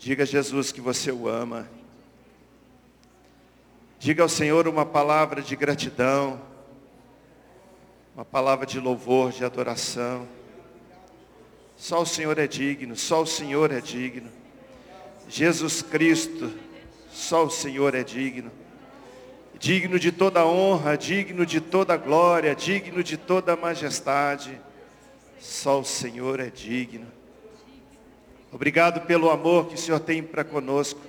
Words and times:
Diga 0.00 0.22
a 0.22 0.26
Jesus 0.26 0.70
que 0.70 0.80
você 0.80 1.10
o 1.10 1.26
ama. 1.26 1.68
Diga 3.98 4.22
ao 4.22 4.28
Senhor 4.28 4.68
uma 4.68 4.86
palavra 4.86 5.42
de 5.42 5.56
gratidão, 5.56 6.40
uma 8.14 8.24
palavra 8.24 8.64
de 8.64 8.78
louvor, 8.78 9.32
de 9.32 9.44
adoração. 9.44 10.28
Só 11.76 12.02
o 12.02 12.06
Senhor 12.06 12.38
é 12.38 12.46
digno, 12.46 12.94
só 12.94 13.22
o 13.22 13.26
Senhor 13.26 13.72
é 13.72 13.80
digno. 13.80 14.30
Jesus 15.28 15.82
Cristo, 15.82 16.52
só 17.10 17.44
o 17.44 17.50
Senhor 17.50 17.92
é 17.96 18.04
digno. 18.04 18.52
Digno 19.58 19.98
de 19.98 20.12
toda 20.12 20.46
honra, 20.46 20.96
digno 20.96 21.44
de 21.44 21.60
toda 21.60 21.96
glória, 21.96 22.54
digno 22.54 23.02
de 23.02 23.16
toda 23.16 23.56
majestade. 23.56 24.60
Só 25.40 25.80
o 25.80 25.84
Senhor 25.84 26.38
é 26.38 26.50
digno. 26.50 27.17
Obrigado 28.50 29.02
pelo 29.02 29.28
amor 29.28 29.68
que 29.68 29.74
o 29.74 29.78
Senhor 29.78 30.00
tem 30.00 30.22
para 30.22 30.42
conosco. 30.42 31.00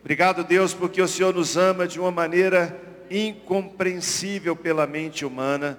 Obrigado, 0.00 0.42
Deus, 0.42 0.72
porque 0.72 1.02
o 1.02 1.06
Senhor 1.06 1.34
nos 1.34 1.58
ama 1.58 1.86
de 1.86 2.00
uma 2.00 2.10
maneira 2.10 2.80
incompreensível 3.10 4.56
pela 4.56 4.86
mente 4.86 5.26
humana. 5.26 5.78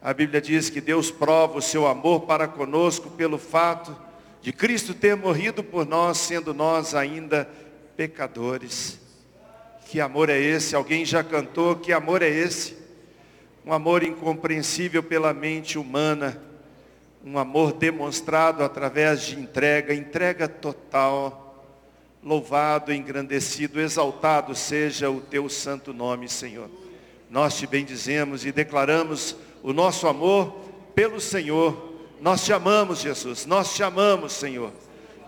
A 0.00 0.14
Bíblia 0.14 0.40
diz 0.40 0.70
que 0.70 0.80
Deus 0.80 1.10
prova 1.10 1.58
o 1.58 1.62
seu 1.62 1.88
amor 1.88 2.20
para 2.20 2.46
conosco 2.46 3.10
pelo 3.10 3.36
fato 3.36 3.96
de 4.40 4.52
Cristo 4.52 4.94
ter 4.94 5.16
morrido 5.16 5.64
por 5.64 5.84
nós, 5.84 6.18
sendo 6.18 6.54
nós 6.54 6.94
ainda 6.94 7.50
pecadores. 7.96 9.00
Que 9.86 10.00
amor 10.00 10.28
é 10.30 10.38
esse? 10.38 10.76
Alguém 10.76 11.04
já 11.04 11.24
cantou, 11.24 11.74
que 11.74 11.92
amor 11.92 12.22
é 12.22 12.28
esse? 12.28 12.76
Um 13.66 13.72
amor 13.72 14.04
incompreensível 14.04 15.02
pela 15.02 15.34
mente 15.34 15.76
humana 15.76 16.47
um 17.30 17.38
amor 17.38 17.74
demonstrado 17.74 18.64
através 18.64 19.20
de 19.20 19.38
entrega, 19.38 19.92
entrega 19.92 20.48
total. 20.48 21.44
Louvado, 22.24 22.92
engrandecido, 22.92 23.78
exaltado 23.78 24.54
seja 24.54 25.10
o 25.10 25.20
teu 25.20 25.46
santo 25.48 25.92
nome, 25.92 26.26
Senhor. 26.26 26.70
Nós 27.30 27.56
te 27.58 27.66
bendizemos 27.66 28.46
e 28.46 28.50
declaramos 28.50 29.36
o 29.62 29.74
nosso 29.74 30.08
amor 30.08 30.52
pelo 30.94 31.20
Senhor. 31.20 31.96
Nós 32.18 32.44
te 32.44 32.52
amamos, 32.52 33.00
Jesus. 33.00 33.44
Nós 33.44 33.74
te 33.74 33.82
amamos, 33.82 34.32
Senhor. 34.32 34.72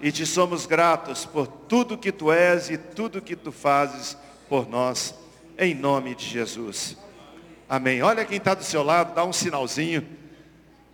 E 0.00 0.10
te 0.10 0.24
somos 0.24 0.64
gratos 0.64 1.26
por 1.26 1.46
tudo 1.46 1.98
que 1.98 2.10
tu 2.10 2.32
és 2.32 2.70
e 2.70 2.78
tudo 2.78 3.20
que 3.20 3.36
tu 3.36 3.52
fazes 3.52 4.16
por 4.48 4.66
nós. 4.68 5.14
Em 5.58 5.74
nome 5.74 6.14
de 6.14 6.24
Jesus. 6.24 6.96
Amém. 7.68 8.02
Olha 8.02 8.24
quem 8.24 8.38
está 8.38 8.54
do 8.54 8.64
seu 8.64 8.82
lado, 8.82 9.14
dá 9.14 9.22
um 9.22 9.34
sinalzinho 9.34 10.19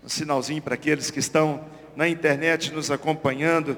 um 0.07 0.09
sinalzinho 0.09 0.63
para 0.63 0.75
aqueles 0.75 1.11
que 1.11 1.19
estão 1.19 1.65
na 1.97 2.09
internet 2.09 2.73
nos 2.73 2.93
acompanhando, 2.93 3.77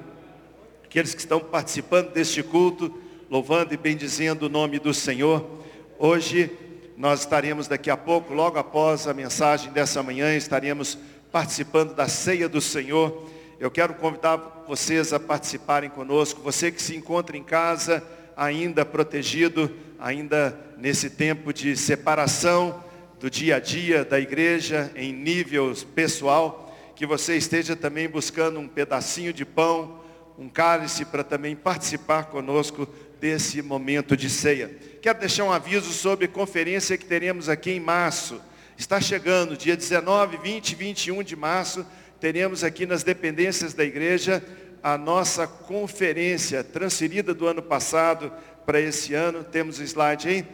aqueles 0.84 1.14
que 1.14 1.20
estão 1.20 1.40
participando 1.40 2.12
deste 2.12 2.42
culto, 2.42 2.94
louvando 3.30 3.72
e 3.72 3.78
bendizendo 3.78 4.44
o 4.44 4.48
nome 4.50 4.78
do 4.78 4.92
Senhor. 4.92 5.62
Hoje 5.98 6.50
nós 6.98 7.20
estaremos 7.20 7.66
daqui 7.66 7.88
a 7.88 7.96
pouco, 7.96 8.34
logo 8.34 8.58
após 8.58 9.06
a 9.06 9.14
mensagem 9.14 9.72
dessa 9.72 10.02
manhã, 10.02 10.36
estaremos 10.36 10.98
participando 11.32 11.94
da 11.94 12.06
ceia 12.06 12.46
do 12.46 12.60
Senhor. 12.60 13.26
Eu 13.58 13.70
quero 13.70 13.94
convidar 13.94 14.64
vocês 14.68 15.14
a 15.14 15.18
participarem 15.18 15.88
conosco. 15.88 16.42
Você 16.42 16.70
que 16.70 16.82
se 16.82 16.94
encontra 16.94 17.38
em 17.38 17.42
casa, 17.42 18.06
ainda 18.36 18.84
protegido, 18.84 19.74
ainda 19.98 20.54
nesse 20.76 21.08
tempo 21.08 21.54
de 21.54 21.74
separação, 21.74 22.84
do 23.18 23.28
dia 23.28 23.56
a 23.56 23.60
dia 23.60 24.04
da 24.04 24.20
igreja 24.20 24.92
em 24.94 25.12
nível 25.12 25.74
pessoal, 25.94 26.72
que 26.94 27.04
você 27.04 27.36
esteja 27.36 27.74
também 27.74 28.08
buscando 28.08 28.60
um 28.60 28.68
pedacinho 28.68 29.32
de 29.32 29.44
pão, 29.44 30.00
um 30.38 30.48
cálice 30.48 31.04
para 31.04 31.24
também 31.24 31.56
participar 31.56 32.26
conosco 32.26 32.88
desse 33.20 33.60
momento 33.60 34.16
de 34.16 34.30
ceia. 34.30 34.70
Quero 35.02 35.18
deixar 35.18 35.44
um 35.44 35.52
aviso 35.52 35.92
sobre 35.92 36.28
conferência 36.28 36.96
que 36.96 37.04
teremos 37.04 37.48
aqui 37.48 37.72
em 37.72 37.80
março. 37.80 38.40
Está 38.76 39.00
chegando, 39.00 39.56
dia 39.56 39.76
19, 39.76 40.36
20 40.36 40.70
e 40.70 40.74
21 40.76 41.22
de 41.24 41.34
março, 41.34 41.84
teremos 42.20 42.62
aqui 42.62 42.86
nas 42.86 43.02
dependências 43.02 43.74
da 43.74 43.84
igreja 43.84 44.44
a 44.80 44.96
nossa 44.96 45.44
conferência 45.48 46.62
transferida 46.62 47.34
do 47.34 47.48
ano 47.48 47.62
passado 47.62 48.32
para 48.64 48.80
esse 48.80 49.12
ano. 49.12 49.42
Temos 49.42 49.80
o 49.80 49.82
slide 49.82 50.28
aí 50.28 50.46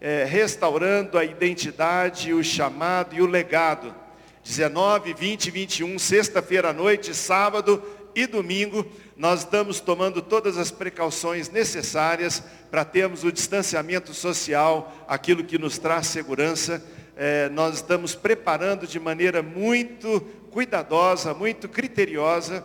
é, 0.00 0.24
restaurando 0.24 1.18
a 1.18 1.24
identidade, 1.24 2.32
o 2.32 2.42
chamado 2.42 3.14
e 3.14 3.20
o 3.20 3.26
legado. 3.26 3.94
19, 4.42 5.12
20 5.12 5.46
e 5.46 5.50
21, 5.50 5.98
sexta-feira 5.98 6.70
à 6.70 6.72
noite, 6.72 7.14
sábado 7.14 7.82
e 8.14 8.26
domingo, 8.26 8.86
nós 9.16 9.40
estamos 9.40 9.80
tomando 9.80 10.22
todas 10.22 10.56
as 10.56 10.70
precauções 10.70 11.50
necessárias 11.50 12.42
para 12.70 12.84
termos 12.84 13.22
o 13.22 13.30
distanciamento 13.30 14.14
social, 14.14 14.92
aquilo 15.06 15.44
que 15.44 15.58
nos 15.58 15.78
traz 15.78 16.06
segurança. 16.06 16.82
É, 17.16 17.50
nós 17.50 17.76
estamos 17.76 18.14
preparando 18.14 18.86
de 18.86 18.98
maneira 18.98 19.42
muito 19.42 20.22
cuidadosa, 20.50 21.34
muito 21.34 21.68
criteriosa, 21.68 22.64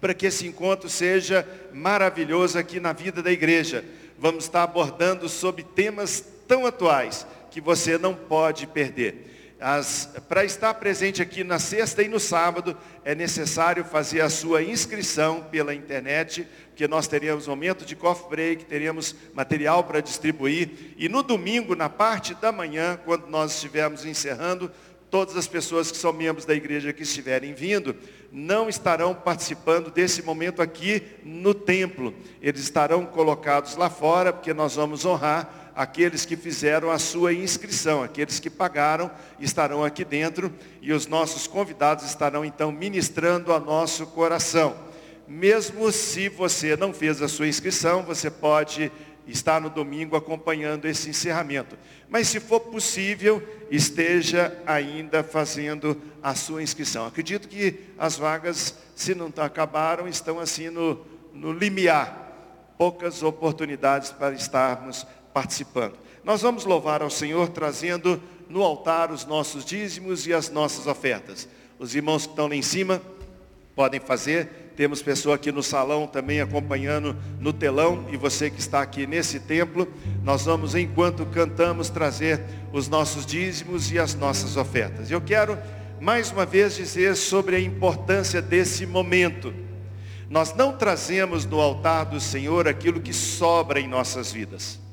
para 0.00 0.14
que 0.14 0.26
esse 0.26 0.46
encontro 0.46 0.88
seja 0.88 1.46
maravilhoso 1.72 2.58
aqui 2.58 2.80
na 2.80 2.94
vida 2.94 3.22
da 3.22 3.30
igreja. 3.30 3.84
Vamos 4.18 4.44
estar 4.44 4.62
abordando 4.62 5.28
sobre 5.28 5.62
temas 5.62 6.33
tão 6.46 6.66
atuais 6.66 7.26
que 7.50 7.60
você 7.60 7.96
não 7.96 8.14
pode 8.14 8.66
perder. 8.66 9.32
Para 10.28 10.44
estar 10.44 10.74
presente 10.74 11.22
aqui 11.22 11.42
na 11.42 11.58
sexta 11.58 12.02
e 12.02 12.08
no 12.08 12.20
sábado, 12.20 12.76
é 13.04 13.14
necessário 13.14 13.84
fazer 13.84 14.20
a 14.20 14.28
sua 14.28 14.62
inscrição 14.62 15.42
pela 15.50 15.74
internet, 15.74 16.46
porque 16.68 16.86
nós 16.86 17.06
teríamos 17.06 17.46
momento 17.46 17.84
de 17.84 17.96
coffee 17.96 18.28
break, 18.28 18.64
teríamos 18.66 19.14
material 19.32 19.84
para 19.84 20.00
distribuir. 20.00 20.94
E 20.98 21.08
no 21.08 21.22
domingo, 21.22 21.74
na 21.74 21.88
parte 21.88 22.34
da 22.34 22.52
manhã, 22.52 22.98
quando 23.04 23.26
nós 23.28 23.54
estivermos 23.54 24.04
encerrando, 24.04 24.70
todas 25.08 25.36
as 25.36 25.46
pessoas 25.46 25.90
que 25.90 25.96
são 25.96 26.12
membros 26.12 26.44
da 26.44 26.54
igreja 26.54 26.92
que 26.92 27.04
estiverem 27.04 27.54
vindo, 27.54 27.96
não 28.32 28.68
estarão 28.68 29.14
participando 29.14 29.90
desse 29.90 30.22
momento 30.22 30.60
aqui 30.60 31.02
no 31.22 31.54
templo. 31.54 32.12
Eles 32.42 32.60
estarão 32.60 33.06
colocados 33.06 33.76
lá 33.76 33.88
fora, 33.88 34.32
porque 34.32 34.52
nós 34.52 34.74
vamos 34.74 35.04
honrar 35.04 35.63
aqueles 35.74 36.24
que 36.24 36.36
fizeram 36.36 36.90
a 36.90 36.98
sua 36.98 37.32
inscrição, 37.32 38.02
aqueles 38.02 38.38
que 38.38 38.48
pagaram 38.48 39.10
estarão 39.40 39.84
aqui 39.84 40.04
dentro 40.04 40.52
e 40.80 40.92
os 40.92 41.06
nossos 41.06 41.46
convidados 41.46 42.04
estarão 42.04 42.44
então 42.44 42.70
ministrando 42.70 43.52
a 43.52 43.58
nosso 43.58 44.06
coração. 44.06 44.76
Mesmo 45.26 45.90
se 45.90 46.28
você 46.28 46.76
não 46.76 46.92
fez 46.92 47.22
a 47.22 47.28
sua 47.28 47.48
inscrição, 47.48 48.02
você 48.02 48.30
pode 48.30 48.92
estar 49.26 49.60
no 49.60 49.70
domingo 49.70 50.16
acompanhando 50.16 50.86
esse 50.86 51.08
encerramento. 51.08 51.76
Mas 52.08 52.28
se 52.28 52.38
for 52.38 52.60
possível, 52.60 53.42
esteja 53.70 54.56
ainda 54.66 55.22
fazendo 55.22 56.00
a 56.22 56.34
sua 56.34 56.62
inscrição. 56.62 57.06
Acredito 57.06 57.48
que 57.48 57.80
as 57.98 58.16
vagas, 58.16 58.76
se 58.94 59.14
não 59.14 59.32
acabaram, 59.38 60.06
estão 60.06 60.38
assim 60.38 60.68
no, 60.68 61.04
no 61.32 61.52
limiar. 61.52 62.22
Poucas 62.76 63.22
oportunidades 63.22 64.10
para 64.10 64.34
estarmos 64.34 65.06
participando. 65.34 65.98
Nós 66.22 66.40
vamos 66.40 66.64
louvar 66.64 67.02
ao 67.02 67.10
Senhor 67.10 67.48
trazendo 67.48 68.22
no 68.48 68.62
altar 68.62 69.10
os 69.10 69.26
nossos 69.26 69.64
dízimos 69.64 70.26
e 70.26 70.32
as 70.32 70.48
nossas 70.48 70.86
ofertas. 70.86 71.48
Os 71.78 71.94
irmãos 71.94 72.24
que 72.24 72.32
estão 72.32 72.46
lá 72.46 72.54
em 72.54 72.62
cima 72.62 73.02
podem 73.74 74.00
fazer. 74.00 74.72
Temos 74.76 75.02
pessoa 75.02 75.34
aqui 75.34 75.52
no 75.52 75.62
salão 75.62 76.06
também 76.06 76.40
acompanhando 76.40 77.16
no 77.40 77.52
telão 77.52 78.06
e 78.10 78.16
você 78.16 78.50
que 78.50 78.58
está 78.58 78.80
aqui 78.80 79.06
nesse 79.06 79.40
templo, 79.40 79.86
nós 80.22 80.44
vamos 80.44 80.74
enquanto 80.74 81.26
cantamos 81.26 81.90
trazer 81.90 82.40
os 82.72 82.88
nossos 82.88 83.26
dízimos 83.26 83.92
e 83.92 83.98
as 83.98 84.14
nossas 84.14 84.56
ofertas. 84.56 85.10
Eu 85.10 85.20
quero 85.20 85.58
mais 86.00 86.30
uma 86.30 86.44
vez 86.44 86.76
dizer 86.76 87.16
sobre 87.16 87.56
a 87.56 87.60
importância 87.60 88.42
desse 88.42 88.84
momento. 88.84 89.54
Nós 90.28 90.54
não 90.54 90.76
trazemos 90.76 91.44
no 91.44 91.60
altar 91.60 92.04
do 92.06 92.18
Senhor 92.18 92.66
aquilo 92.66 93.00
que 93.00 93.12
sobra 93.12 93.78
em 93.78 93.86
nossas 93.86 94.32
vidas. 94.32 94.83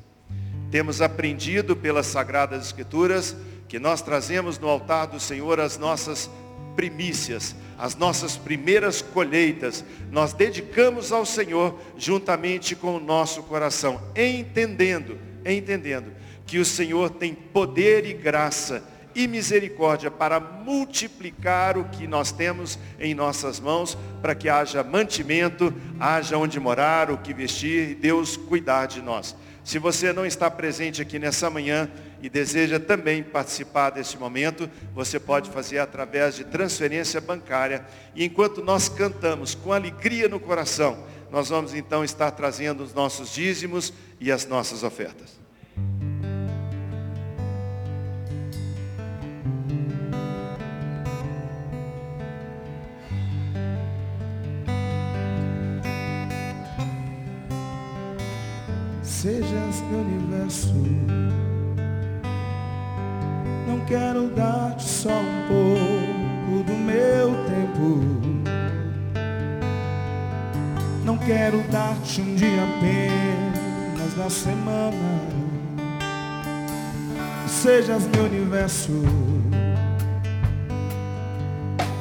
Temos 0.71 1.01
aprendido 1.01 1.75
pelas 1.75 2.07
Sagradas 2.07 2.65
Escrituras 2.65 3.35
que 3.67 3.77
nós 3.77 4.01
trazemos 4.01 4.57
no 4.57 4.69
altar 4.69 5.07
do 5.07 5.19
Senhor 5.19 5.59
as 5.59 5.77
nossas 5.77 6.29
primícias, 6.75 7.55
as 7.77 7.95
nossas 7.95 8.37
primeiras 8.37 9.01
colheitas, 9.01 9.83
nós 10.09 10.33
dedicamos 10.33 11.11
ao 11.11 11.25
Senhor 11.25 11.77
juntamente 11.97 12.75
com 12.75 12.95
o 12.95 12.99
nosso 12.99 13.43
coração, 13.43 14.01
entendendo, 14.15 15.17
entendendo 15.45 16.11
que 16.45 16.57
o 16.57 16.65
Senhor 16.65 17.09
tem 17.09 17.33
poder 17.33 18.05
e 18.05 18.13
graça 18.13 18.83
e 19.13 19.27
misericórdia 19.27 20.09
para 20.09 20.39
multiplicar 20.39 21.77
o 21.77 21.85
que 21.85 22.07
nós 22.07 22.31
temos 22.31 22.79
em 22.99 23.13
nossas 23.13 23.59
mãos, 23.59 23.97
para 24.21 24.33
que 24.33 24.47
haja 24.47 24.83
mantimento, 24.83 25.73
haja 25.99 26.37
onde 26.37 26.59
morar, 26.59 27.11
o 27.11 27.17
que 27.17 27.33
vestir 27.33 27.89
e 27.89 27.95
Deus 27.95 28.37
cuidar 28.37 28.85
de 28.85 29.01
nós. 29.01 29.35
Se 29.63 29.77
você 29.77 30.11
não 30.11 30.25
está 30.25 30.49
presente 30.49 31.01
aqui 31.01 31.19
nessa 31.19 31.49
manhã 31.49 31.89
e 32.21 32.29
deseja 32.29 32.79
também 32.79 33.21
participar 33.21 33.91
desse 33.91 34.17
momento, 34.17 34.69
você 34.93 35.19
pode 35.19 35.49
fazer 35.49 35.79
através 35.79 36.35
de 36.35 36.43
transferência 36.43 37.21
bancária. 37.21 37.85
E 38.15 38.23
enquanto 38.23 38.63
nós 38.63 38.89
cantamos 38.89 39.53
com 39.53 39.71
alegria 39.71 40.27
no 40.27 40.39
coração, 40.39 41.05
nós 41.29 41.49
vamos 41.49 41.73
então 41.73 42.03
estar 42.03 42.31
trazendo 42.31 42.83
os 42.83 42.93
nossos 42.93 43.33
dízimos 43.33 43.93
e 44.19 44.31
as 44.31 44.45
nossas 44.45 44.83
ofertas. 44.83 45.40
Meu 59.91 59.99
universo. 59.99 60.73
Não 63.67 63.79
quero 63.85 64.27
dar-te 64.29 64.83
só 64.83 65.11
um 65.11 65.47
pouco 65.47 66.63
do 66.63 66.73
meu 66.73 67.35
tempo 67.45 68.41
não 71.11 71.17
quero 71.17 71.61
dar-te 71.69 72.21
um 72.21 72.35
dia 72.35 72.63
apenas 72.63 74.15
na 74.15 74.29
semana. 74.29 74.95
Sejas 77.47 78.07
meu 78.07 78.23
universo. 78.23 78.93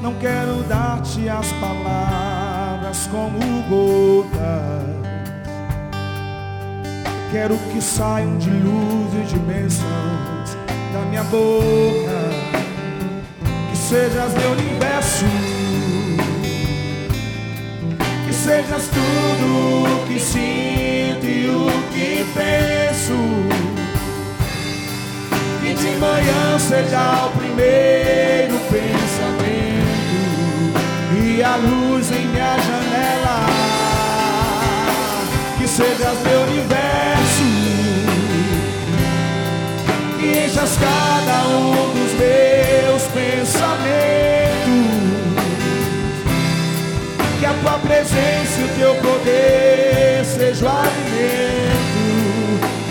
Não 0.00 0.14
quero 0.14 0.62
dar-te 0.68 1.28
as 1.28 1.52
palavras 1.54 3.08
como 3.08 3.38
gotas. 3.68 4.89
Quero 7.30 7.56
que 7.72 7.80
saiam 7.80 8.36
de 8.38 8.50
luz 8.50 9.14
e 9.14 9.32
de 9.32 9.38
bênçãos 9.40 10.56
da 10.92 11.00
minha 11.08 11.24
boca. 11.24 12.20
Que 13.70 13.76
sejas 13.76 14.34
meu 14.34 14.52
universo 14.52 15.26
sejas 18.44 18.88
tudo 18.88 19.84
o 19.84 20.06
que 20.08 20.18
sinto 20.18 21.26
e 21.26 21.48
o 21.48 21.66
que 21.92 22.26
penso. 22.34 23.14
E 25.62 25.74
de 25.74 25.96
manhã 25.98 26.58
seja 26.58 27.26
o 27.26 27.30
primeiro 27.38 28.58
pensamento 28.70 29.90
e 31.22 31.42
a 31.42 31.56
luz 31.56 32.10
em 32.10 32.26
minha 32.26 32.56
janela. 32.58 33.46
Que 35.58 35.68
sejas 35.68 36.18
meu 36.24 36.40
universo 36.42 36.89
e 40.50 40.52
enchas 40.52 40.76
cada 40.76 41.46
um 41.48 41.92
dos 41.92 42.12
meus 42.14 43.02
pensamentos 43.12 43.70
que 47.38 47.46
a 47.46 47.54
tua 47.54 47.78
presença 47.78 48.60
e 48.60 48.64
o 48.64 48.68
teu 48.76 48.94
poder 48.96 50.24
seja 50.24 50.66
o 50.66 50.68
alimento. 50.68 51.80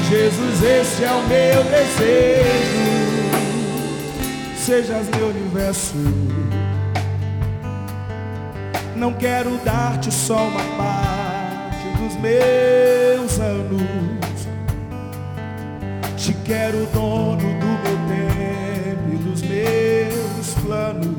Jesus, 0.09 0.63
este 0.63 1.03
é 1.03 1.11
o 1.11 1.21
meu 1.27 1.63
desejo. 1.65 2.89
Sejas 4.57 5.07
meu 5.15 5.27
universo. 5.27 5.95
Não 8.95 9.13
quero 9.13 9.57
dar-te 9.63 10.11
só 10.11 10.47
uma 10.47 10.63
parte 10.77 11.87
dos 11.97 12.15
meus 12.15 13.39
anos. 13.39 14.18
Quero 16.49 16.87
dono 16.87 17.37
do 17.37 17.67
meu 17.83 17.97
tempo 18.07 19.13
e 19.13 19.17
dos 19.17 19.39
meus 19.43 20.55
planos 20.65 21.15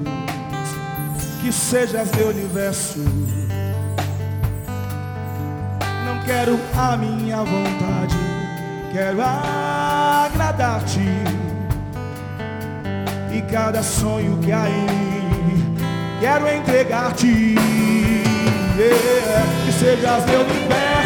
que 1.40 1.52
sejas 1.52 2.10
meu 2.16 2.30
universo. 2.30 2.98
Não 6.04 6.20
quero 6.26 6.58
a 6.76 6.96
minha 6.96 7.36
vontade, 7.36 8.16
quero 8.92 9.22
agradar-te. 9.22 10.98
E 13.32 13.40
cada 13.42 13.84
sonho 13.84 14.36
que 14.38 14.50
há 14.50 14.68
em 14.68 14.82
mim, 14.82 15.76
quero 16.18 16.48
entregar-te. 16.48 17.54
Que 19.64 19.72
sejas 19.78 20.24
meu 20.26 20.40
universo, 20.40 20.99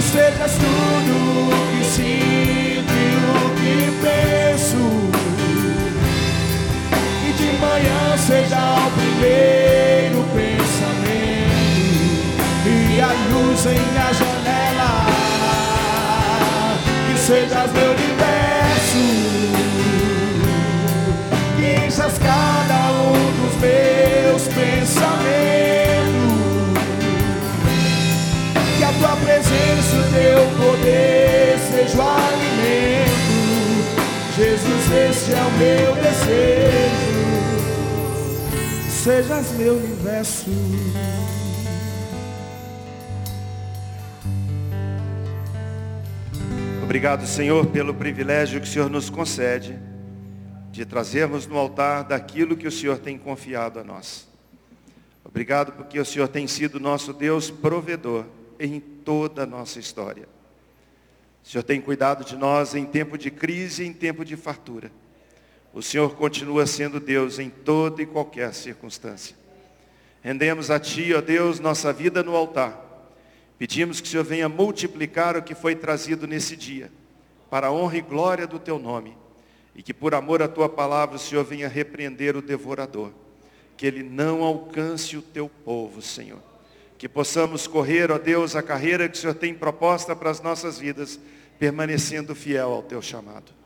que 0.00 0.06
sejas 0.06 0.52
tudo 0.52 1.50
que 1.70 1.84
sinto 1.84 2.92
e 2.92 3.06
o 3.28 3.40
que 3.60 3.76
penso. 4.00 4.82
De 7.36 7.50
manhã 7.58 8.16
seja 8.16 8.60
o 8.76 8.90
primeiro 8.92 10.20
pensamento. 10.34 11.60
E 12.66 13.00
a 13.00 13.12
luz 13.30 13.66
em 13.66 13.78
minha 13.78 14.12
janela. 14.12 14.92
Que 17.06 17.14
seja 17.18 17.60
meu 17.68 18.09
meu 35.60 35.94
desejo 35.96 36.80
sejas 38.90 39.52
meu 39.52 39.76
universo. 39.76 40.50
Obrigado, 46.82 47.26
Senhor, 47.26 47.66
pelo 47.66 47.92
privilégio 47.92 48.58
que 48.58 48.66
o 48.66 48.70
Senhor 48.70 48.88
nos 48.88 49.10
concede 49.10 49.78
de 50.72 50.86
trazermos 50.86 51.46
no 51.46 51.58
altar 51.58 52.04
daquilo 52.04 52.56
que 52.56 52.66
o 52.66 52.72
Senhor 52.72 52.98
tem 52.98 53.18
confiado 53.18 53.78
a 53.78 53.84
nós. 53.84 54.26
Obrigado 55.22 55.72
porque 55.72 56.00
o 56.00 56.04
Senhor 56.06 56.28
tem 56.28 56.46
sido 56.46 56.80
nosso 56.80 57.12
Deus 57.12 57.50
provedor 57.50 58.24
em 58.58 58.80
toda 58.80 59.42
a 59.42 59.46
nossa 59.46 59.78
história. 59.78 60.26
O 61.44 61.48
Senhor 61.48 61.62
tem 61.62 61.82
cuidado 61.82 62.24
de 62.24 62.34
nós 62.34 62.74
em 62.74 62.86
tempo 62.86 63.18
de 63.18 63.30
crise 63.30 63.82
e 63.82 63.86
em 63.86 63.92
tempo 63.92 64.24
de 64.24 64.36
fartura. 64.36 64.90
O 65.72 65.82
Senhor 65.82 66.16
continua 66.16 66.66
sendo 66.66 66.98
Deus 66.98 67.38
em 67.38 67.48
toda 67.48 68.02
e 68.02 68.06
qualquer 68.06 68.52
circunstância. 68.52 69.36
Rendemos 70.22 70.70
a 70.70 70.78
Ti, 70.80 71.14
ó 71.14 71.20
Deus, 71.20 71.60
nossa 71.60 71.92
vida 71.92 72.22
no 72.22 72.34
altar. 72.34 72.88
Pedimos 73.58 74.00
que 74.00 74.08
o 74.08 74.10
Senhor 74.10 74.24
venha 74.24 74.48
multiplicar 74.48 75.36
o 75.36 75.42
que 75.42 75.54
foi 75.54 75.74
trazido 75.74 76.26
nesse 76.26 76.56
dia, 76.56 76.90
para 77.48 77.68
a 77.68 77.72
honra 77.72 77.98
e 77.98 78.00
glória 78.00 78.46
do 78.46 78.58
Teu 78.58 78.78
nome. 78.78 79.16
E 79.74 79.82
que 79.82 79.94
por 79.94 80.14
amor 80.14 80.42
à 80.42 80.48
Tua 80.48 80.68
palavra 80.68 81.16
o 81.16 81.18
Senhor 81.18 81.44
venha 81.44 81.68
repreender 81.68 82.36
o 82.36 82.42
devorador. 82.42 83.12
Que 83.76 83.86
ele 83.86 84.02
não 84.02 84.42
alcance 84.42 85.16
o 85.16 85.22
Teu 85.22 85.48
povo, 85.48 86.02
Senhor. 86.02 86.42
Que 86.98 87.08
possamos 87.08 87.66
correr, 87.66 88.10
ó 88.10 88.18
Deus, 88.18 88.56
a 88.56 88.62
carreira 88.62 89.08
que 89.08 89.16
o 89.16 89.20
Senhor 89.20 89.34
tem 89.34 89.54
proposta 89.54 90.16
para 90.16 90.30
as 90.30 90.40
nossas 90.42 90.78
vidas, 90.78 91.18
permanecendo 91.58 92.34
fiel 92.34 92.72
ao 92.72 92.82
Teu 92.82 93.00
chamado. 93.00 93.59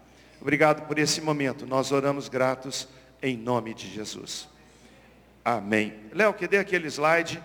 Obrigado 0.45 0.87
por 0.87 0.99
esse 0.99 1.23
momento. 1.23 1.67
Nós 1.67 1.91
oramos 1.91 2.29
gratos 2.29 2.87
em 3.23 3.35
nome 3.35 3.73
de 3.73 3.89
Jesus. 3.89 4.47
Amém. 5.43 5.95
Léo, 6.13 6.35
que 6.35 6.47
dê 6.47 6.59
aquele 6.59 6.87
slide. 6.89 7.43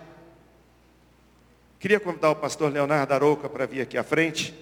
Queria 1.78 1.98
convidar 1.98 2.28
o 2.28 2.36
pastor 2.36 2.70
Leonardo 2.70 3.14
Arouca 3.14 3.48
para 3.48 3.64
vir 3.64 3.80
aqui 3.80 3.96
à 3.96 4.04
frente. 4.04 4.54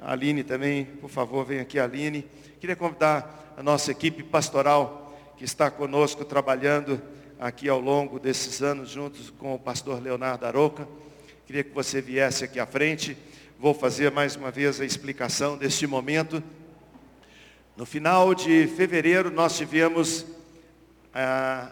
A 0.00 0.12
Aline 0.12 0.44
também, 0.44 0.84
por 0.84 1.10
favor, 1.10 1.44
vem 1.44 1.58
aqui, 1.58 1.76
Aline. 1.80 2.24
Queria 2.60 2.76
convidar 2.76 3.52
a 3.56 3.64
nossa 3.64 3.90
equipe 3.90 4.22
pastoral 4.22 5.12
que 5.36 5.44
está 5.44 5.68
conosco 5.68 6.24
trabalhando 6.24 7.02
aqui 7.36 7.68
ao 7.68 7.80
longo 7.80 8.20
desses 8.20 8.62
anos 8.62 8.90
juntos 8.90 9.28
com 9.28 9.52
o 9.56 9.58
pastor 9.58 10.00
Leonardo 10.00 10.46
Arouca. 10.46 10.86
Queria 11.44 11.64
que 11.64 11.74
você 11.74 12.00
viesse 12.00 12.44
aqui 12.44 12.60
à 12.60 12.66
frente. 12.66 13.18
Vou 13.58 13.74
fazer 13.74 14.12
mais 14.12 14.36
uma 14.36 14.52
vez 14.52 14.80
a 14.80 14.84
explicação 14.84 15.58
deste 15.58 15.84
momento 15.84 16.40
no 17.76 17.84
final 17.84 18.34
de 18.34 18.66
fevereiro, 18.68 19.30
nós 19.30 19.54
tivemos 19.54 20.24
a 21.12 21.70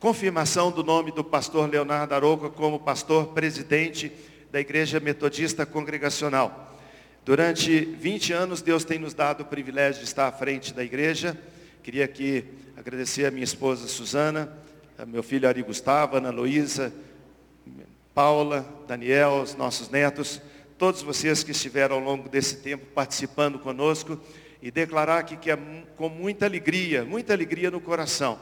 confirmação 0.00 0.72
do 0.72 0.82
nome 0.82 1.12
do 1.12 1.22
pastor 1.22 1.70
Leonardo 1.70 2.12
Aroca 2.16 2.50
como 2.50 2.80
pastor 2.80 3.28
presidente 3.28 4.10
da 4.50 4.58
Igreja 4.58 4.98
Metodista 4.98 5.64
Congregacional. 5.64 6.76
Durante 7.24 7.78
20 7.78 8.32
anos, 8.32 8.60
Deus 8.60 8.84
tem 8.84 8.98
nos 8.98 9.14
dado 9.14 9.42
o 9.42 9.46
privilégio 9.46 10.00
de 10.00 10.08
estar 10.08 10.26
à 10.26 10.32
frente 10.32 10.74
da 10.74 10.82
igreja. 10.82 11.40
Queria 11.80 12.06
aqui 12.06 12.44
agradecer 12.76 13.24
a 13.26 13.30
minha 13.30 13.44
esposa 13.44 13.86
Suzana, 13.86 14.52
meu 15.06 15.22
filho 15.22 15.48
Ari 15.48 15.62
Gustavo, 15.62 16.16
Ana 16.16 16.30
Luísa, 16.30 16.92
Paula, 18.12 18.66
Daniel, 18.88 19.42
os 19.44 19.54
nossos 19.54 19.90
netos, 19.90 20.40
todos 20.76 21.02
vocês 21.02 21.44
que 21.44 21.52
estiveram 21.52 21.96
ao 21.96 22.02
longo 22.02 22.28
desse 22.28 22.56
tempo 22.56 22.84
participando 22.86 23.60
conosco 23.60 24.20
e 24.62 24.70
declarar 24.70 25.18
aqui 25.18 25.36
que 25.36 25.50
é 25.50 25.58
com 25.96 26.08
muita 26.08 26.46
alegria, 26.46 27.04
muita 27.04 27.32
alegria 27.32 27.70
no 27.70 27.80
coração. 27.80 28.38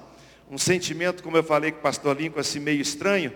Um 0.51 0.59
sentimento, 0.59 1.23
como 1.23 1.37
eu 1.37 1.43
falei 1.43 1.73
com 1.73 1.79
o 1.79 1.83
pastor 1.83 2.17
Lincoln, 2.17 2.41
assim 2.41 2.61
meio 2.61 2.81
estranho, 2.81 3.33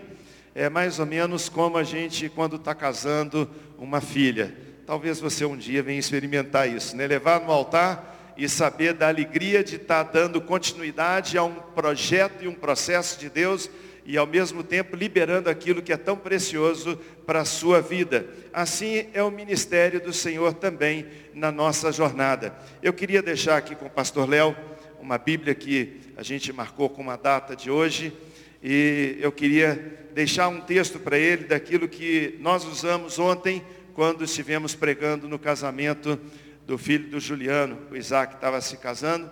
é 0.53 0.69
mais 0.69 0.99
ou 0.99 1.05
menos 1.05 1.49
como 1.49 1.77
a 1.77 1.83
gente 1.83 2.29
quando 2.29 2.55
está 2.55 2.73
casando 2.75 3.49
uma 3.77 4.01
filha. 4.01 4.55
Talvez 4.85 5.19
você 5.19 5.45
um 5.45 5.57
dia 5.57 5.83
venha 5.83 5.99
experimentar 5.99 6.67
isso, 6.67 6.95
né? 6.95 7.07
Levar 7.07 7.41
no 7.41 7.51
altar 7.51 8.33
e 8.35 8.47
saber 8.47 8.93
da 8.93 9.07
alegria 9.07 9.63
de 9.63 9.75
estar 9.75 10.05
tá 10.05 10.11
dando 10.11 10.41
continuidade 10.41 11.37
a 11.37 11.43
um 11.43 11.55
projeto 11.55 12.43
e 12.43 12.47
um 12.47 12.55
processo 12.55 13.19
de 13.19 13.29
Deus 13.29 13.69
e 14.09 14.17
ao 14.17 14.25
mesmo 14.25 14.63
tempo 14.63 14.95
liberando 14.95 15.51
aquilo 15.51 15.83
que 15.83 15.93
é 15.93 15.97
tão 15.97 16.17
precioso 16.17 16.97
para 17.27 17.41
a 17.41 17.45
sua 17.45 17.79
vida. 17.79 18.27
Assim 18.51 19.05
é 19.13 19.21
o 19.21 19.29
ministério 19.29 20.01
do 20.01 20.11
Senhor 20.11 20.51
também 20.55 21.05
na 21.31 21.51
nossa 21.51 21.91
jornada. 21.91 22.55
Eu 22.81 22.91
queria 22.91 23.21
deixar 23.21 23.57
aqui 23.57 23.75
com 23.75 23.85
o 23.85 23.89
pastor 23.89 24.27
Léo 24.27 24.57
uma 24.99 25.19
Bíblia 25.19 25.53
que 25.53 25.99
a 26.17 26.23
gente 26.23 26.51
marcou 26.51 26.89
com 26.89 27.03
uma 27.03 27.17
data 27.17 27.55
de 27.55 27.69
hoje 27.69 28.11
e 28.63 29.15
eu 29.21 29.31
queria 29.31 29.99
deixar 30.11 30.47
um 30.47 30.59
texto 30.59 30.97
para 30.97 31.15
ele 31.15 31.43
daquilo 31.43 31.87
que 31.87 32.35
nós 32.39 32.65
usamos 32.65 33.19
ontem 33.19 33.61
quando 33.93 34.23
estivemos 34.23 34.73
pregando 34.73 35.29
no 35.29 35.37
casamento 35.37 36.19
do 36.65 36.79
filho 36.79 37.09
do 37.09 37.19
Juliano, 37.19 37.77
o 37.91 37.95
Isaac 37.95 38.33
estava 38.33 38.59
se 38.59 38.75
casando 38.77 39.29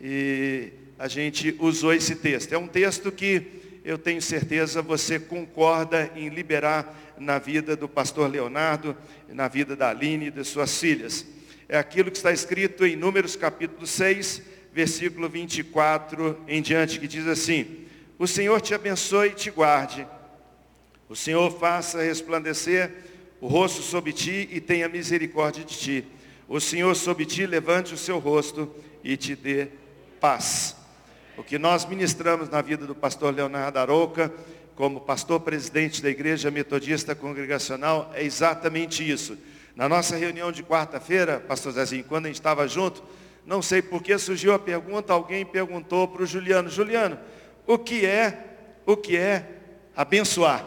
e 0.00 0.72
a 0.98 1.06
gente 1.06 1.54
usou 1.60 1.92
esse 1.92 2.16
texto. 2.16 2.52
É 2.52 2.58
um 2.58 2.66
texto 2.66 3.12
que 3.12 3.67
eu 3.88 3.96
tenho 3.96 4.20
certeza 4.20 4.82
você 4.82 5.18
concorda 5.18 6.12
em 6.14 6.28
liberar 6.28 7.14
na 7.16 7.38
vida 7.38 7.74
do 7.74 7.88
pastor 7.88 8.30
Leonardo, 8.30 8.94
na 9.30 9.48
vida 9.48 9.74
da 9.74 9.88
Aline 9.88 10.26
e 10.26 10.30
de 10.30 10.44
suas 10.44 10.78
filhas. 10.78 11.24
É 11.66 11.78
aquilo 11.78 12.10
que 12.10 12.18
está 12.18 12.30
escrito 12.30 12.84
em 12.84 12.96
Números 12.96 13.34
capítulo 13.34 13.86
6, 13.86 14.42
versículo 14.74 15.26
24 15.26 16.38
em 16.46 16.60
diante, 16.60 17.00
que 17.00 17.08
diz 17.08 17.26
assim: 17.26 17.86
O 18.18 18.26
Senhor 18.26 18.60
te 18.60 18.74
abençoe 18.74 19.28
e 19.28 19.34
te 19.34 19.50
guarde. 19.50 20.06
O 21.08 21.16
Senhor 21.16 21.50
faça 21.58 22.02
resplandecer 22.02 22.92
o 23.40 23.46
rosto 23.46 23.80
sobre 23.80 24.12
ti 24.12 24.50
e 24.52 24.60
tenha 24.60 24.86
misericórdia 24.86 25.64
de 25.64 25.78
ti. 25.78 26.04
O 26.46 26.60
Senhor 26.60 26.94
sobre 26.94 27.24
ti 27.24 27.46
levante 27.46 27.94
o 27.94 27.98
seu 27.98 28.18
rosto 28.18 28.70
e 29.02 29.16
te 29.16 29.34
dê 29.34 29.68
paz. 30.20 30.77
O 31.38 31.44
que 31.44 31.56
nós 31.56 31.84
ministramos 31.84 32.48
na 32.48 32.60
vida 32.60 32.84
do 32.84 32.96
pastor 32.96 33.32
Leonardo 33.32 33.78
Arouca, 33.78 34.32
como 34.74 35.00
pastor 35.00 35.38
presidente 35.38 36.02
da 36.02 36.10
Igreja 36.10 36.50
Metodista 36.50 37.14
Congregacional, 37.14 38.10
é 38.12 38.24
exatamente 38.24 39.08
isso. 39.08 39.38
Na 39.76 39.88
nossa 39.88 40.16
reunião 40.16 40.50
de 40.50 40.64
quarta-feira, 40.64 41.38
pastor 41.38 41.74
Zezinho, 41.74 42.02
quando 42.02 42.24
a 42.24 42.28
gente 42.28 42.40
estava 42.40 42.66
junto, 42.66 43.04
não 43.46 43.62
sei 43.62 43.80
por 43.80 44.02
que 44.02 44.18
surgiu 44.18 44.52
a 44.52 44.58
pergunta, 44.58 45.12
alguém 45.12 45.46
perguntou 45.46 46.08
para 46.08 46.24
o 46.24 46.26
Juliano, 46.26 46.68
Juliano, 46.68 47.16
o 47.68 47.78
que 47.78 48.04
é, 48.04 48.56
o 48.84 48.96
que 48.96 49.16
é 49.16 49.48
abençoar? 49.94 50.66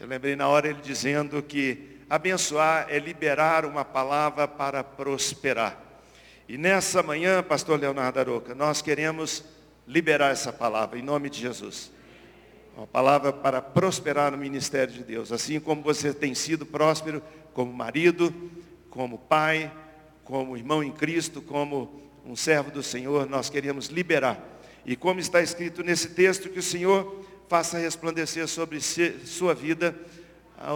Eu 0.00 0.06
lembrei 0.06 0.34
na 0.36 0.48
hora 0.48 0.68
ele 0.68 0.80
dizendo 0.82 1.42
que 1.42 1.98
abençoar 2.08 2.86
é 2.88 2.98
liberar 2.98 3.66
uma 3.66 3.84
palavra 3.84 4.48
para 4.48 4.82
prosperar. 4.82 5.89
E 6.50 6.58
nessa 6.58 7.00
manhã, 7.00 7.44
pastor 7.44 7.78
Leonardo 7.78 8.18
Aroca, 8.18 8.56
nós 8.56 8.82
queremos 8.82 9.44
liberar 9.86 10.32
essa 10.32 10.52
palavra 10.52 10.98
em 10.98 11.02
nome 11.02 11.30
de 11.30 11.38
Jesus. 11.38 11.92
Uma 12.76 12.88
palavra 12.88 13.32
para 13.32 13.62
prosperar 13.62 14.32
no 14.32 14.36
ministério 14.36 14.92
de 14.92 15.04
Deus. 15.04 15.30
Assim 15.30 15.60
como 15.60 15.80
você 15.80 16.12
tem 16.12 16.34
sido 16.34 16.66
próspero 16.66 17.22
como 17.54 17.72
marido, 17.72 18.34
como 18.90 19.16
pai, 19.16 19.70
como 20.24 20.56
irmão 20.56 20.82
em 20.82 20.90
Cristo, 20.90 21.40
como 21.40 22.02
um 22.26 22.34
servo 22.34 22.72
do 22.72 22.82
Senhor, 22.82 23.28
nós 23.28 23.48
queremos 23.48 23.86
liberar. 23.86 24.44
E 24.84 24.96
como 24.96 25.20
está 25.20 25.40
escrito 25.40 25.84
nesse 25.84 26.08
texto, 26.08 26.48
que 26.48 26.58
o 26.58 26.64
Senhor 26.64 27.24
faça 27.48 27.78
resplandecer 27.78 28.48
sobre 28.48 28.80
sua 28.80 29.54
vida 29.54 29.96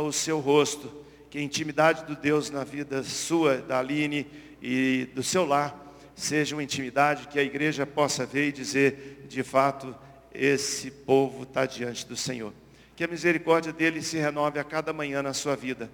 o 0.05 0.13
seu 0.13 0.39
rosto. 0.39 1.03
Que 1.29 1.39
a 1.39 1.43
intimidade 1.43 2.05
do 2.05 2.15
Deus 2.15 2.49
na 2.49 2.63
vida 2.63 3.03
sua, 3.03 3.57
da 3.57 3.81
Aline, 3.81 4.25
e 4.67 5.11
do 5.15 5.23
seu 5.23 5.45
lar 5.45 5.79
seja 6.17 6.57
uma 6.57 6.63
intimidade 6.63 7.29
que 7.29 7.39
a 7.39 7.43
igreja 7.43 7.85
possa 7.85 8.25
ver 8.25 8.49
e 8.49 8.53
dizer, 8.53 9.27
de 9.29 9.43
fato, 9.43 9.95
esse 10.33 10.91
povo 10.91 11.43
está 11.43 11.67
diante 11.67 12.07
do 12.07 12.17
Senhor. 12.17 12.51
Que 12.97 13.05
a 13.05 13.07
misericórdia 13.07 13.75
dele 13.75 14.01
se 14.01 14.17
renove 14.17 14.59
a 14.59 14.65
cada 14.65 14.91
manhã 14.91 15.23
na 15.23 15.35
sua 15.35 15.55
vida. 15.55 15.91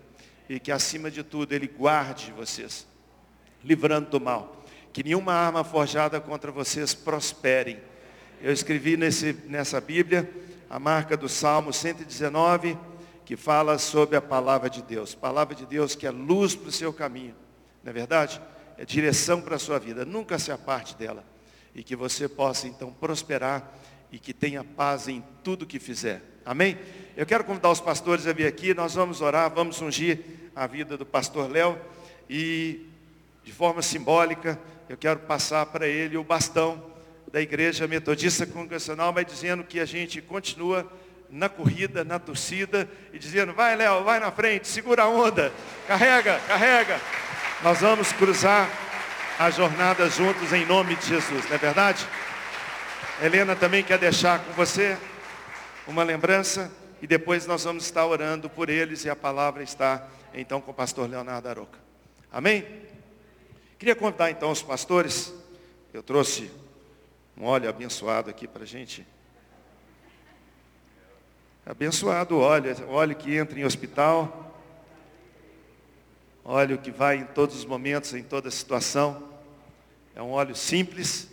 E 0.49 0.61
que 0.61 0.71
acima 0.71 1.11
de 1.11 1.25
tudo 1.25 1.53
ele 1.53 1.67
guarde 1.67 2.31
vocês, 2.31 2.87
livrando 3.65 4.09
do 4.09 4.21
mal. 4.21 4.65
Que 4.93 5.03
nenhuma 5.03 5.33
arma 5.33 5.65
forjada 5.65 6.21
contra 6.21 6.53
vocês 6.53 6.95
prosperem. 6.95 7.77
Eu 8.41 8.53
escrevi 8.53 8.97
nesse, 8.97 9.33
nessa 9.49 9.81
Bíblia 9.81 10.31
a 10.69 10.79
marca 10.79 11.17
do 11.17 11.29
Salmo 11.29 11.73
119, 11.73 12.79
que 13.25 13.37
fala 13.37 13.79
sobre 13.79 14.17
a 14.17 14.23
palavra 14.23 14.71
de 14.71 14.81
Deus. 14.81 15.13
Palavra 15.13 15.57
de 15.57 15.67
Deus 15.67 15.97
que 15.97 16.07
é 16.07 16.11
luz 16.13 16.55
para 16.55 16.69
o 16.69 16.73
seu 16.73 16.93
caminho. 16.93 17.35
Não 17.83 17.91
é 17.91 17.93
verdade? 17.93 18.41
É 18.81 18.85
direção 18.87 19.43
para 19.43 19.57
a 19.57 19.59
sua 19.59 19.79
vida. 19.79 20.07
Nunca 20.07 20.39
se 20.39 20.51
aparte 20.51 20.97
dela. 20.97 21.23
E 21.75 21.83
que 21.83 21.95
você 21.95 22.27
possa 22.27 22.67
então 22.67 22.91
prosperar 22.91 23.75
e 24.11 24.19
que 24.19 24.33
tenha 24.33 24.65
paz 24.65 25.07
em 25.07 25.23
tudo 25.45 25.67
que 25.67 25.79
fizer. 25.79 26.23
Amém? 26.47 26.79
Eu 27.15 27.27
quero 27.27 27.45
convidar 27.45 27.71
os 27.71 27.79
pastores 27.79 28.27
a 28.27 28.33
vir 28.33 28.47
aqui, 28.47 28.73
nós 28.73 28.95
vamos 28.95 29.21
orar, 29.21 29.53
vamos 29.55 29.83
ungir 29.83 30.21
a 30.57 30.67
vida 30.67 30.97
do 30.97 31.05
pastor 31.05 31.51
Léo 31.51 31.79
e 32.29 32.87
de 33.45 33.53
forma 33.53 33.83
simbólica 33.83 34.59
eu 34.89 34.97
quero 34.97 35.21
passar 35.21 35.67
para 35.67 35.87
ele 35.87 36.17
o 36.17 36.25
bastão 36.25 36.83
da 37.31 37.41
igreja 37.41 37.87
metodista 37.87 38.47
congregacional, 38.47 39.13
mas 39.13 39.27
dizendo 39.27 39.63
que 39.63 39.79
a 39.79 39.85
gente 39.85 40.23
continua 40.23 40.91
na 41.29 41.51
corrida, 41.51 42.03
na 42.03 42.19
torcida 42.19 42.89
e 43.13 43.19
dizendo, 43.19 43.53
vai 43.53 43.77
Léo, 43.77 44.05
vai 44.05 44.19
na 44.19 44.33
frente, 44.33 44.67
segura 44.67 45.03
a 45.03 45.09
onda, 45.09 45.53
carrega, 45.87 46.41
carrega. 46.49 46.99
Nós 47.63 47.83
vamos 47.83 48.11
cruzar 48.11 48.71
a 49.39 49.51
jornada 49.51 50.09
juntos 50.09 50.51
em 50.51 50.65
nome 50.65 50.97
de 50.97 51.07
Jesus, 51.09 51.47
não 51.47 51.57
é 51.57 51.59
verdade? 51.59 52.09
Helena 53.23 53.55
também 53.55 53.85
quer 53.85 53.99
deixar 53.99 54.39
com 54.39 54.53
você 54.53 54.97
uma 55.87 56.03
lembrança 56.03 56.73
e 57.03 57.07
depois 57.07 57.47
nós 57.47 57.63
vamos 57.63 57.85
estar 57.85 58.07
orando 58.07 58.49
por 58.49 58.71
eles 58.71 59.05
e 59.05 59.11
a 59.11 59.17
palavra 59.17 59.63
está 59.63 60.09
então 60.33 60.59
com 60.59 60.71
o 60.71 60.75
pastor 60.75 61.07
Leonardo 61.07 61.51
Aroca. 61.51 61.79
Amém? 62.33 62.65
Queria 63.79 63.95
convidar 63.95 64.31
então 64.31 64.51
os 64.51 64.63
pastores, 64.63 65.31
eu 65.93 66.03
trouxe 66.03 66.51
um 67.37 67.45
óleo 67.45 67.69
abençoado 67.69 68.31
aqui 68.31 68.49
para 68.49 68.63
a 68.63 68.67
gente. 68.67 69.07
Abençoado 71.67 72.37
o 72.37 72.41
óleo, 72.41 72.75
óleo 72.89 73.15
que 73.15 73.37
entra 73.37 73.61
em 73.61 73.67
hospital, 73.67 74.50
óleo 76.51 76.79
que 76.79 76.91
vai 76.91 77.17
em 77.19 77.25
todos 77.25 77.57
os 77.57 77.65
momentos, 77.65 78.13
em 78.13 78.23
toda 78.23 78.51
situação. 78.51 79.31
É 80.15 80.21
um 80.21 80.33
óleo 80.33 80.57
simples, 80.57 81.29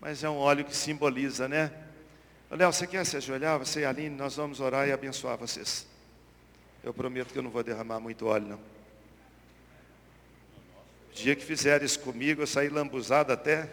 mas 0.00 0.22
é 0.22 0.28
um 0.28 0.36
óleo 0.36 0.64
que 0.64 0.76
simboliza, 0.76 1.48
né? 1.48 1.72
Léo, 2.50 2.72
você 2.72 2.86
quer 2.86 3.04
se 3.04 3.16
ajoelhar? 3.16 3.58
Você 3.58 3.80
e 3.80 3.84
Aline, 3.84 4.14
nós 4.14 4.36
vamos 4.36 4.60
orar 4.60 4.86
e 4.86 4.92
abençoar 4.92 5.36
vocês. 5.36 5.86
Eu 6.84 6.92
prometo 6.92 7.32
que 7.32 7.38
eu 7.38 7.42
não 7.42 7.50
vou 7.50 7.64
derramar 7.64 7.98
muito 7.98 8.26
óleo, 8.26 8.46
não. 8.46 8.58
O 11.10 11.14
dia 11.14 11.34
que 11.34 11.44
fizer 11.44 11.82
isso 11.82 11.98
comigo, 12.00 12.42
eu 12.42 12.46
saí 12.46 12.68
lambuzado 12.68 13.32
até. 13.32 13.70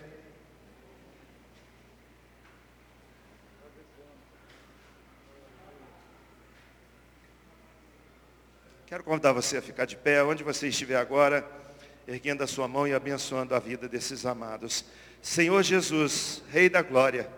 Quero 8.91 9.05
convidar 9.05 9.31
você 9.31 9.55
a 9.55 9.61
ficar 9.61 9.85
de 9.85 9.95
pé, 9.95 10.21
onde 10.21 10.43
você 10.43 10.67
estiver 10.67 10.97
agora, 10.97 11.49
erguendo 12.05 12.43
a 12.43 12.47
sua 12.47 12.67
mão 12.67 12.85
e 12.85 12.93
abençoando 12.93 13.55
a 13.55 13.59
vida 13.59 13.87
desses 13.87 14.25
amados. 14.25 14.83
Senhor 15.21 15.63
Jesus, 15.63 16.43
Rei 16.51 16.67
da 16.67 16.81
Glória, 16.81 17.29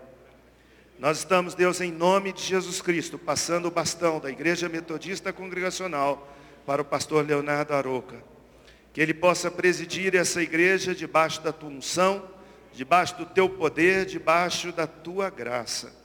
nós 0.98 1.20
estamos, 1.20 1.54
Deus, 1.54 1.80
em 1.80 1.92
nome 1.92 2.34
de 2.34 2.42
Jesus 2.42 2.82
Cristo, 2.82 3.20
passando 3.20 3.68
o 3.68 3.72
bastão 3.72 4.20
da 4.20 4.32
Igreja 4.32 4.68
Metodista 4.68 5.32
Congregacional 5.32 6.28
para 6.66 6.82
o 6.82 6.86
pastor 6.86 7.24
Leonardo 7.24 7.76
Aroca. 7.76 8.16
Que 8.92 9.00
ele 9.00 9.14
possa 9.14 9.52
presidir 9.52 10.16
essa 10.16 10.42
igreja 10.42 10.96
debaixo 10.96 11.40
da 11.44 11.54
tua 11.54 11.70
unção, 11.70 12.28
debaixo 12.74 13.16
do 13.16 13.28
teu 13.28 13.48
poder, 13.48 14.08
debaixo 14.08 14.72
da 14.72 14.88
tua 14.88 15.30
graça 15.30 16.02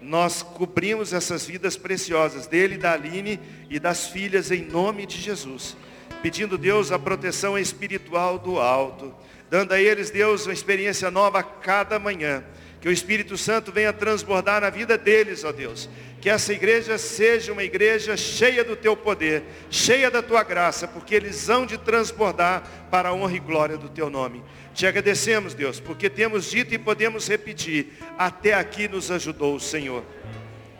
nós 0.00 0.42
cobrimos 0.42 1.12
essas 1.12 1.46
vidas 1.46 1.76
preciosas 1.76 2.46
dele, 2.46 2.76
da 2.76 2.92
Aline 2.92 3.40
e 3.68 3.78
das 3.78 4.08
filhas 4.08 4.50
em 4.50 4.64
nome 4.64 5.06
de 5.06 5.20
Jesus. 5.20 5.76
Pedindo 6.22 6.56
Deus 6.58 6.92
a 6.92 6.98
proteção 6.98 7.58
espiritual 7.58 8.38
do 8.38 8.58
alto, 8.58 9.14
dando 9.50 9.72
a 9.72 9.80
eles, 9.80 10.10
Deus, 10.10 10.46
uma 10.46 10.52
experiência 10.52 11.10
nova 11.10 11.40
a 11.40 11.42
cada 11.42 11.98
manhã. 11.98 12.44
Que 12.86 12.90
o 12.90 12.92
Espírito 12.92 13.36
Santo 13.36 13.72
venha 13.72 13.92
transbordar 13.92 14.60
na 14.60 14.70
vida 14.70 14.96
deles, 14.96 15.42
ó 15.42 15.50
Deus. 15.50 15.90
Que 16.20 16.30
essa 16.30 16.52
igreja 16.52 16.96
seja 16.98 17.52
uma 17.52 17.64
igreja 17.64 18.16
cheia 18.16 18.62
do 18.62 18.76
teu 18.76 18.96
poder, 18.96 19.42
cheia 19.68 20.08
da 20.08 20.22
tua 20.22 20.44
graça, 20.44 20.86
porque 20.86 21.12
eles 21.12 21.48
hão 21.48 21.66
de 21.66 21.76
transbordar 21.78 22.62
para 22.88 23.08
a 23.08 23.12
honra 23.12 23.34
e 23.34 23.40
glória 23.40 23.76
do 23.76 23.88
teu 23.88 24.08
nome. 24.08 24.40
Te 24.72 24.86
agradecemos, 24.86 25.52
Deus, 25.52 25.80
porque 25.80 26.08
temos 26.08 26.48
dito 26.48 26.74
e 26.74 26.78
podemos 26.78 27.26
repetir, 27.26 27.88
até 28.16 28.54
aqui 28.54 28.86
nos 28.86 29.10
ajudou 29.10 29.56
o 29.56 29.60
Senhor. 29.60 30.04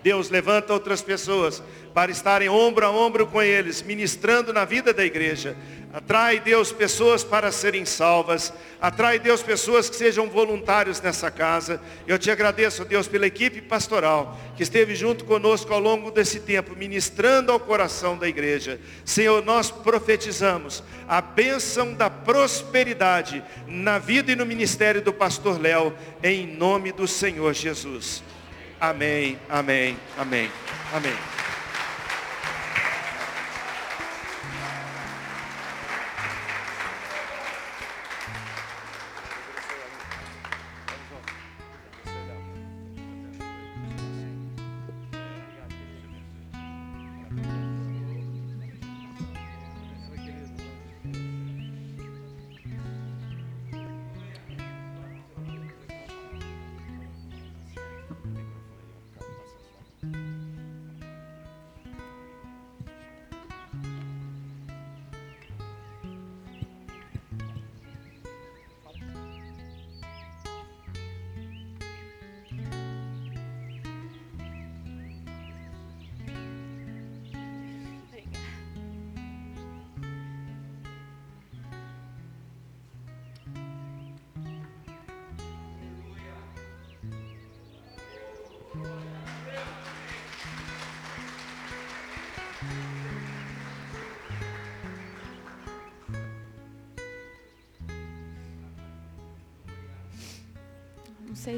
Deus 0.07 0.31
levanta 0.31 0.73
outras 0.73 1.03
pessoas 1.03 1.61
para 1.93 2.13
estarem 2.13 2.49
ombro 2.49 2.87
a 2.87 2.91
ombro 2.93 3.27
com 3.27 3.43
eles, 3.43 3.83
ministrando 3.83 4.53
na 4.53 4.65
vida 4.65 4.95
da 4.95 5.05
igreja. 5.05 5.57
Atrai, 5.93 6.39
Deus, 6.39 6.71
pessoas 6.71 7.25
para 7.25 7.51
serem 7.51 7.85
salvas. 7.85 8.53
Atrai, 8.81 9.19
Deus, 9.19 9.43
pessoas 9.43 9.91
que 9.91 9.97
sejam 9.97 10.29
voluntários 10.29 11.01
nessa 11.01 11.29
casa. 11.29 11.81
Eu 12.07 12.21
te 12.21 12.31
agradeço, 12.31 12.85
Deus, 12.85 13.09
pela 13.09 13.27
equipe 13.27 13.61
pastoral 13.61 14.39
que 14.57 14.63
esteve 14.63 14.95
junto 14.95 15.25
conosco 15.25 15.75
ao 15.75 15.81
longo 15.81 16.13
desse 16.13 16.39
tempo, 16.39 16.77
ministrando 16.77 17.51
ao 17.51 17.59
coração 17.59 18.17
da 18.17 18.29
igreja. 18.29 18.79
Senhor, 19.05 19.45
nós 19.45 19.73
profetizamos 19.73 20.85
a 21.09 21.21
bênção 21.21 21.95
da 21.95 22.09
prosperidade 22.09 23.43
na 23.67 23.99
vida 23.99 24.31
e 24.31 24.37
no 24.37 24.47
ministério 24.47 25.03
do 25.03 25.13
pastor 25.13 25.61
Léo, 25.61 25.93
em 26.23 26.47
nome 26.47 26.93
do 26.93 27.09
Senhor 27.09 27.53
Jesus. 27.53 28.23
Amém, 28.81 29.39
amém, 29.49 29.97
amém, 30.19 30.51
amém. 30.93 31.17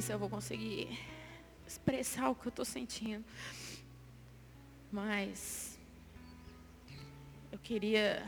Se 0.09 0.15
eu 0.15 0.19
vou 0.19 0.31
conseguir 0.31 0.99
expressar 1.67 2.31
o 2.31 2.35
que 2.35 2.47
eu 2.47 2.49
estou 2.49 2.65
sentindo. 2.65 3.23
Mas 4.91 5.79
eu 7.53 7.59
queria 7.59 8.25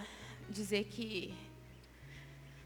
dizer 0.51 0.85
que 0.85 1.35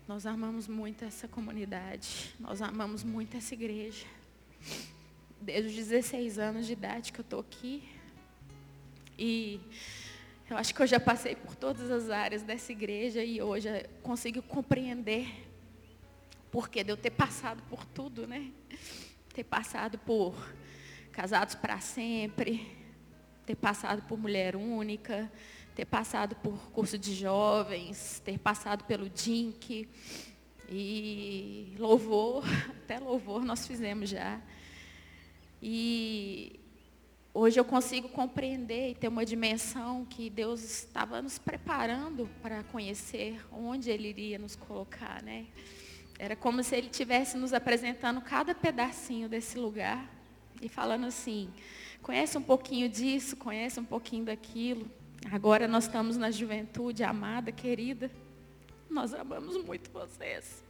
nós 0.09 0.27
amamos 0.27 0.67
muito 0.67 1.05
essa 1.05 1.29
comunidade, 1.29 2.35
nós 2.41 2.61
amamos 2.61 3.05
muito 3.05 3.37
essa 3.37 3.55
igreja. 3.55 4.05
Desde 5.41 5.69
os 5.69 5.87
16 5.87 6.41
anos 6.41 6.67
de 6.67 6.73
idade 6.73 7.13
que 7.13 7.21
eu 7.21 7.25
estou 7.25 7.39
aqui. 7.39 7.89
E 9.17 9.61
eu 10.51 10.57
acho 10.57 10.75
que 10.75 10.83
eu 10.83 10.89
já 10.89 10.99
passei 10.99 11.37
por 11.37 11.55
todas 11.55 11.89
as 11.89 12.11
áreas 12.11 12.43
dessa 12.43 12.73
igreja 12.73 13.23
e 13.23 13.41
hoje 13.41 13.69
eu 13.69 13.89
consigo 14.03 14.43
compreender 14.43 15.55
porque 16.55 16.85
de 16.85 16.93
eu 16.93 16.97
ter 16.97 17.11
passado 17.11 17.61
por 17.69 17.85
tudo, 17.85 18.29
né? 18.29 18.53
Ter 19.35 19.43
passado 19.45 19.99
por 19.99 20.35
casados 21.11 21.57
para 21.57 21.81
sempre, 21.81 22.67
ter 23.45 23.57
passado 23.57 24.01
por 24.03 24.17
mulher 24.17 24.55
única, 24.55 25.31
ter 25.75 25.85
passado 25.85 26.37
por 26.37 26.57
curso 26.71 26.97
de 26.97 27.13
jovens, 27.13 28.23
ter 28.25 28.39
passado 28.39 28.85
pelo 28.85 29.09
DINC 29.09 29.89
e 30.69 31.75
louvor, 31.81 32.45
até 32.85 33.01
louvor 33.01 33.45
nós 33.45 33.67
fizemos 33.67 34.09
já. 34.09 34.41
E 35.61 36.61
hoje 37.33 37.59
eu 37.59 37.65
consigo 37.65 38.09
compreender 38.09 38.91
e 38.91 38.95
ter 38.95 39.09
uma 39.09 39.27
dimensão 39.27 40.05
que 40.05 40.31
Deus 40.31 40.63
estava 40.63 41.21
nos 41.21 41.39
preparando 41.39 42.31
para 42.41 42.63
conhecer 42.63 43.45
onde 43.53 43.91
Ele 43.91 44.09
iria 44.09 44.39
nos 44.39 44.55
colocar, 44.55 45.21
né? 45.25 45.47
Era 46.25 46.35
como 46.35 46.63
se 46.63 46.75
Ele 46.75 46.87
estivesse 46.87 47.37
nos 47.37 47.53
apresentando 47.53 48.19
cada 48.23 48.55
pedacinho 48.55 49.29
desse 49.29 49.59
lugar 49.59 50.09
e 50.59 50.71
falando 50.71 51.05
assim, 51.05 51.53
conhece 52.01 52.39
um 52.39 52.43
pouquinho 52.43 52.89
disso, 52.89 53.37
conhece 53.37 53.79
um 53.79 53.85
pouquinho 53.85 54.25
daquilo. 54.25 54.91
Agora 55.31 55.69
nós 55.69 55.85
estamos 55.85 56.17
na 56.17 56.31
juventude 56.31 57.05
amada, 57.05 57.53
querida. 57.53 58.11
Nós 58.89 59.13
amamos 59.13 59.63
muito 59.63 59.91
vocês. 59.91 60.65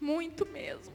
Muito 0.00 0.46
mesmo. 0.46 0.94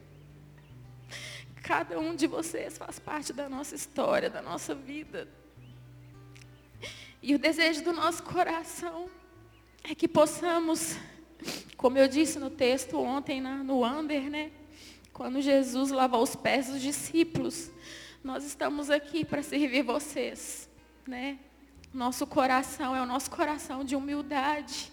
Cada 1.62 1.96
um 2.00 2.16
de 2.16 2.26
vocês 2.26 2.76
faz 2.76 2.98
parte 2.98 3.32
da 3.32 3.48
nossa 3.48 3.76
história, 3.76 4.28
da 4.28 4.42
nossa 4.42 4.74
vida. 4.74 5.28
E 7.22 7.36
o 7.36 7.38
desejo 7.38 7.84
do 7.84 7.92
nosso 7.92 8.24
coração 8.24 9.08
é 9.84 9.94
que 9.94 10.08
possamos, 10.08 10.96
como 11.76 11.98
eu 11.98 12.08
disse 12.08 12.38
no 12.38 12.50
texto 12.50 12.98
ontem 12.98 13.40
na, 13.40 13.64
no 13.64 13.84
Under, 13.84 14.30
né? 14.30 14.50
Quando 15.12 15.40
Jesus 15.40 15.90
lavou 15.90 16.22
os 16.22 16.36
pés 16.36 16.68
dos 16.68 16.80
discípulos, 16.80 17.70
nós 18.22 18.44
estamos 18.44 18.90
aqui 18.90 19.24
para 19.24 19.42
servir 19.42 19.82
vocês, 19.82 20.68
né? 21.06 21.38
Nosso 21.92 22.26
coração 22.26 22.94
é 22.94 23.02
o 23.02 23.06
nosso 23.06 23.30
coração 23.30 23.82
de 23.82 23.96
humildade, 23.96 24.92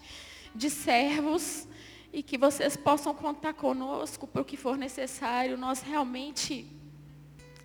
de 0.54 0.68
servos, 0.68 1.68
e 2.12 2.22
que 2.22 2.38
vocês 2.38 2.76
possam 2.76 3.14
contar 3.14 3.54
conosco 3.54 4.26
para 4.26 4.42
o 4.42 4.44
que 4.44 4.56
for 4.56 4.76
necessário. 4.76 5.56
Nós 5.56 5.82
realmente 5.82 6.66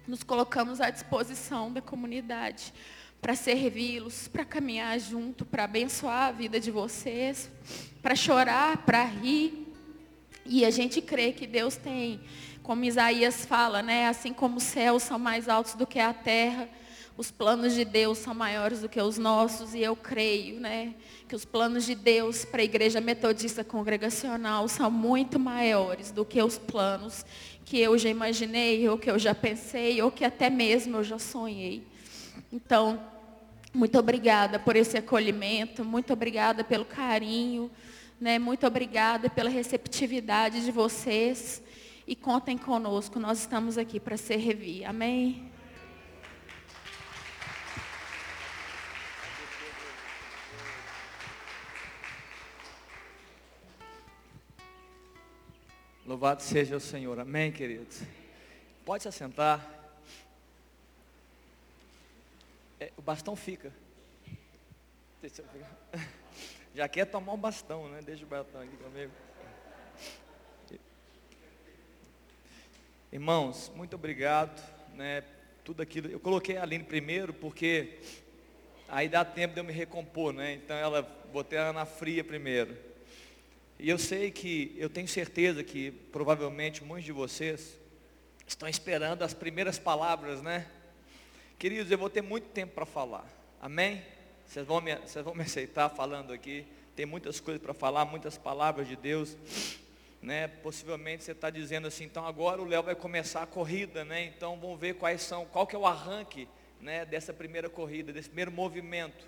nos 0.08 0.22
colocamos 0.22 0.82
à 0.82 0.90
disposição 0.90 1.72
da 1.72 1.82
comunidade 1.82 2.74
para 3.24 3.36
servi-los, 3.36 4.28
para 4.28 4.44
caminhar 4.44 5.00
junto, 5.00 5.46
para 5.46 5.64
abençoar 5.64 6.28
a 6.28 6.32
vida 6.34 6.60
de 6.60 6.70
vocês, 6.70 7.50
para 8.02 8.18
chorar, 8.18 8.86
para 8.86 9.02
rir. 9.06 9.66
E 10.46 10.66
a 10.66 10.70
gente 10.70 11.02
crê 11.02 11.32
que 11.32 11.48
Deus 11.48 11.78
tem, 11.78 12.20
como 12.62 12.84
Isaías 12.84 13.46
fala, 13.46 13.82
né? 13.82 14.10
Assim 14.10 14.34
como 14.34 14.58
os 14.58 14.64
céus 14.64 15.04
são 15.04 15.18
mais 15.18 15.48
altos 15.48 15.76
do 15.76 15.88
que 15.88 16.00
a 16.00 16.14
terra, 16.14 16.68
os 17.18 17.32
planos 17.32 17.74
de 17.74 17.86
Deus 17.86 18.18
são 18.18 18.34
maiores 18.34 18.82
do 18.82 18.90
que 18.90 19.02
os 19.02 19.18
nossos 19.18 19.74
e 19.74 19.80
eu 19.80 19.96
creio, 19.96 20.60
né, 20.60 20.94
que 21.28 21.36
os 21.36 21.46
planos 21.46 21.86
de 21.86 21.94
Deus 21.94 22.44
para 22.44 22.62
a 22.62 22.66
igreja 22.66 23.00
metodista 23.00 23.64
congregacional 23.64 24.68
são 24.68 24.90
muito 24.90 25.40
maiores 25.40 26.12
do 26.12 26.26
que 26.26 26.42
os 26.42 26.58
planos 26.58 27.24
que 27.64 27.80
eu 27.80 27.98
já 28.00 28.10
imaginei, 28.10 28.90
ou 28.90 28.98
que 28.98 29.10
eu 29.10 29.18
já 29.18 29.34
pensei, 29.34 30.02
ou 30.02 30.12
que 30.12 30.26
até 30.26 30.50
mesmo 30.50 30.98
eu 30.98 31.04
já 31.04 31.20
sonhei. 31.20 31.88
Então, 32.52 33.13
muito 33.74 33.98
obrigada 33.98 34.60
por 34.60 34.76
esse 34.76 34.98
acolhimento, 34.98 35.84
muito 35.84 36.14
obrigada 36.14 36.64
pelo 36.64 36.86
carinho, 36.86 37.72
né, 38.22 38.38
muito 38.38 38.68
obrigada 38.68 39.30
pela 39.30 39.50
receptividade 39.50 40.64
de 40.64 40.72
vocês 40.72 41.62
e 42.06 42.16
contem 42.16 42.58
conosco, 42.58 43.20
nós 43.20 43.40
estamos 43.40 43.78
aqui 43.78 44.00
para 44.00 44.16
servir. 44.16 44.86
Amém. 44.86 45.52
Louvado 56.06 56.44
seja 56.44 56.76
o 56.76 56.80
Senhor. 56.80 57.18
Amém, 57.20 57.52
queridos. 57.52 58.02
Pode 58.86 59.04
se 59.04 59.10
assentar. 59.10 59.83
É, 62.84 62.92
o 62.98 63.02
bastão 63.02 63.34
fica. 63.34 63.72
Já 66.76 66.86
quer 66.90 67.06
tomar 67.06 67.32
o 67.32 67.38
bastão, 67.38 67.88
né? 67.88 68.02
Deixa 68.02 68.26
o 68.26 68.28
bastão 68.28 68.60
aqui 68.60 68.76
comigo. 68.76 69.12
Irmãos, 73.10 73.72
muito 73.74 73.96
obrigado, 73.96 74.62
né? 74.96 75.24
Tudo 75.64 75.82
aquilo. 75.82 76.10
Eu 76.10 76.20
coloquei 76.20 76.58
a 76.58 76.64
Aline 76.64 76.84
primeiro 76.84 77.34
porque 77.34 78.00
aí 78.90 79.08
dá 79.08 79.24
tempo 79.24 79.54
de 79.54 79.62
eu 79.62 79.64
me 79.64 79.72
recompor, 79.72 80.34
né? 80.34 80.56
Então 80.56 80.76
ela 80.76 81.04
botei 81.32 81.58
ela 81.58 81.72
na 81.72 81.86
fria 81.86 82.22
primeiro. 82.22 82.76
E 83.80 83.90
eu 83.90 83.98
sei 83.98 84.30
que, 84.30 84.76
eu 84.78 84.90
tenho 84.90 85.08
certeza 85.08 85.64
que 85.64 85.92
provavelmente 86.12 86.84
muitos 86.84 87.06
de 87.06 87.14
vocês 87.14 87.80
estão 88.46 88.68
esperando 88.68 89.24
as 89.24 89.34
primeiras 89.34 89.80
palavras, 89.80 90.42
né? 90.42 90.68
Queridos, 91.58 91.92
eu 91.92 91.98
vou 91.98 92.10
ter 92.10 92.22
muito 92.22 92.50
tempo 92.50 92.74
para 92.74 92.86
falar. 92.86 93.26
Amém? 93.62 94.04
Vocês 94.46 94.66
vão, 94.66 94.82
me, 94.82 94.96
vocês 94.96 95.24
vão 95.24 95.34
me 95.34 95.44
aceitar 95.44 95.90
falando 95.90 96.34
aqui. 96.34 96.66
Tem 96.96 97.06
muitas 97.06 97.40
coisas 97.40 97.62
para 97.62 97.74
falar, 97.74 98.06
muitas 98.06 98.38
palavras 98.38 98.88
de 98.88 98.96
Deus. 98.96 99.38
Né? 100.22 100.48
Possivelmente 100.48 101.24
você 101.24 101.32
está 101.32 101.50
dizendo 101.50 101.88
assim, 101.88 102.06
então 102.06 102.26
agora 102.26 102.62
o 102.62 102.66
Léo 102.66 102.84
vai 102.84 102.96
começar 102.96 103.44
a 103.44 103.46
corrida, 103.46 104.06
né? 104.06 104.24
Então 104.26 104.58
vamos 104.58 104.80
ver 104.80 104.96
quais 104.96 105.22
são, 105.22 105.46
qual 105.46 105.68
que 105.68 105.76
é 105.76 105.80
o 105.80 105.86
arranque 105.86 106.48
né, 106.80 107.06
dessa 107.06 107.34
primeira 107.34 107.70
corrida, 107.70 108.14
desse 108.14 108.30
primeiro 108.30 108.52
movimento. 108.52 109.28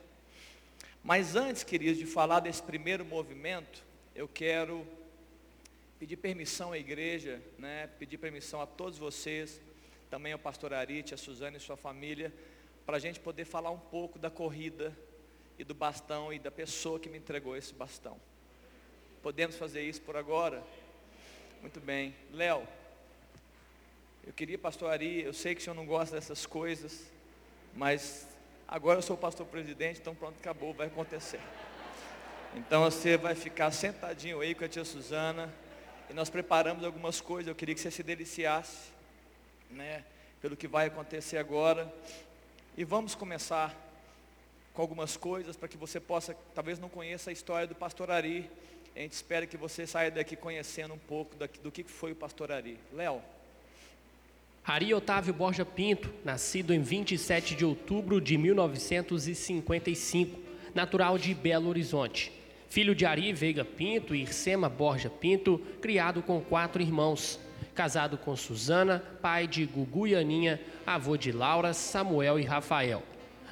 Mas 1.03 1.35
antes, 1.35 1.63
queridos, 1.63 1.97
de 1.97 2.05
falar 2.05 2.41
desse 2.41 2.61
primeiro 2.61 3.05
movimento, 3.05 3.83
eu 4.13 4.27
quero 4.27 4.85
pedir 5.99 6.17
permissão 6.17 6.71
à 6.71 6.77
igreja, 6.77 7.41
né, 7.57 7.88
pedir 7.99 8.17
permissão 8.17 8.61
a 8.61 8.65
todos 8.65 8.97
vocês, 8.97 9.61
também 10.09 10.33
ao 10.33 10.39
pastor 10.39 10.73
Arite, 10.73 11.13
a 11.13 11.17
Suzane 11.17 11.57
e 11.57 11.59
sua 11.59 11.77
família, 11.77 12.33
para 12.85 12.97
a 12.97 12.99
gente 12.99 13.19
poder 13.19 13.45
falar 13.45 13.71
um 13.71 13.79
pouco 13.79 14.19
da 14.19 14.29
corrida 14.29 14.95
e 15.57 15.63
do 15.63 15.73
bastão 15.73 16.31
e 16.31 16.39
da 16.39 16.51
pessoa 16.51 16.99
que 16.99 17.09
me 17.09 17.17
entregou 17.17 17.55
esse 17.55 17.73
bastão. 17.73 18.19
Podemos 19.21 19.55
fazer 19.55 19.81
isso 19.81 20.01
por 20.01 20.15
agora? 20.15 20.63
Muito 21.61 21.79
bem. 21.79 22.13
Léo, 22.31 22.67
eu 24.25 24.33
queria, 24.33 24.57
pastor 24.57 24.91
Ari, 24.91 25.23
eu 25.23 25.33
sei 25.33 25.55
que 25.55 25.61
o 25.61 25.63
senhor 25.63 25.75
não 25.75 25.85
gosta 25.85 26.15
dessas 26.15 26.45
coisas, 26.45 27.11
mas 27.73 28.27
agora 28.67 28.99
eu 28.99 29.01
sou 29.01 29.17
pastor 29.17 29.45
presidente, 29.47 29.99
então 29.99 30.13
pronto, 30.13 30.37
acabou, 30.39 30.73
vai 30.73 30.87
acontecer. 30.87 31.39
Então 32.55 32.83
você 32.83 33.17
vai 33.17 33.35
ficar 33.35 33.69
sentadinho 33.71 34.41
aí 34.41 34.55
com 34.55 34.63
a 34.63 34.67
tia 34.67 34.85
Suzana, 34.85 35.53
e 36.09 36.13
nós 36.13 36.29
preparamos 36.29 36.83
algumas 36.83 37.19
coisas, 37.19 37.47
eu 37.47 37.55
queria 37.55 37.75
que 37.75 37.81
você 37.81 37.91
se 37.91 38.01
deliciasse, 38.01 38.94
né, 39.71 40.04
pelo 40.41 40.56
que 40.56 40.67
vai 40.67 40.88
acontecer 40.88 41.38
agora. 41.38 41.91
E 42.78 42.84
vamos 42.84 43.15
começar 43.15 43.73
com 44.73 44.82
algumas 44.82 45.15
coisas 45.15 45.56
para 45.56 45.67
que 45.67 45.78
você 45.78 45.99
possa, 45.99 46.36
talvez 46.54 46.78
não 46.78 46.89
conheça 46.89 47.30
a 47.30 47.34
história 47.34 47.65
do 47.65 47.75
pastor 47.75 48.12
Ari. 48.12 48.49
A 48.95 48.99
gente 48.99 49.13
espera 49.13 49.47
que 49.47 49.58
você 49.58 49.88
saia 49.88 50.12
daqui 50.12 50.36
conhecendo 50.36 50.93
um 50.93 50.97
pouco 50.97 51.36
do 51.63 51.71
que 51.71 51.84
foi 51.84 52.12
o 52.12 52.15
pastor 52.15 52.51
Ari. 52.51 52.78
Léo. 52.93 53.21
Ari 54.67 54.93
Otávio 54.93 55.34
Borja 55.34 55.63
Pinto, 55.63 56.12
nascido 56.23 56.73
em 56.73 56.82
27 56.82 57.56
de 57.56 57.63
outubro 57.63 58.19
de 58.19 58.36
1955, 58.36 60.39
natural 60.73 61.19
de 61.19 61.36
Belo 61.36 61.69
Horizonte. 61.69 62.32
Filho 62.67 62.95
de 62.95 63.06
Ari 63.06 63.32
Veiga 63.32 63.63
Pinto 63.63 64.15
e 64.15 64.21
Ircema 64.21 64.67
Borja 64.67 65.10
Pinto, 65.10 65.60
criado 65.82 66.23
com 66.23 66.41
quatro 66.41 66.82
irmãos. 66.82 67.39
Casado 67.75 68.17
com 68.17 68.38
Suzana, 68.38 69.03
pai 69.21 69.45
de 69.45 69.65
Gugu 69.65 70.07
e 70.07 70.15
Aninha, 70.15 70.61
avô 70.88 71.17
de 71.17 71.33
Laura, 71.33 71.73
Samuel 71.73 72.39
e 72.39 72.43
Rafael. 72.43 73.03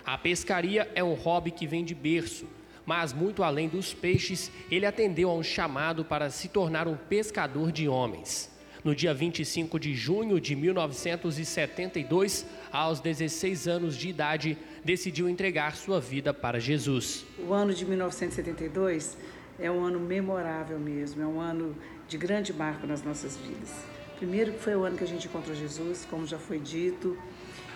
A 0.05 0.17
pescaria 0.17 0.89
é 0.95 1.03
um 1.03 1.13
hobby 1.13 1.51
que 1.51 1.67
vem 1.67 1.83
de 1.83 1.93
berço, 1.93 2.47
mas 2.85 3.11
muito 3.11 3.43
além 3.43 3.67
dos 3.67 3.93
peixes, 3.93 4.49
ele 4.71 4.85
atendeu 4.85 5.29
a 5.29 5.33
um 5.33 5.43
chamado 5.43 6.05
para 6.05 6.29
se 6.29 6.47
tornar 6.47 6.87
um 6.87 6.95
pescador 6.95 7.69
de 7.69 7.89
homens. 7.89 8.49
No 8.81 8.95
dia 8.95 9.13
25 9.13 9.77
de 9.77 9.93
junho 9.93 10.39
de 10.39 10.55
1972, 10.55 12.45
aos 12.71 13.01
16 13.01 13.67
anos 13.67 13.97
de 13.97 14.07
idade, 14.07 14.57
decidiu 14.85 15.27
entregar 15.27 15.75
sua 15.75 15.99
vida 15.99 16.33
para 16.33 16.61
Jesus. 16.61 17.25
O 17.39 17.51
ano 17.51 17.73
de 17.73 17.85
1972 17.85 19.17
é 19.59 19.69
um 19.69 19.83
ano 19.83 19.99
memorável 19.99 20.79
mesmo, 20.79 21.21
é 21.21 21.27
um 21.27 21.41
ano 21.41 21.75
de 22.07 22.17
grande 22.17 22.53
marco 22.53 22.87
nas 22.87 23.03
nossas 23.03 23.37
vidas. 23.37 23.92
Primeiro 24.23 24.53
que 24.53 24.59
foi 24.59 24.73
o 24.73 24.85
ano 24.85 24.95
que 24.95 25.03
a 25.03 25.07
gente 25.07 25.27
encontrou 25.27 25.53
Jesus, 25.53 26.07
como 26.09 26.25
já 26.25 26.39
foi 26.39 26.57
dito, 26.57 27.17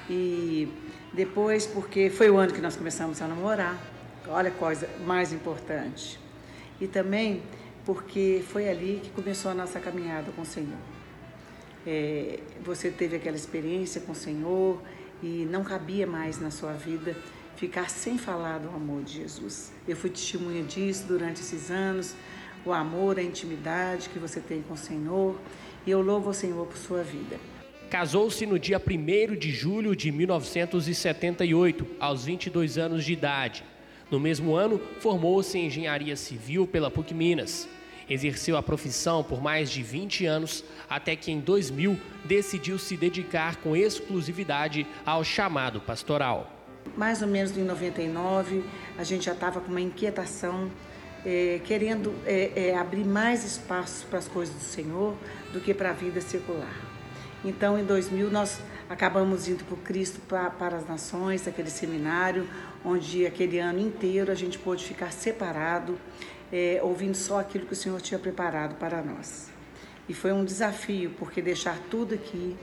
e 0.10 0.69
depois 1.12 1.67
porque 1.67 2.10
foi 2.10 2.29
o 2.29 2.38
ano 2.38 2.53
que 2.53 2.62
nós 2.62 2.77
começamos 2.77 3.21
a 3.21 3.27
namorar. 3.27 3.77
Olha 4.29 4.47
a 4.47 4.53
coisa 4.53 4.89
mais 5.05 5.33
importante. 5.33 6.17
E 6.79 6.88
também 6.88 7.43
porque 7.86 8.41
foi 8.47 8.69
ali 8.69 9.01
que 9.03 9.10
começou 9.10 9.51
a 9.51 9.53
nossa 9.53 9.77
caminhada 9.81 10.31
com 10.31 10.43
o 10.43 10.45
Senhor. 10.45 10.79
É, 11.86 12.39
você 12.63 12.91
teve 12.91 13.17
aquela 13.17 13.36
experiência 13.36 13.99
com 13.99 14.13
o 14.13 14.15
Senhor, 14.15 14.81
e 15.21 15.45
não 15.51 15.65
cabia 15.65 16.07
mais 16.07 16.39
na 16.39 16.49
sua 16.49 16.71
vida 16.71 17.13
ficar 17.57 17.89
sem 17.89 18.17
falar 18.17 18.60
do 18.60 18.69
amor 18.69 19.03
de 19.03 19.15
Jesus. 19.15 19.73
Eu 19.86 19.97
fui 19.97 20.10
testemunha 20.10 20.63
disso 20.63 21.07
durante 21.10 21.41
esses 21.41 21.69
anos, 21.69 22.15
o 22.65 22.71
amor, 22.71 23.19
a 23.19 23.23
intimidade 23.23 24.07
que 24.07 24.17
você 24.17 24.39
tem 24.39 24.62
com 24.62 24.75
o 24.75 24.77
Senhor, 24.77 25.36
e 25.88 25.91
eu 25.91 26.02
louvo 26.02 26.32
o 26.32 26.34
Senhor 26.34 26.67
por 26.67 26.78
sua 26.78 27.02
vida. 27.02 27.39
Casou-se 27.89 28.45
no 28.45 28.60
dia 28.60 28.80
1 28.80 29.36
de 29.38 29.50
julho 29.50 29.95
de 29.95 30.12
1978, 30.12 31.88
aos 31.97 32.26
22 32.26 32.78
anos 32.78 33.06
de 33.06 33.13
idade. 33.13 33.63
No 34.12 34.19
mesmo 34.19 34.54
ano, 34.54 34.82
formou-se 35.00 35.58
em 35.58 35.67
engenharia 35.67 36.17
civil 36.17 36.67
pela 36.67 36.91
PUC 36.91 37.13
Minas. 37.13 37.69
Exerceu 38.10 38.58
a 38.58 38.63
profissão 38.63 39.23
por 39.23 39.41
mais 39.41 39.69
de 39.69 39.82
20 39.82 40.26
anos, 40.26 40.63
até 40.89 41.15
que 41.15 41.32
em 41.32 41.39
2000 41.39 41.97
decidiu 42.26 42.78
se 42.78 42.97
dedicar 42.97 43.56
com 43.58 43.76
exclusividade 43.76 44.86
ao 45.06 45.23
chamado 45.23 45.80
pastoral. 45.80 46.54
Mais 46.97 47.21
ou 47.21 47.28
menos 47.28 47.58
em 47.58 47.63
99, 47.63 48.63
a 48.97 49.04
gente 49.04 49.26
já 49.26 49.34
estava 49.34 49.62
com 49.62 49.71
uma 49.71 49.82
inquietação, 49.82 50.69
é, 51.25 51.60
querendo 51.63 52.13
é, 52.25 52.51
é, 52.56 52.77
abrir 52.77 53.03
mais 53.03 53.43
espaço 53.43 54.06
para 54.08 54.19
as 54.19 54.27
coisas 54.27 54.56
do 54.56 54.62
Senhor 54.62 55.15
do 55.51 55.60
que 55.60 55.73
para 55.73 55.89
a 55.89 55.93
vida 55.93 56.21
secular. 56.21 56.75
Então, 57.43 57.77
em 57.77 57.84
2000, 57.84 58.30
nós 58.30 58.60
acabamos 58.89 59.47
indo 59.47 59.63
o 59.71 59.77
Cristo 59.77 60.19
para, 60.27 60.49
para 60.49 60.77
as 60.77 60.88
Nações, 60.88 61.47
aquele 61.47 61.69
seminário, 61.69 62.47
onde 62.84 63.25
aquele 63.25 63.60
ano 63.60 63.80
inteiro 63.80 64.32
a 64.32 64.36
gente 64.36 64.58
pôde 64.58 64.84
ficar 64.84 65.12
separado 65.12 65.97
é, 66.51 66.80
ouvindo 66.82 67.15
só 67.15 67.39
aquilo 67.39 67.65
que 67.65 67.73
o 67.73 67.75
Senhor 67.75 67.99
tinha 68.01 68.19
preparado 68.19 68.75
para 68.75 69.01
nós. 69.01 69.49
E 70.08 70.13
foi 70.13 70.32
um 70.32 70.45
desafio, 70.45 71.13
porque 71.19 71.41
deixar 71.41 71.77
tudo 71.89 72.15
aqui, 72.15 72.56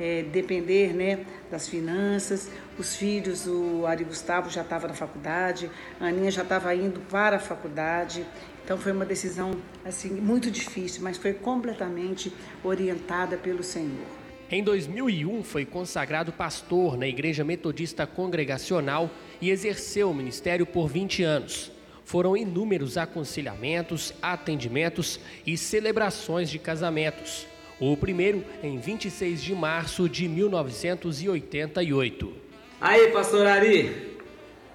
é, 0.00 0.22
depender 0.22 0.94
né, 0.94 1.24
das 1.50 1.68
finanças, 1.68 2.50
os 2.78 2.96
filhos, 2.96 3.46
o 3.46 3.84
Ari 3.86 4.04
Gustavo 4.04 4.48
já 4.48 4.62
estava 4.62 4.88
na 4.88 4.94
faculdade, 4.94 5.70
a 6.00 6.06
Aninha 6.06 6.30
já 6.30 6.42
estava 6.42 6.74
indo 6.74 7.00
para 7.10 7.36
a 7.36 7.38
faculdade, 7.38 8.24
então 8.64 8.78
foi 8.78 8.92
uma 8.92 9.04
decisão 9.04 9.52
assim 9.84 10.10
muito 10.10 10.50
difícil, 10.50 11.02
mas 11.02 11.16
foi 11.16 11.34
completamente 11.34 12.32
orientada 12.64 13.36
pelo 13.36 13.62
Senhor. 13.62 14.06
Em 14.50 14.64
2001 14.64 15.44
foi 15.44 15.64
consagrado 15.64 16.32
pastor 16.32 16.96
na 16.96 17.06
Igreja 17.06 17.44
Metodista 17.44 18.06
Congregacional 18.06 19.10
e 19.40 19.50
exerceu 19.50 20.10
o 20.10 20.14
ministério 20.14 20.66
por 20.66 20.88
20 20.88 21.22
anos 21.22 21.70
foram 22.10 22.36
inúmeros 22.36 22.98
aconselhamentos, 22.98 24.12
atendimentos 24.20 25.20
e 25.46 25.56
celebrações 25.56 26.50
de 26.50 26.58
casamentos. 26.58 27.46
O 27.80 27.96
primeiro 27.96 28.44
em 28.62 28.78
26 28.78 29.42
de 29.42 29.54
março 29.54 30.06
de 30.06 30.28
1988. 30.28 32.34
Aí, 32.78 33.08
pastor 33.08 33.46
Ari, 33.46 34.18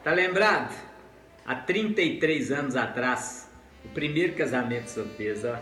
tá 0.03 0.11
lembrado? 0.11 0.75
Há 1.45 1.53
33 1.53 2.51
anos 2.51 2.75
atrás, 2.75 3.47
o 3.85 3.89
primeiro 3.89 4.33
casamento 4.33 4.87
ó. 5.45 5.59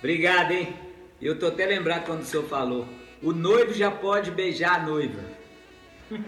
Obrigado, 0.00 0.50
hein? 0.50 0.74
Eu 1.22 1.38
tô 1.38 1.46
até 1.46 1.66
lembrado 1.66 2.06
quando 2.06 2.22
o 2.22 2.24
senhor 2.24 2.48
falou. 2.48 2.84
O 3.22 3.32
noivo 3.32 3.72
já 3.72 3.92
pode 3.92 4.32
beijar 4.32 4.80
a 4.80 4.82
noiva. 4.82 5.22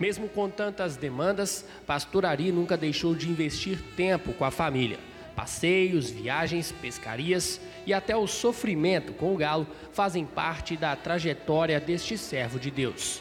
Mesmo 0.00 0.28
com 0.28 0.50
tantas 0.50 0.96
demandas, 0.96 1.64
Pastor 1.86 2.26
Ari 2.26 2.50
nunca 2.50 2.76
deixou 2.76 3.14
de 3.14 3.30
investir 3.30 3.80
tempo 3.96 4.32
com 4.32 4.44
a 4.44 4.50
família. 4.50 4.98
Passeios, 5.34 6.10
viagens, 6.10 6.70
pescarias 6.70 7.60
e 7.86 7.92
até 7.92 8.16
o 8.16 8.26
sofrimento 8.26 9.12
com 9.12 9.34
o 9.34 9.36
galo 9.36 9.66
fazem 9.92 10.24
parte 10.24 10.76
da 10.76 10.94
trajetória 10.94 11.80
deste 11.80 12.16
servo 12.16 12.58
de 12.58 12.70
Deus. 12.70 13.20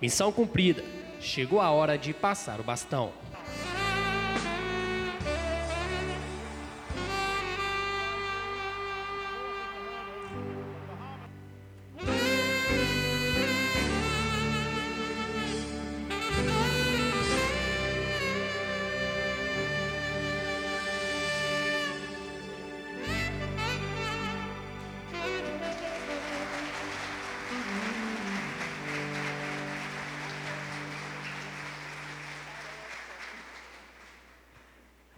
Missão 0.00 0.30
cumprida. 0.30 0.84
Chegou 1.18 1.60
a 1.60 1.70
hora 1.70 1.96
de 1.96 2.12
passar 2.12 2.60
o 2.60 2.62
bastão. 2.62 3.12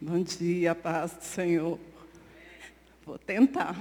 Bom 0.00 0.22
dia, 0.22 0.76
paz 0.76 1.12
do 1.12 1.24
Senhor. 1.24 1.78
Vou 3.04 3.18
tentar. 3.18 3.76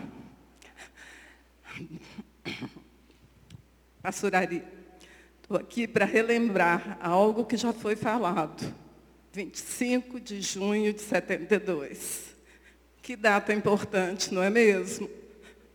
Pastor 4.01 4.35
Ari, 4.35 4.63
Estou 5.47 5.55
aqui 5.55 5.87
para 5.87 6.03
relembrar 6.03 6.97
algo 6.99 7.45
que 7.45 7.55
já 7.55 7.71
foi 7.71 7.95
falado. 7.95 8.75
25 9.31 10.19
de 10.19 10.41
junho 10.41 10.91
de 10.91 11.01
72. 11.01 12.35
Que 13.01 13.15
data 13.15 13.53
importante, 13.53 14.33
não 14.33 14.43
é 14.43 14.49
mesmo? 14.49 15.09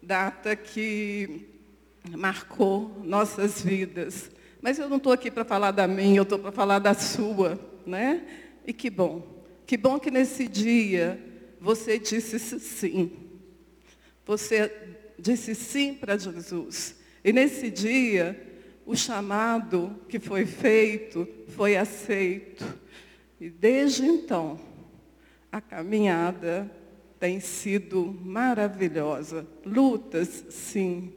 Data 0.03 0.55
que 0.55 1.49
marcou 2.11 3.01
nossas 3.03 3.63
vidas. 3.63 4.31
Mas 4.61 4.79
eu 4.79 4.91
não 4.91 4.99
estou 4.99 5.13
aqui 5.13 5.31
para 5.31 5.43
falar 5.43 5.71
da 5.71 5.87
minha, 5.87 6.19
eu 6.19 6.25
estou 6.25 6.39
para 6.39 6.53
falar 6.53 6.79
da 6.79 6.93
sua, 6.93 7.59
né? 7.87 8.27
E 8.67 8.75
que 8.75 8.91
bom. 8.91 9.42
Que 9.67 9.77
bom 9.77 9.99
que 9.99 10.11
nesse 10.11 10.49
dia 10.49 11.19
você 11.61 11.99
disse 11.99 12.39
sim. 12.39 13.13
Você 14.25 14.71
disse 15.19 15.55
sim 15.55 15.95
para 15.95 16.19
Jesus. 16.19 16.97
E 17.25 17.33
nesse 17.33 17.71
dia, 17.71 18.41
o 18.85 18.97
chamado 18.97 19.97
que 20.09 20.19
foi 20.19 20.45
feito 20.45 21.27
foi 21.49 21.77
aceito. 21.77 22.65
E 23.41 23.49
desde 23.49 24.05
então, 24.05 24.59
a 25.51 25.61
caminhada 25.61 26.71
tem 27.19 27.39
sido 27.39 28.19
maravilhosa. 28.25 29.47
Lutas, 29.65 30.45
sim. 30.51 31.13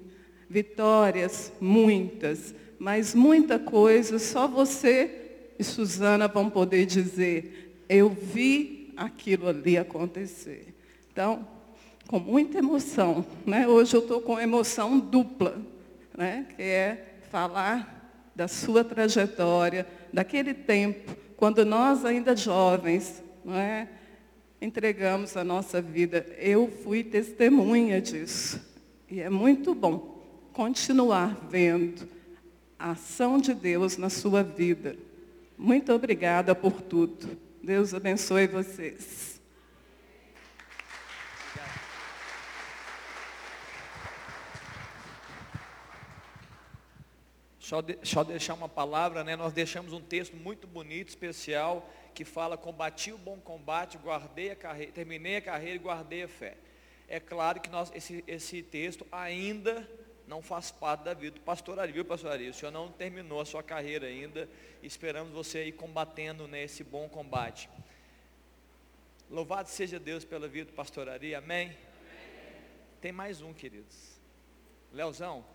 Vitórias, 0.48 1.52
muitas. 1.60 2.54
Mas 2.78 3.16
muita 3.16 3.58
coisa, 3.58 4.20
só 4.20 4.48
você 4.48 5.26
e 5.58 5.64
Suzana 5.64 6.28
vão 6.28 6.50
poder 6.50 6.86
dizer: 6.86 7.65
eu 7.88 8.10
vi 8.10 8.94
aquilo 8.96 9.48
ali 9.48 9.78
acontecer. 9.78 10.74
Então, 11.12 11.48
com 12.08 12.20
muita 12.20 12.60
emoção. 12.60 13.26
Né? 13.46 13.68
Hoje 13.68 13.96
eu 13.96 14.02
estou 14.02 14.22
com 14.22 14.40
emoção 14.40 15.00
dupla, 15.00 15.62
né? 16.18 16.46
que 16.56 16.62
é 16.62 17.20
falar 17.32 18.32
da 18.36 18.48
sua 18.48 18.84
trajetória, 18.84 19.88
daquele 20.12 20.54
tempo, 20.54 21.16
quando 21.38 21.66
nós 21.66 22.06
ainda 22.06 22.36
jovens, 22.36 23.24
não 23.44 23.56
é? 23.56 23.88
entregamos 24.62 25.36
a 25.38 25.44
nossa 25.44 25.82
vida. 25.82 26.26
Eu 26.38 26.68
fui 26.68 27.04
testemunha 27.04 28.02
disso. 28.02 28.62
E 29.10 29.20
é 29.20 29.30
muito 29.30 29.74
bom 29.74 30.24
continuar 30.52 31.48
vendo 31.50 32.08
a 32.78 32.92
ação 32.92 33.38
de 33.38 33.54
Deus 33.54 33.98
na 33.98 34.10
sua 34.10 34.44
vida. 34.44 34.96
Muito 35.58 35.94
obrigada 35.94 36.54
por 36.54 36.82
tudo. 36.82 37.45
Deus 37.66 37.96
abençoe 37.96 38.46
vocês. 38.46 39.42
Só, 47.60 47.82
de, 47.82 47.98
só 48.04 48.24
deixar 48.24 48.54
uma 48.54 48.70
palavra, 48.70 49.24
né? 49.24 49.36
Nós 49.36 49.52
deixamos 49.52 49.94
um 49.94 50.00
texto 50.00 50.36
muito 50.36 50.68
bonito, 50.68 51.10
especial, 51.10 51.92
que 52.14 52.24
fala: 52.24 52.56
combati 52.56 53.12
o 53.12 53.18
bom 53.18 53.40
combate, 53.40 53.98
guardei 53.98 54.52
a 54.52 54.56
carreira, 54.56 54.92
terminei 54.92 55.38
a 55.38 55.42
carreira 55.42 55.76
e 55.76 55.80
guardei 55.80 56.22
a 56.22 56.28
fé. 56.28 56.56
É 57.08 57.20
claro 57.20 57.60
que 57.60 57.70
nós, 57.72 57.92
esse, 57.96 58.24
esse 58.28 58.62
texto 58.62 59.08
ainda 59.12 59.90
não 60.28 60.42
faz 60.42 60.72
parte 60.72 61.04
da 61.04 61.14
vida 61.14 61.36
do 61.36 61.42
pastor 61.42 61.80
Ari, 61.80 61.92
viu, 61.92 62.04
pastor 62.04 62.32
Ari? 62.32 62.50
O 62.50 62.54
senhor 62.54 62.72
não 62.72 62.92
terminou 62.92 63.40
a 63.40 63.46
sua 63.46 63.62
carreira 63.62 64.08
ainda. 64.08 64.50
Esperamos 64.82 65.34
você 65.34 65.60
aí 65.60 65.72
combatendo 65.72 66.48
nesse 66.48 66.84
bom 66.84 67.08
combate. 67.08 67.70
Louvado 69.30 69.70
seja 69.70 70.00
Deus 70.00 70.26
pela 70.26 70.48
vida 70.48 70.72
do 70.72 70.76
pastor 70.76 71.10
Ari, 71.10 71.36
amém? 71.36 71.68
amém. 71.68 71.78
Tem 73.02 73.12
mais 73.12 73.42
um, 73.42 73.54
queridos. 73.54 74.20
Leozão. 74.92 75.46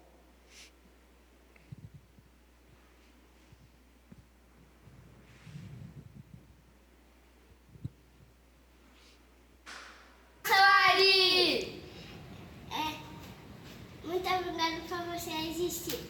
Muito 14.11 14.29
obrigado 14.29 14.81
por 14.88 14.99
você 15.14 15.31
existir. 15.49 16.01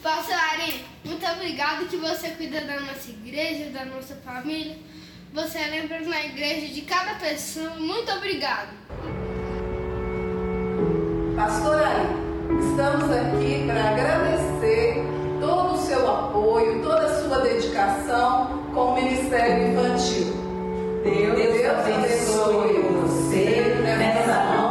Pastor 0.00 0.36
Ari, 0.36 0.84
muito 1.04 1.26
obrigado 1.26 1.88
que 1.88 1.96
você 1.96 2.28
cuida 2.30 2.60
da 2.60 2.78
nossa 2.78 3.10
igreja, 3.10 3.68
da 3.70 3.84
nossa 3.84 4.14
família. 4.24 4.76
Você 5.34 5.58
lembra 5.58 6.00
na 6.02 6.24
igreja 6.24 6.72
de 6.72 6.82
cada 6.82 7.14
pessoa. 7.14 7.70
Muito 7.70 8.12
obrigado. 8.12 8.68
Pastor 11.34 11.82
Ari, 11.82 12.06
estamos 12.60 13.10
aqui 13.10 13.64
para 13.66 13.90
agradecer 13.90 15.02
todo 15.40 15.74
o 15.74 15.78
seu 15.78 16.08
apoio, 16.08 16.80
toda 16.80 17.06
a 17.06 17.22
sua 17.22 17.40
dedicação 17.40 18.70
com 18.72 18.92
o 18.92 18.94
Ministério 18.94 19.72
Infantil. 19.72 20.32
Deus, 21.02 21.34
Deus 21.34 21.66
abençoe 21.66 22.82
você 22.82 23.74
nessa 23.82 24.32
fase. 24.32 24.65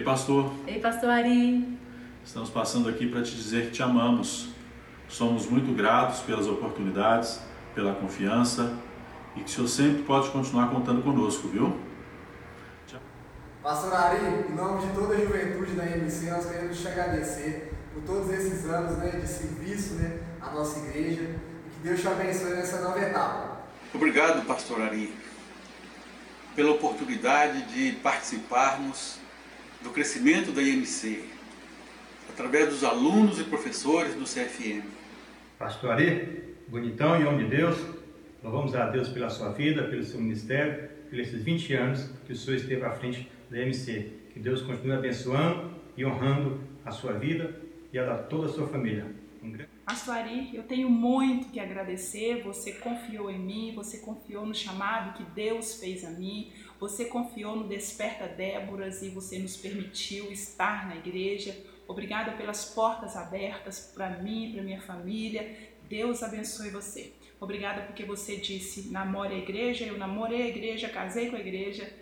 Ei, 0.00 0.04
pastor. 0.04 0.50
Ei, 0.66 0.80
pastor 0.80 1.10
Ari. 1.10 1.78
Estamos 2.24 2.48
passando 2.48 2.88
aqui 2.88 3.06
para 3.06 3.22
te 3.22 3.36
dizer 3.36 3.66
que 3.66 3.72
te 3.72 3.82
amamos. 3.82 4.48
Somos 5.10 5.44
muito 5.44 5.76
gratos 5.76 6.20
pelas 6.20 6.46
oportunidades, 6.46 7.38
pela 7.74 7.92
confiança 7.92 8.72
e 9.36 9.40
que 9.40 9.46
o 9.46 9.48
Senhor 9.50 9.68
sempre 9.68 10.02
pode 10.04 10.30
continuar 10.30 10.70
contando 10.70 11.02
conosco, 11.02 11.48
viu? 11.48 11.76
Pastor 13.62 13.92
Ari, 13.92 14.20
em 14.48 14.54
nome 14.54 14.86
de 14.86 14.94
toda 14.94 15.14
a 15.14 15.20
juventude 15.20 15.72
da 15.72 15.84
MC, 15.84 16.30
nós 16.30 16.46
queremos 16.46 16.80
te 16.80 16.88
agradecer 16.88 17.74
por 17.92 18.02
todos 18.04 18.30
esses 18.30 18.64
anos 18.70 18.96
né, 18.96 19.10
de 19.20 19.28
serviço 19.28 19.96
né, 19.96 20.18
à 20.40 20.50
nossa 20.50 20.78
igreja 20.78 21.20
e 21.20 21.70
que 21.74 21.80
Deus 21.82 22.00
te 22.00 22.08
abençoe 22.08 22.54
nessa 22.54 22.80
nova 22.80 22.98
etapa. 22.98 23.66
Obrigado, 23.92 24.46
Pastor 24.46 24.80
Ari, 24.80 25.14
pela 26.56 26.70
oportunidade 26.70 27.64
de 27.64 27.92
participarmos 27.98 29.19
do 29.82 29.90
crescimento 29.90 30.52
da 30.52 30.62
IMC, 30.62 31.24
através 32.28 32.68
dos 32.68 32.84
alunos 32.84 33.38
e 33.40 33.44
professores 33.44 34.14
do 34.14 34.24
CFM. 34.24 34.84
Pastor 35.58 35.92
Ari, 35.92 36.54
bonitão 36.68 37.20
e 37.20 37.24
homem 37.24 37.48
de 37.48 37.56
Deus, 37.56 37.78
louvamos 38.42 38.74
a 38.74 38.88
Deus 38.88 39.08
pela 39.08 39.30
sua 39.30 39.50
vida, 39.52 39.84
pelo 39.84 40.02
seu 40.04 40.20
ministério, 40.20 40.88
pelos 41.10 41.28
esses 41.28 41.42
20 41.42 41.74
anos 41.74 42.10
que 42.26 42.32
o 42.32 42.36
senhor 42.36 42.56
esteve 42.56 42.84
à 42.84 42.90
frente 42.92 43.30
da 43.50 43.60
IMC. 43.60 44.12
Que 44.32 44.38
Deus 44.38 44.62
continue 44.62 44.92
abençoando 44.92 45.74
e 45.96 46.04
honrando 46.04 46.60
a 46.84 46.90
sua 46.90 47.12
vida 47.12 47.60
e 47.92 47.98
a 47.98 48.04
da 48.04 48.18
toda 48.18 48.46
a 48.46 48.48
sua 48.48 48.68
família. 48.68 49.06
Um 49.42 49.50
grande... 49.50 49.70
Pastor 49.84 50.14
Ari, 50.14 50.54
eu 50.54 50.62
tenho 50.62 50.88
muito 50.88 51.48
que 51.48 51.58
agradecer. 51.58 52.42
Você 52.44 52.72
confiou 52.72 53.28
em 53.30 53.38
mim, 53.38 53.72
você 53.74 53.98
confiou 53.98 54.46
no 54.46 54.54
chamado 54.54 55.14
que 55.14 55.24
Deus 55.32 55.80
fez 55.80 56.04
a 56.04 56.10
mim, 56.10 56.52
você 56.80 57.04
confiou 57.04 57.54
no 57.54 57.68
Desperta 57.68 58.26
Déboras 58.26 59.02
e 59.02 59.10
você 59.10 59.38
nos 59.38 59.54
permitiu 59.54 60.32
estar 60.32 60.88
na 60.88 60.96
igreja. 60.96 61.54
Obrigada 61.86 62.32
pelas 62.32 62.64
portas 62.64 63.16
abertas 63.16 63.92
para 63.94 64.08
mim, 64.08 64.52
para 64.54 64.62
minha 64.62 64.80
família. 64.80 65.54
Deus 65.86 66.22
abençoe 66.22 66.70
você. 66.70 67.12
Obrigada 67.38 67.82
porque 67.82 68.02
você 68.02 68.36
disse: 68.36 68.90
namore 68.90 69.34
a 69.34 69.38
igreja. 69.38 69.84
Eu 69.84 69.98
namorei 69.98 70.42
a 70.42 70.48
igreja, 70.48 70.88
casei 70.88 71.28
com 71.28 71.36
a 71.36 71.40
igreja. 71.40 71.92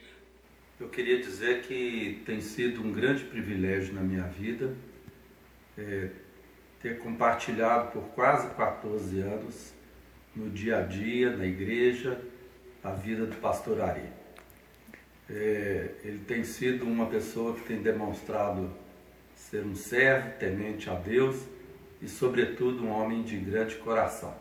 Eu 0.79 0.89
queria 0.89 1.19
dizer 1.19 1.63
que 1.63 2.23
tem 2.25 2.41
sido 2.41 2.81
um 2.81 2.93
grande 2.93 3.25
privilégio 3.25 3.93
na 3.95 4.01
minha 4.01 4.29
vida 4.29 4.77
é, 5.77 6.11
ter 6.81 6.99
compartilhado 7.01 7.91
por 7.91 8.03
quase 8.11 8.49
14 8.55 9.21
anos 9.21 9.75
no 10.37 10.49
dia 10.49 10.79
a 10.79 10.83
dia, 10.83 11.37
na 11.37 11.45
igreja, 11.45 12.21
a 12.85 12.93
vida 12.93 13.27
do 13.27 13.35
pastor 13.37 13.81
Ari. 13.81 14.18
É, 15.31 15.91
ele 16.05 16.21
tem 16.27 16.43
sido 16.43 16.85
uma 16.85 17.07
pessoa 17.07 17.55
que 17.55 17.61
tem 17.63 17.83
demonstrado 17.83 18.71
ser 19.35 19.65
um 19.65 19.75
servo, 19.75 20.31
temente 20.39 20.89
a 20.89 20.95
Deus 20.95 21.45
e, 22.01 22.09
sobretudo, 22.09 22.85
um 22.85 22.91
homem 22.91 23.23
de 23.23 23.37
grande 23.37 23.77
coração. 23.77 24.35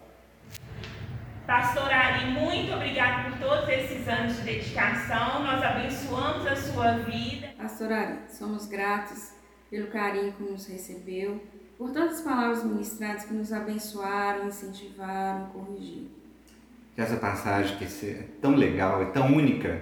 Pastor 1.45 1.91
Ari, 1.91 2.25
muito 2.31 2.73
obrigado 2.73 3.31
por 3.31 3.39
todos 3.39 3.69
esses 3.69 4.05
anos 4.07 4.35
de 4.35 4.41
dedicação. 4.41 5.43
Nós 5.43 5.63
abençoamos 5.63 6.45
a 6.45 6.55
sua 6.55 6.97
vida. 6.97 7.47
Pastor 7.57 7.91
Ari, 7.91 8.17
somos 8.29 8.67
gratos 8.67 9.31
pelo 9.69 9.87
carinho 9.87 10.33
que 10.33 10.43
nos 10.43 10.67
recebeu, 10.67 11.41
por 11.77 11.91
todas 11.91 12.15
as 12.15 12.21
palavras 12.21 12.63
ministradas 12.63 13.25
que 13.25 13.33
nos 13.33 13.53
abençoaram, 13.53 14.47
incentivaram, 14.47 15.47
corrigiram. 15.47 16.07
Que 16.95 17.01
essa 17.01 17.17
passagem 17.17 17.77
que 17.77 17.85
é 17.85 18.27
tão 18.41 18.55
legal, 18.55 19.01
é 19.01 19.05
tão 19.05 19.27
única, 19.27 19.81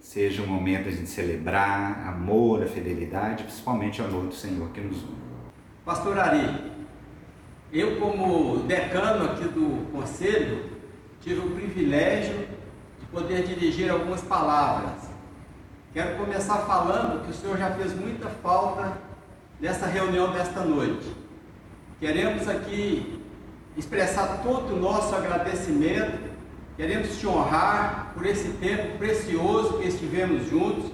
seja 0.00 0.42
um 0.42 0.46
momento 0.46 0.90
de 0.90 1.06
celebrar 1.06 2.08
amor, 2.08 2.62
a 2.62 2.66
fidelidade, 2.66 3.44
principalmente 3.44 4.00
o 4.00 4.04
amor 4.06 4.26
do 4.26 4.34
Senhor 4.34 4.68
que 4.70 4.80
nos 4.80 4.96
une. 4.96 5.20
Pastor 5.84 6.18
Ari, 6.18 6.72
eu 7.72 8.00
como 8.00 8.60
decano 8.60 9.26
aqui 9.26 9.44
do 9.44 9.92
conselho, 9.92 10.70
tive 11.20 11.40
o 11.40 11.50
privilégio 11.50 12.48
de 12.98 13.06
poder 13.12 13.46
dirigir 13.46 13.90
algumas 13.90 14.22
palavras. 14.22 15.10
Quero 15.92 16.16
começar 16.16 16.58
falando 16.58 17.24
que 17.24 17.30
o 17.30 17.34
Senhor 17.34 17.58
já 17.58 17.70
fez 17.72 17.94
muita 17.94 18.28
falta 18.28 18.96
nessa 19.60 19.86
reunião 19.86 20.32
desta 20.32 20.60
noite. 20.60 21.14
Queremos 21.98 22.48
aqui 22.48 23.20
expressar 23.76 24.40
todo 24.42 24.74
o 24.74 24.80
nosso 24.80 25.14
agradecimento. 25.14 26.29
Queremos 26.80 27.18
te 27.18 27.26
honrar 27.26 28.12
por 28.14 28.24
esse 28.24 28.52
tempo 28.52 28.96
precioso 28.96 29.76
que 29.76 29.86
estivemos 29.86 30.48
juntos. 30.48 30.90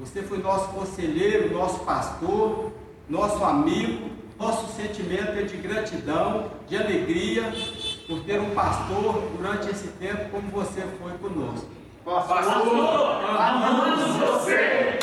Você 0.00 0.20
foi 0.20 0.38
nosso 0.38 0.66
conselheiro, 0.70 1.54
nosso 1.54 1.78
pastor, 1.84 2.72
nosso 3.08 3.44
amigo. 3.44 4.10
Nosso 4.36 4.74
sentimento 4.74 5.30
é 5.38 5.42
de 5.42 5.58
gratidão, 5.58 6.50
de 6.66 6.76
alegria 6.76 7.44
por 8.08 8.18
ter 8.24 8.40
um 8.40 8.50
pastor 8.50 9.22
durante 9.36 9.70
esse 9.70 9.86
tempo 9.90 10.28
como 10.28 10.50
você 10.50 10.82
foi 11.00 11.12
conosco. 11.18 11.68
Pastor, 12.04 12.38
amamos 13.38 14.16
você. 14.16 14.98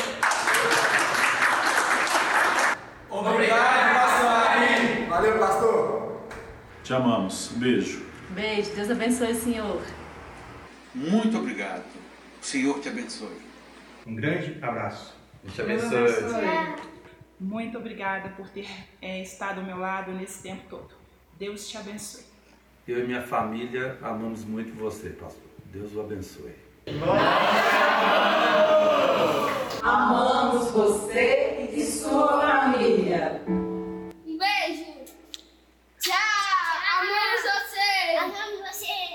Obrigado, 3.08 3.94
pastor 3.94 4.26
Ari. 4.28 5.06
Valeu, 5.08 5.38
pastor. 5.38 6.12
Te 6.82 6.92
amamos. 6.92 7.52
Um 7.56 7.58
beijo. 7.58 8.13
Beijo, 8.30 8.74
Deus 8.74 8.90
abençoe 8.90 9.32
o 9.32 9.34
senhor. 9.34 9.82
Muito 10.94 11.38
obrigado. 11.38 11.84
O 12.40 12.44
Senhor 12.44 12.78
te 12.80 12.88
abençoe. 12.88 13.36
Um 14.06 14.14
grande 14.14 14.58
abraço. 14.62 15.16
Deus 15.42 15.54
te 15.54 15.62
abençoe. 15.62 16.84
Muito 17.40 17.78
obrigada 17.78 18.28
por 18.30 18.48
ter 18.48 18.68
é, 19.02 19.20
estado 19.20 19.60
ao 19.60 19.66
meu 19.66 19.78
lado 19.78 20.12
nesse 20.12 20.42
tempo 20.42 20.62
todo. 20.68 20.94
Deus 21.38 21.68
te 21.68 21.76
abençoe. 21.76 22.24
Eu 22.86 23.00
e 23.00 23.06
minha 23.06 23.22
família 23.22 23.98
amamos 24.02 24.44
muito 24.44 24.72
você, 24.74 25.10
pastor. 25.10 25.50
Deus 25.66 25.94
o 25.94 26.00
abençoe. 26.00 26.54
Amamos 29.82 30.70
você 30.70 31.70
e 31.72 31.82
sua 31.84 32.40
família. 32.40 33.42
Um 33.48 34.38
beijo. 34.38 34.84
Tchau. 35.98 36.14
Amamos 37.00 37.42
você. 37.42 38.16
Amamos 38.18 38.60
você. 38.60 39.14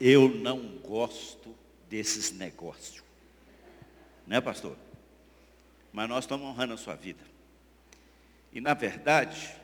Eu 0.00 0.28
não 0.28 0.78
gosto 0.78 1.54
desses 1.88 2.30
negócios. 2.30 3.02
Né, 4.26 4.40
pastor? 4.40 4.76
Mas 5.92 6.08
nós 6.08 6.24
estamos 6.24 6.46
honrando 6.46 6.74
a 6.74 6.76
sua 6.76 6.94
vida. 6.94 7.24
E 8.52 8.60
na 8.60 8.74
verdade, 8.74 9.54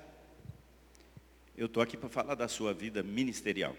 eu 1.56 1.66
estou 1.66 1.82
aqui 1.82 1.96
para 1.96 2.08
falar 2.08 2.34
da 2.34 2.48
sua 2.48 2.74
vida 2.74 3.02
ministerial. 3.02 3.76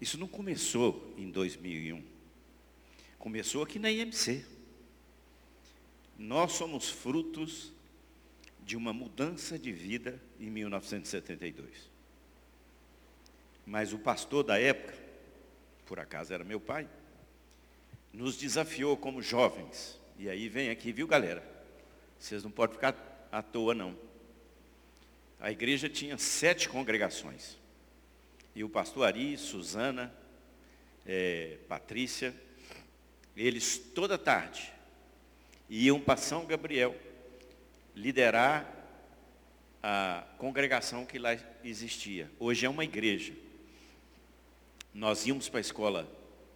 Isso 0.00 0.18
não 0.18 0.26
começou 0.26 1.14
em 1.16 1.30
2001. 1.30 2.02
Começou 3.18 3.62
aqui 3.62 3.78
na 3.78 3.90
IMC. 3.90 4.44
Nós 6.18 6.52
somos 6.52 6.90
frutos 6.90 7.72
de 8.64 8.76
uma 8.76 8.92
mudança 8.92 9.58
de 9.58 9.72
vida 9.72 10.20
em 10.40 10.50
1972. 10.50 11.93
Mas 13.66 13.92
o 13.92 13.98
pastor 13.98 14.44
da 14.44 14.58
época, 14.58 14.94
por 15.86 15.98
acaso 15.98 16.32
era 16.32 16.44
meu 16.44 16.60
pai, 16.60 16.88
nos 18.12 18.36
desafiou 18.36 18.96
como 18.96 19.22
jovens. 19.22 19.98
E 20.18 20.28
aí 20.28 20.48
vem 20.48 20.70
aqui, 20.70 20.92
viu 20.92 21.06
galera? 21.06 21.42
Vocês 22.18 22.44
não 22.44 22.50
podem 22.50 22.74
ficar 22.74 22.94
à 23.32 23.42
toa 23.42 23.74
não. 23.74 23.96
A 25.40 25.50
igreja 25.50 25.88
tinha 25.88 26.16
sete 26.16 26.68
congregações. 26.68 27.58
E 28.54 28.62
o 28.62 28.68
pastor 28.68 29.06
Ari, 29.06 29.36
Suzana, 29.36 30.14
é, 31.04 31.58
Patrícia, 31.68 32.34
eles 33.36 33.76
toda 33.76 34.16
tarde 34.16 34.72
iam 35.68 36.00
para 36.00 36.16
São 36.16 36.46
Gabriel 36.46 36.94
liderar 37.94 38.70
a 39.82 40.24
congregação 40.38 41.04
que 41.04 41.18
lá 41.18 41.36
existia. 41.62 42.30
Hoje 42.38 42.64
é 42.64 42.68
uma 42.68 42.84
igreja. 42.84 43.34
Nós 44.94 45.26
íamos 45.26 45.48
para 45.48 45.58
a 45.58 45.60
escola 45.60 46.08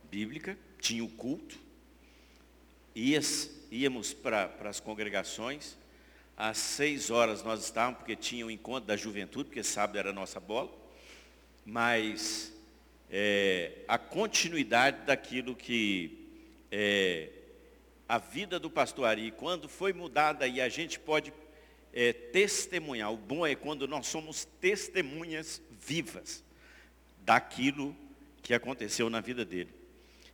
bíblica, 0.09 0.57
tinha 0.81 1.03
o 1.03 1.09
culto, 1.09 1.59
íamos 2.94 4.14
para, 4.14 4.48
as 4.61 4.79
congregações, 4.79 5.77
às 6.37 6.57
seis 6.57 7.11
horas 7.11 7.42
nós 7.42 7.64
estávamos, 7.64 7.98
porque 7.98 8.14
tinha 8.14 8.46
o 8.46 8.51
encontro 8.51 8.87
da 8.87 8.96
juventude, 8.96 9.46
porque 9.46 9.64
sábado 9.64 9.98
era 9.98 10.11
a 10.11 10.12
nossa 10.12 10.38
bola, 10.38 10.70
mas 11.66 12.53
é, 13.11 13.72
a 13.88 13.98
continuidade 13.98 15.05
daquilo 15.05 15.57
que 15.57 16.29
é, 16.70 17.31
a 18.09 18.18
vida 18.18 18.61
do 18.61 18.70
pastor 18.70 19.07
Ari, 19.07 19.33
quando 19.33 19.68
foi 19.68 19.92
mudada 19.92 20.46
e 20.46 20.61
a 20.61 20.68
gente 20.68 21.01
pode 21.01 21.33
é, 21.92 22.12
testemunhar, 22.12 23.12
o 23.12 23.16
bom 23.16 23.44
é 23.44 23.57
quando 23.57 23.88
nós 23.88 24.07
somos 24.07 24.44
testemunhas 24.61 25.61
vivas 25.72 26.44
daquilo 27.24 27.96
que 28.42 28.55
aconteceu 28.55 29.11
na 29.11 29.20
vida 29.20 29.44
dele. 29.44 29.70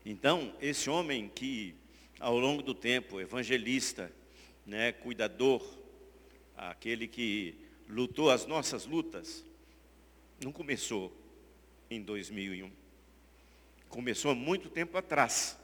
Então, 0.04 0.54
esse 0.60 0.90
homem 0.90 1.30
que, 1.34 1.74
ao 2.20 2.38
longo 2.38 2.62
do 2.62 2.74
tempo, 2.74 3.20
evangelista, 3.20 4.12
né, 4.66 4.92
cuidador, 4.92 5.62
aquele 6.56 7.08
que 7.08 7.54
lutou 7.88 8.30
as 8.30 8.46
nossas 8.46 8.86
lutas, 8.86 9.44
não 10.42 10.52
começou 10.52 11.12
em 11.90 12.02
2001. 12.02 12.70
Começou 13.88 14.30
há 14.30 14.34
muito 14.34 14.68
tempo 14.68 14.96
atrás. 14.98 15.58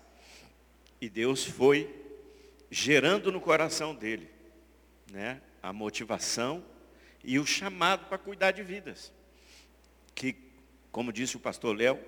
E 1.00 1.08
Deus 1.08 1.44
foi 1.44 1.94
gerando 2.70 3.32
no 3.32 3.40
coração 3.40 3.94
dele 3.94 4.30
né, 5.10 5.40
a 5.62 5.72
motivação 5.72 6.64
e 7.24 7.38
o 7.38 7.46
chamado 7.46 8.06
para 8.06 8.18
cuidar 8.18 8.52
de 8.52 8.62
vidas. 8.62 9.12
Que, 10.14 10.36
como 10.92 11.12
disse 11.12 11.36
o 11.36 11.40
pastor 11.40 11.76
Léo, 11.76 11.98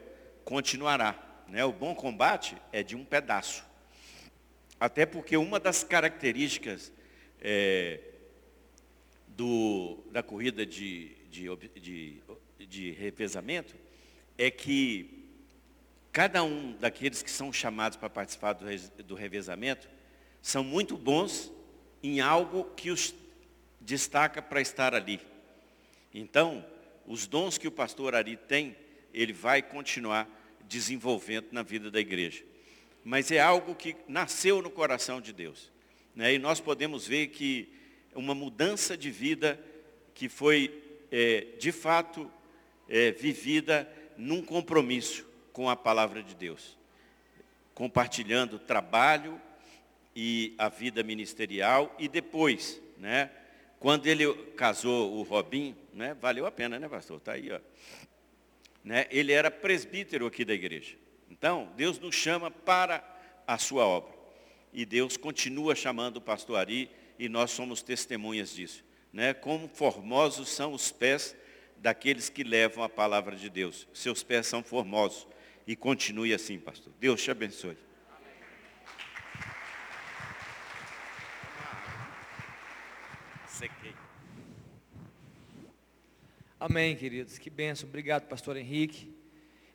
continuará. 0.45 1.45
Né? 1.49 1.65
O 1.65 1.73
bom 1.73 1.95
combate 1.95 2.57
é 2.73 2.83
de 2.83 2.97
um 2.97 3.05
pedaço. 3.05 3.65
Até 4.79 5.07
porque 5.07 5.37
uma 5.37 5.61
das 5.61 5.85
características 5.85 6.93
é, 7.41 8.01
do, 9.29 10.03
da 10.11 10.23
corrida 10.23 10.67
de, 10.67 11.15
de, 11.31 11.49
de, 11.81 12.23
de 12.59 12.91
revezamento 12.93 13.75
é 14.37 14.51
que 14.51 15.29
cada 16.13 16.43
um 16.43 16.73
daqueles 16.73 17.23
que 17.23 17.31
são 17.31 17.53
chamados 17.53 17.97
para 17.97 18.11
participar 18.11 18.55
do, 18.55 18.67
do 19.05 19.15
revezamento 19.15 19.89
são 20.41 20.65
muito 20.65 20.97
bons 20.97 21.53
em 22.03 22.21
algo 22.21 22.65
que 22.77 22.91
os 22.91 23.15
destaca 23.81 24.43
para 24.43 24.61
estar 24.61 24.95
ali. 24.95 25.21
Então, 26.13 26.65
os 27.07 27.27
dons 27.27 27.57
que 27.57 27.69
o 27.69 27.73
pastor 27.73 28.15
Ari 28.15 28.37
tem, 28.37 28.77
ele 29.13 29.33
vai 29.33 29.63
continuar 29.63 30.29
desenvolvendo 30.65 31.49
na 31.53 31.63
vida 31.63 31.91
da 31.91 32.01
igreja. 32.01 32.45
Mas 33.05 33.31
é 33.31 33.41
algo 33.41 33.75
que 33.75 33.97
nasceu 34.09 34.63
no 34.63 34.71
coração 34.71 35.21
de 35.21 35.33
Deus. 35.33 35.71
Né? 36.15 36.35
E 36.35 36.39
nós 36.39 36.61
podemos 36.61 37.07
ver 37.07 37.29
que 37.29 37.69
uma 38.15 38.35
mudança 38.35 38.97
de 38.97 39.11
vida 39.11 39.59
que 40.15 40.29
foi, 40.29 40.83
é, 41.11 41.47
de 41.59 41.73
fato, 41.73 42.31
é, 42.89 43.11
vivida 43.13 43.91
num 44.17 44.43
compromisso 44.43 45.27
com 45.53 45.69
a 45.69 45.77
palavra 45.77 46.23
de 46.23 46.35
Deus. 46.35 46.79
Compartilhando 47.75 48.59
trabalho 48.59 49.41
e 50.15 50.55
a 50.59 50.69
vida 50.69 51.03
ministerial 51.03 51.95
e 51.99 52.07
depois, 52.07 52.81
né? 52.99 53.31
Quando 53.79 54.07
ele 54.07 54.33
casou 54.57 55.13
o 55.15 55.23
Robin, 55.23 55.75
né? 55.93 56.15
Valeu 56.21 56.47
a 56.47 56.53
pena, 56.53 56.79
né, 56.79 56.89
pastor? 56.89 57.17
Está 57.17 57.33
aí, 57.33 57.51
ó. 57.51 57.59
Né? 58.85 59.07
Ele 59.11 59.33
era 59.33 59.51
presbítero 59.51 60.27
aqui 60.27 60.45
da 60.45 60.55
igreja. 60.55 60.97
Então, 61.31 61.73
Deus 61.77 61.99
nos 61.99 62.15
chama 62.15 62.51
para 62.51 63.03
a 63.47 63.59
sua 63.59 63.87
obra. 63.87 64.13
E 64.73 64.85
Deus 64.85 65.17
continua 65.17 65.75
chamando 65.75 66.17
o 66.17 66.21
pastor 66.21 66.59
Ari 66.59 66.91
e 67.19 67.29
nós 67.29 67.51
somos 67.51 67.83
testemunhas 67.83 68.55
disso. 68.55 68.85
Né? 69.13 69.35
Como 69.35 69.69
formosos 69.69 70.49
são 70.49 70.73
os 70.73 70.91
pés 70.91 71.37
daqueles 71.77 72.29
que 72.29 72.45
levam 72.45 72.83
a 72.83 72.89
palavra 72.89 73.37
de 73.37 73.51
Deus. 73.51 73.87
Seus 73.93 74.23
pés 74.23 74.47
são 74.47 74.63
formosos. 74.63 75.27
E 75.67 75.77
continue 75.77 76.33
assim, 76.33 76.59
pastor. 76.59 76.93
Deus 76.99 77.23
te 77.23 77.31
abençoe. 77.31 77.77
Amém, 86.65 86.95
queridos. 86.95 87.39
Que 87.39 87.51
benção. 87.51 87.89
Obrigado, 87.89 88.29
pastor 88.29 88.57
Henrique. 88.57 89.13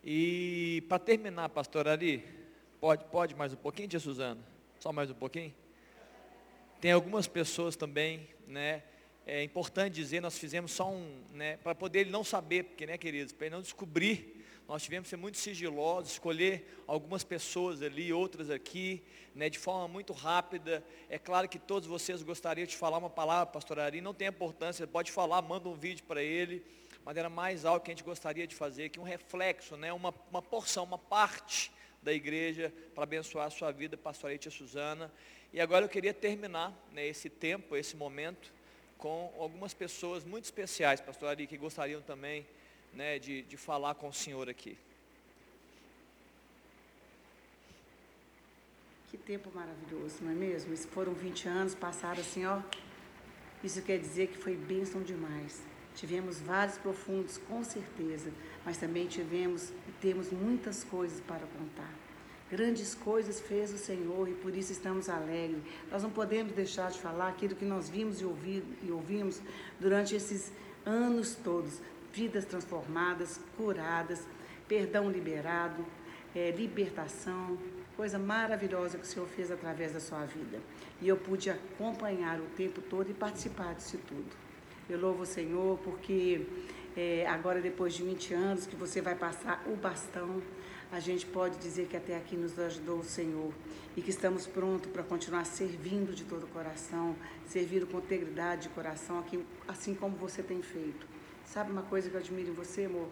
E 0.01 0.85
para 0.87 0.97
terminar, 0.97 1.49
pastor 1.49 1.85
Ari, 1.85 2.23
pode, 2.79 3.03
pode 3.11 3.35
mais 3.35 3.51
um 3.51 3.57
pouquinho, 3.57 3.89
tia 3.89 3.99
Suzana? 3.99 4.39
Só 4.79 4.93
mais 4.93 5.11
um 5.11 5.13
pouquinho? 5.13 5.53
Tem 6.79 6.93
algumas 6.93 7.27
pessoas 7.27 7.75
também, 7.75 8.29
né? 8.47 8.83
É 9.25 9.43
importante 9.43 9.95
dizer, 9.95 10.21
nós 10.21 10.37
fizemos 10.37 10.71
só 10.71 10.89
um, 10.89 11.23
né? 11.33 11.57
Para 11.57 11.75
poder 11.75 11.99
ele 11.99 12.09
não 12.09 12.23
saber, 12.23 12.63
porque, 12.63 12.85
né, 12.85 12.97
queridos, 12.97 13.33
para 13.33 13.47
ele 13.47 13.55
não 13.55 13.61
descobrir 13.61 14.36
nós 14.67 14.83
tivemos 14.83 15.05
que 15.05 15.11
ser 15.11 15.17
muito 15.17 15.37
sigilosos, 15.37 16.11
escolher 16.11 16.83
algumas 16.85 17.23
pessoas 17.23 17.81
ali, 17.81 18.11
outras 18.11 18.49
aqui, 18.49 19.01
né, 19.33 19.49
de 19.49 19.57
forma 19.57 19.87
muito 19.87 20.11
rápida. 20.11 20.83
É 21.09 21.17
claro 21.17 21.47
que 21.47 21.57
todos 21.57 21.87
vocês 21.87 22.21
gostariam 22.21 22.67
de 22.67 22.75
falar 22.75 22.97
uma 22.97 23.09
palavra, 23.09 23.45
pastor 23.45 23.79
Ari, 23.79 24.01
não 24.01 24.13
tem 24.13 24.27
importância, 24.27 24.85
pode 24.85 25.11
falar, 25.11 25.41
manda 25.41 25.69
um 25.69 25.73
vídeo 25.73 26.03
para 26.05 26.21
ele, 26.21 26.61
mas 27.05 27.15
era 27.15 27.29
mais 27.29 27.63
algo 27.63 27.83
que 27.83 27.91
a 27.91 27.93
gente 27.93 28.03
gostaria 28.03 28.45
de 28.45 28.55
fazer, 28.55 28.89
que 28.89 28.99
um 28.99 29.03
reflexo, 29.03 29.77
né, 29.77 29.93
uma, 29.93 30.13
uma 30.29 30.41
porção, 30.41 30.83
uma 30.83 30.97
parte 30.97 31.71
da 32.03 32.11
igreja 32.11 32.73
para 32.93 33.03
abençoar 33.03 33.47
a 33.47 33.49
sua 33.49 33.71
vida, 33.71 33.95
pastor 33.95 34.37
Tia 34.37 34.51
Suzana. 34.51 35.11
E 35.53 35.61
agora 35.61 35.85
eu 35.85 35.89
queria 35.89 36.13
terminar 36.13 36.73
né, 36.91 37.07
esse 37.07 37.29
tempo, 37.29 37.75
esse 37.77 37.95
momento, 37.95 38.51
com 38.97 39.33
algumas 39.39 39.73
pessoas 39.73 40.25
muito 40.25 40.43
especiais, 40.43 40.99
pastor 40.99 41.29
Ari, 41.29 41.47
que 41.47 41.57
gostariam 41.57 42.01
também 42.01 42.45
né, 42.97 43.19
de, 43.19 43.43
de 43.43 43.55
falar 43.55 43.93
com 43.93 44.09
o 44.09 44.13
Senhor 44.13 44.49
aqui. 44.49 44.75
Que 49.09 49.17
tempo 49.17 49.51
maravilhoso, 49.53 50.15
não 50.21 50.31
é 50.31 50.35
mesmo? 50.35 50.73
Esses 50.73 50.87
foram 50.87 51.13
20 51.13 51.47
anos, 51.47 51.75
passaram 51.75 52.19
assim, 52.19 52.45
ó. 52.45 52.59
Isso 53.63 53.81
quer 53.83 53.99
dizer 53.99 54.27
que 54.27 54.37
foi 54.37 54.55
bênção 54.55 55.01
demais. 55.03 55.61
Tivemos 55.95 56.39
vários 56.39 56.77
profundos, 56.77 57.37
com 57.37 57.63
certeza, 57.63 58.31
mas 58.65 58.77
também 58.77 59.07
tivemos 59.07 59.69
e 59.87 59.91
temos 60.01 60.31
muitas 60.31 60.83
coisas 60.83 61.21
para 61.21 61.45
contar. 61.57 61.93
Grandes 62.49 62.95
coisas 62.95 63.39
fez 63.39 63.73
o 63.73 63.77
Senhor 63.77 64.27
e 64.27 64.33
por 64.33 64.55
isso 64.55 64.71
estamos 64.71 65.07
alegres. 65.07 65.61
Nós 65.91 66.01
não 66.01 66.09
podemos 66.09 66.53
deixar 66.53 66.89
de 66.91 66.99
falar 66.99 67.29
aquilo 67.29 67.55
que 67.55 67.65
nós 67.65 67.89
vimos 67.89 68.21
e, 68.21 68.25
ouvir, 68.25 68.63
e 68.81 68.91
ouvimos 68.91 69.41
durante 69.79 70.15
esses 70.15 70.51
anos 70.85 71.35
todos 71.35 71.81
vidas 72.17 72.45
transformadas, 72.45 73.39
curadas, 73.55 74.25
perdão 74.67 75.11
liberado, 75.11 75.85
é, 76.35 76.49
libertação, 76.49 77.55
coisa 77.95 78.17
maravilhosa 78.17 78.97
que 78.97 79.03
o 79.03 79.07
Senhor 79.07 79.27
fez 79.27 79.51
através 79.51 79.93
da 79.93 79.99
sua 79.99 80.25
vida. 80.25 80.59
E 80.99 81.07
eu 81.07 81.15
pude 81.15 81.51
acompanhar 81.51 82.39
o 82.39 82.45
tempo 82.55 82.81
todo 82.81 83.11
e 83.11 83.13
participar 83.13 83.75
disso 83.75 83.99
tudo. 84.07 84.31
Eu 84.89 84.99
louvo 84.99 85.23
o 85.23 85.25
Senhor 85.27 85.77
porque 85.83 86.47
é, 86.95 87.27
agora, 87.27 87.61
depois 87.61 87.93
de 87.93 88.01
20 88.03 88.33
anos, 88.33 88.65
que 88.65 88.75
você 88.75 88.99
vai 88.99 89.13
passar 89.13 89.63
o 89.67 89.75
bastão, 89.75 90.41
a 90.91 90.99
gente 90.99 91.25
pode 91.25 91.57
dizer 91.59 91.85
que 91.87 91.95
até 91.95 92.17
aqui 92.17 92.35
nos 92.35 92.57
ajudou 92.57 92.99
o 92.99 93.03
Senhor 93.03 93.53
e 93.95 94.01
que 94.01 94.09
estamos 94.09 94.47
prontos 94.47 94.89
para 94.89 95.03
continuar 95.03 95.45
servindo 95.45 96.15
de 96.15 96.23
todo 96.23 96.45
o 96.45 96.47
coração, 96.47 97.15
servindo 97.45 97.85
com 97.85 97.99
integridade 97.99 98.63
de 98.63 98.69
coração, 98.69 99.23
assim 99.67 99.93
como 99.93 100.15
você 100.15 100.41
tem 100.41 100.63
feito. 100.63 101.16
Sabe 101.47 101.71
uma 101.71 101.83
coisa 101.83 102.09
que 102.09 102.15
eu 102.15 102.19
admiro 102.19 102.49
em 102.49 102.53
você, 102.53 102.85
amor? 102.85 103.07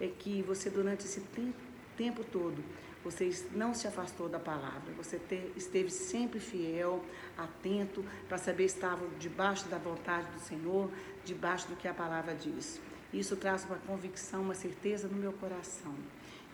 É 0.00 0.06
que 0.06 0.40
você, 0.42 0.70
durante 0.70 1.04
esse 1.04 1.20
tempo, 1.20 1.58
tempo 1.96 2.24
todo, 2.24 2.62
você 3.04 3.30
não 3.52 3.74
se 3.74 3.88
afastou 3.88 4.28
da 4.28 4.38
palavra. 4.38 4.92
Você 4.96 5.18
te, 5.18 5.50
esteve 5.56 5.90
sempre 5.90 6.38
fiel, 6.38 7.04
atento, 7.36 8.04
para 8.28 8.38
saber 8.38 8.64
estava 8.64 9.04
debaixo 9.18 9.68
da 9.68 9.78
vontade 9.78 10.30
do 10.30 10.40
Senhor, 10.40 10.88
debaixo 11.24 11.66
do 11.68 11.76
que 11.76 11.88
a 11.88 11.94
palavra 11.94 12.34
diz. 12.34 12.80
Isso 13.12 13.36
traz 13.36 13.64
uma 13.64 13.76
convicção, 13.78 14.42
uma 14.42 14.54
certeza 14.54 15.08
no 15.08 15.16
meu 15.16 15.32
coração 15.32 15.94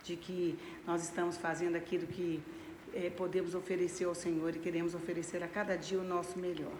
de 0.03 0.17
que 0.17 0.59
nós 0.87 1.03
estamos 1.03 1.37
fazendo 1.37 1.77
aquilo 1.77 2.07
que 2.07 2.43
é, 2.95 3.11
podemos 3.11 3.55
oferecer 3.55 4.07
ao 4.07 4.15
Senhor 4.15 4.57
e 4.57 4.59
queremos 4.59 4.95
oferecer 4.95 5.43
a 5.43 5.49
cada 5.49 5.77
dia 5.77 6.01
o 6.01 6.05
nosso 6.05 6.39
melhor. 6.39 6.73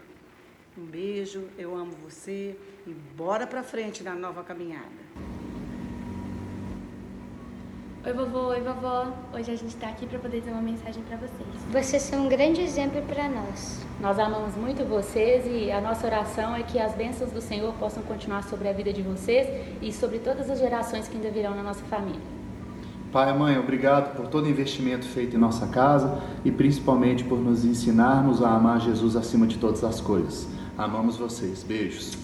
Um 0.81 0.87
beijo, 0.87 1.43
eu 1.59 1.75
amo 1.75 1.91
você 2.05 2.57
e 2.87 2.95
bora 3.17 3.49
para 3.49 3.65
frente 3.65 4.05
na 4.05 4.15
nova 4.15 4.45
caminhada. 4.45 4.87
Oi, 8.07 8.13
vovô, 8.13 8.51
oi, 8.51 8.61
vovó. 8.61 9.13
Hoje 9.35 9.51
a 9.51 9.57
gente 9.57 9.75
está 9.75 9.89
aqui 9.89 10.07
para 10.07 10.21
poder 10.21 10.41
ter 10.41 10.53
uma 10.53 10.63
mensagem 10.63 11.03
para 11.03 11.17
vocês. 11.17 11.49
Vocês 11.73 12.03
são 12.05 12.27
um 12.27 12.29
grande 12.29 12.61
exemplo 12.61 13.03
para 13.03 13.29
nós. 13.29 13.85
Nós 14.01 14.21
amamos 14.21 14.55
muito 14.55 14.85
vocês 14.85 15.45
e 15.47 15.69
a 15.73 15.81
nossa 15.81 16.07
oração 16.07 16.55
é 16.55 16.63
que 16.63 16.79
as 16.79 16.95
bênçãos 16.95 17.33
do 17.33 17.41
Senhor 17.41 17.75
possam 17.75 18.01
continuar 18.05 18.45
sobre 18.45 18.69
a 18.69 18.73
vida 18.73 18.93
de 18.93 19.03
vocês 19.03 19.49
e 19.83 19.93
sobre 19.93 20.21
todas 20.21 20.49
as 20.49 20.61
gerações 20.61 21.09
que 21.09 21.17
ainda 21.17 21.31
virão 21.31 21.57
na 21.57 21.63
nossa 21.65 21.83
família. 21.87 22.23
Pai 23.11 23.35
e 23.35 23.37
mãe, 23.37 23.59
obrigado 23.59 24.15
por 24.15 24.29
todo 24.29 24.45
o 24.45 24.49
investimento 24.49 25.07
feito 25.09 25.35
em 25.35 25.41
nossa 25.41 25.67
casa 25.67 26.23
e 26.45 26.53
principalmente 26.53 27.25
por 27.25 27.41
nos 27.41 27.65
ensinarmos 27.65 28.41
a 28.45 28.51
amar 28.51 28.81
Jesus 28.81 29.17
acima 29.17 29.45
de 29.45 29.59
todas 29.59 29.83
as 29.83 30.01
coisas. 30.01 30.58
Amamos 30.79 31.17
vocês. 31.17 31.65
Beijos. 31.65 32.17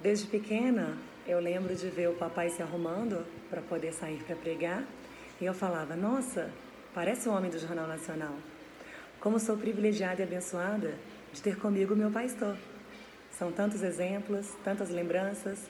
Desde 0.00 0.26
pequena, 0.26 0.96
eu 1.26 1.38
lembro 1.40 1.74
de 1.76 1.90
ver 1.90 2.08
o 2.08 2.14
papai 2.14 2.48
se 2.48 2.62
arrumando 2.62 3.22
para 3.50 3.60
poder 3.60 3.92
sair 3.92 4.24
para 4.24 4.34
pregar 4.34 4.82
e 5.38 5.44
eu 5.44 5.52
falava: 5.52 5.94
Nossa, 5.94 6.50
parece 6.94 7.28
o 7.28 7.32
homem 7.32 7.50
do 7.50 7.58
Jornal 7.58 7.86
Nacional. 7.86 8.32
Como 9.20 9.38
sou 9.38 9.58
privilegiada 9.58 10.22
e 10.22 10.24
abençoada 10.24 10.94
de 11.34 11.42
ter 11.42 11.58
comigo 11.58 11.94
meu 11.94 12.10
pastor. 12.10 12.56
São 13.30 13.52
tantos 13.52 13.82
exemplos, 13.82 14.48
tantas 14.64 14.88
lembranças. 14.88 15.68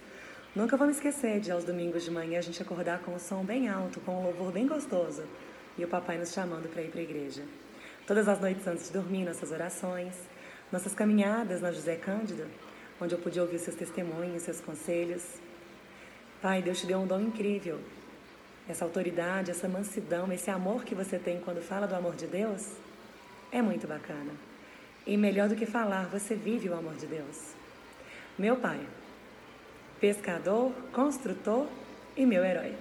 Nunca 0.55 0.77
vou 0.77 0.87
me 0.87 0.93
esquecer 0.93 1.41
de 1.41 1.51
aos 1.51 1.65
domingos 1.65 2.05
de 2.05 2.11
manhã 2.13 2.39
a 2.39 2.43
gente 2.43 2.63
acordar 2.63 3.01
com 3.01 3.17
um 3.17 3.19
som 3.19 3.45
bem 3.45 3.69
alto, 3.69 3.99
com 3.99 4.21
um 4.21 4.23
louvor 4.23 4.53
bem 4.53 4.69
gostoso 4.69 5.25
e 5.77 5.85
o 5.85 5.89
papai 5.89 6.19
nos 6.19 6.33
chamando 6.33 6.69
para 6.69 6.83
ir 6.83 6.91
para 6.93 7.01
a 7.01 7.03
igreja. 7.03 7.43
Todas 8.07 8.29
as 8.29 8.41
noites 8.41 8.65
antes 8.65 8.87
de 8.87 8.93
dormir, 8.93 9.25
nossas 9.25 9.51
orações, 9.51 10.15
nossas 10.71 10.95
caminhadas 10.95 11.61
na 11.61 11.73
José 11.73 11.97
Cândido, 11.97 12.47
onde 13.01 13.15
eu 13.15 13.19
pude 13.19 13.41
ouvir 13.41 13.59
seus 13.59 13.77
testemunhos, 13.77 14.43
seus 14.43 14.61
conselhos. 14.61 15.23
Pai, 16.43 16.63
Deus 16.63 16.81
te 16.81 16.87
deu 16.87 16.99
um 16.99 17.07
dom 17.07 17.21
incrível. 17.21 17.81
Essa 18.69 18.85
autoridade, 18.85 19.51
essa 19.51 19.69
mansidão, 19.69 20.31
esse 20.33 20.51
amor 20.51 20.85
que 20.85 20.95
você 20.95 21.19
tem 21.19 21.41
quando 21.41 21.63
fala 21.63 21.87
do 21.87 21.95
amor 21.95 22.15
de 22.15 22.27
Deus 22.27 22.73
é 23.51 23.63
muito 23.63 23.87
bacana. 23.87 24.33
E 25.07 25.17
melhor 25.17 25.49
do 25.49 25.57
que 25.57 25.65
falar, 25.65 26.07
você 26.09 26.35
vive 26.35 26.69
o 26.69 26.77
amor 26.77 26.95
de 26.97 27.07
Deus. 27.07 27.55
Meu 28.39 28.57
pai, 28.57 28.81
pescador, 29.99 30.73
construtor 30.93 31.67
e 32.15 32.27
meu 32.27 32.45
herói. 32.45 32.75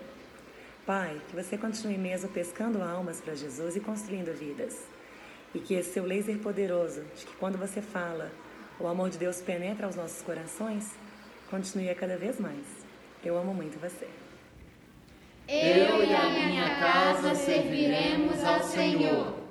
Pai, 0.85 1.21
que 1.29 1.35
você 1.35 1.57
continue 1.57 1.97
mesmo 1.97 2.29
pescando 2.29 2.81
almas 2.81 3.21
para 3.21 3.33
Jesus 3.33 3.75
e 3.75 3.79
construindo 3.79 4.37
vidas. 4.37 4.96
E 5.53 5.59
que 5.59 5.73
esse 5.73 5.93
seu 5.93 6.05
laser 6.05 6.37
poderoso, 6.39 7.01
de 7.15 7.25
que 7.25 7.35
quando 7.37 7.57
você 7.57 7.81
fala, 7.81 8.31
o 8.79 8.87
amor 8.87 9.09
de 9.09 9.17
Deus 9.17 9.41
penetra 9.41 9.87
os 9.87 9.95
nossos 9.95 10.21
corações, 10.21 10.93
continue 11.49 11.89
a 11.89 11.95
cada 11.95 12.17
vez 12.17 12.39
mais. 12.39 12.65
Eu 13.23 13.37
amo 13.37 13.53
muito 13.53 13.79
você. 13.79 14.07
Eu 15.47 16.03
e 16.03 16.13
a 16.13 16.29
minha 16.29 16.77
casa 16.77 17.33
serviremos 17.33 18.43
ao 18.43 18.63
Senhor. 18.63 19.47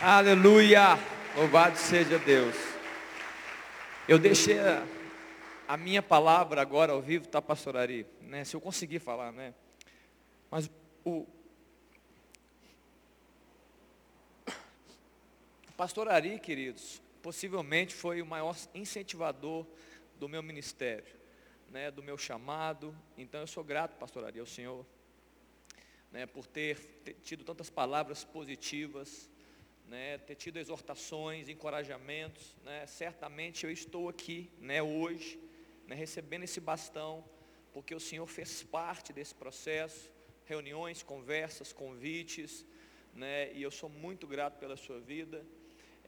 Aleluia! 0.00 0.98
Louvado 1.34 1.76
seja 1.78 2.18
Deus. 2.18 2.54
Eu 4.06 4.18
deixei 4.18 4.58
a, 4.58 4.84
a, 5.66 5.76
minha 5.76 6.02
palavra 6.02 6.60
agora 6.60 6.92
ao 6.92 7.00
vivo, 7.00 7.26
tá, 7.26 7.42
pastor 7.42 7.76
Ari? 7.76 8.06
Né? 8.20 8.44
Se 8.44 8.54
eu 8.54 8.60
conseguir 8.60 8.98
falar, 8.98 9.32
né? 9.32 9.52
Mas 10.50 10.70
o, 11.04 11.26
Pastor 15.76 16.08
Ari, 16.08 16.40
queridos, 16.40 17.02
possivelmente 17.20 17.94
foi 17.94 18.22
o 18.22 18.26
maior 18.26 18.56
incentivador 18.74 19.66
do 20.18 20.26
meu 20.26 20.42
ministério, 20.42 21.14
né, 21.68 21.90
do 21.90 22.02
meu 22.02 22.16
chamado. 22.16 22.96
Então 23.18 23.42
eu 23.42 23.46
sou 23.46 23.62
grato, 23.62 23.94
pastor 23.98 24.24
Ari, 24.24 24.40
ao 24.40 24.46
Senhor, 24.46 24.86
né, 26.10 26.24
por 26.24 26.46
ter, 26.46 26.78
ter, 27.04 27.12
tido 27.22 27.44
tantas 27.44 27.68
palavras 27.68 28.24
positivas, 28.24 29.30
né, 29.86 30.16
ter 30.16 30.36
tido 30.36 30.56
exortações, 30.56 31.46
encorajamentos. 31.50 32.56
Né, 32.64 32.86
certamente 32.86 33.66
eu 33.66 33.70
estou 33.70 34.08
aqui 34.08 34.50
né, 34.58 34.82
hoje, 34.82 35.38
né, 35.86 35.94
recebendo 35.94 36.44
esse 36.44 36.58
bastão, 36.58 37.22
porque 37.74 37.94
o 37.94 38.00
Senhor 38.00 38.26
fez 38.26 38.62
parte 38.62 39.12
desse 39.12 39.34
processo, 39.34 40.10
reuniões, 40.46 41.02
conversas, 41.02 41.70
convites, 41.70 42.64
né, 43.12 43.52
e 43.52 43.62
eu 43.62 43.70
sou 43.70 43.90
muito 43.90 44.26
grato 44.26 44.58
pela 44.58 44.74
sua 44.74 44.98
vida. 44.98 45.44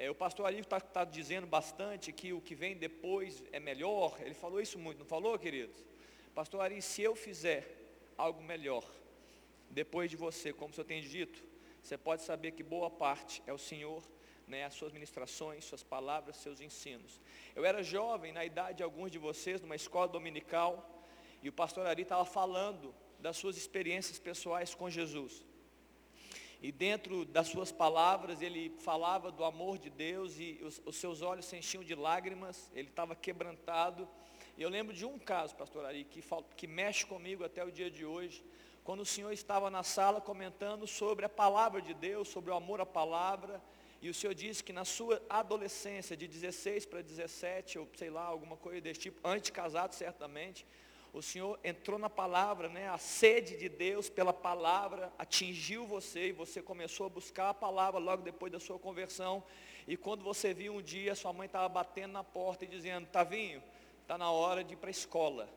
É, 0.00 0.08
o 0.08 0.14
pastor 0.14 0.46
ali 0.46 0.60
está 0.60 0.78
tá 0.80 1.04
dizendo 1.04 1.46
bastante 1.46 2.12
que 2.12 2.32
o 2.32 2.40
que 2.40 2.54
vem 2.54 2.76
depois 2.76 3.42
é 3.50 3.58
melhor. 3.58 4.16
Ele 4.20 4.34
falou 4.34 4.60
isso 4.60 4.78
muito, 4.78 5.00
não 5.00 5.06
falou, 5.06 5.36
queridos? 5.36 5.84
Pastor 6.32 6.60
Ari, 6.60 6.80
se 6.80 7.02
eu 7.02 7.16
fizer 7.16 7.66
algo 8.16 8.40
melhor 8.40 8.84
depois 9.70 10.08
de 10.08 10.16
você, 10.16 10.52
como 10.52 10.70
o 10.70 10.74
senhor 10.74 10.86
tem 10.86 11.02
dito, 11.02 11.42
você 11.82 11.98
pode 11.98 12.22
saber 12.22 12.52
que 12.52 12.62
boa 12.62 12.88
parte 12.88 13.42
é 13.44 13.52
o 13.52 13.58
Senhor, 13.58 14.02
né, 14.46 14.64
as 14.64 14.74
suas 14.74 14.92
ministrações, 14.92 15.64
suas 15.64 15.82
palavras, 15.82 16.36
seus 16.36 16.60
ensinos. 16.60 17.20
Eu 17.56 17.64
era 17.64 17.82
jovem, 17.82 18.32
na 18.32 18.44
idade 18.44 18.78
de 18.78 18.82
alguns 18.82 19.10
de 19.10 19.18
vocês, 19.18 19.60
numa 19.60 19.76
escola 19.76 20.06
dominical, 20.06 21.04
e 21.42 21.48
o 21.48 21.52
pastor 21.52 21.86
Ari 21.86 22.02
estava 22.02 22.24
falando 22.24 22.94
das 23.18 23.36
suas 23.36 23.56
experiências 23.56 24.18
pessoais 24.18 24.74
com 24.74 24.88
Jesus. 24.88 25.44
E 26.60 26.72
dentro 26.72 27.24
das 27.24 27.48
suas 27.48 27.70
palavras, 27.70 28.42
ele 28.42 28.70
falava 28.80 29.30
do 29.30 29.44
amor 29.44 29.78
de 29.78 29.90
Deus 29.90 30.38
e 30.38 30.58
os, 30.62 30.82
os 30.84 30.96
seus 30.96 31.22
olhos 31.22 31.46
se 31.46 31.56
enchiam 31.56 31.84
de 31.84 31.94
lágrimas, 31.94 32.70
ele 32.74 32.88
estava 32.88 33.14
quebrantado. 33.14 34.08
E 34.56 34.62
eu 34.62 34.68
lembro 34.68 34.92
de 34.92 35.04
um 35.04 35.18
caso, 35.18 35.54
pastor 35.54 35.84
Ari, 35.84 36.04
que, 36.04 36.20
que 36.56 36.66
mexe 36.66 37.06
comigo 37.06 37.44
até 37.44 37.64
o 37.64 37.70
dia 37.70 37.88
de 37.88 38.04
hoje, 38.04 38.44
quando 38.82 39.00
o 39.00 39.06
senhor 39.06 39.30
estava 39.32 39.70
na 39.70 39.84
sala 39.84 40.20
comentando 40.20 40.84
sobre 40.84 41.24
a 41.24 41.28
palavra 41.28 41.80
de 41.80 41.94
Deus, 41.94 42.28
sobre 42.28 42.50
o 42.50 42.54
amor 42.54 42.80
à 42.80 42.86
palavra, 42.86 43.62
e 44.02 44.08
o 44.08 44.14
senhor 44.14 44.34
disse 44.34 44.64
que 44.64 44.72
na 44.72 44.84
sua 44.84 45.22
adolescência, 45.28 46.16
de 46.16 46.26
16 46.26 46.86
para 46.86 47.02
17, 47.02 47.78
ou 47.78 47.88
sei 47.96 48.10
lá, 48.10 48.24
alguma 48.24 48.56
coisa 48.56 48.80
desse 48.80 49.00
tipo, 49.00 49.20
antes 49.22 49.50
casado 49.50 49.92
certamente, 49.92 50.66
o 51.12 51.22
Senhor 51.22 51.58
entrou 51.64 51.98
na 51.98 52.10
palavra, 52.10 52.68
né? 52.68 52.88
A 52.88 52.98
sede 52.98 53.56
de 53.56 53.68
Deus 53.68 54.10
pela 54.10 54.32
palavra 54.32 55.12
atingiu 55.18 55.86
você 55.86 56.28
e 56.28 56.32
você 56.32 56.62
começou 56.62 57.06
a 57.06 57.08
buscar 57.08 57.50
a 57.50 57.54
palavra 57.54 57.98
logo 57.98 58.22
depois 58.22 58.52
da 58.52 58.60
sua 58.60 58.78
conversão. 58.78 59.42
E 59.86 59.96
quando 59.96 60.22
você 60.22 60.52
viu 60.52 60.74
um 60.74 60.82
dia, 60.82 61.14
sua 61.14 61.32
mãe 61.32 61.46
estava 61.46 61.68
batendo 61.68 62.12
na 62.12 62.22
porta 62.22 62.64
e 62.64 62.68
dizendo: 62.68 63.06
Tavinho, 63.06 63.62
está 64.02 64.18
na 64.18 64.30
hora 64.30 64.62
de 64.62 64.74
ir 64.74 64.76
para 64.76 64.90
a 64.90 64.90
escola. 64.90 65.48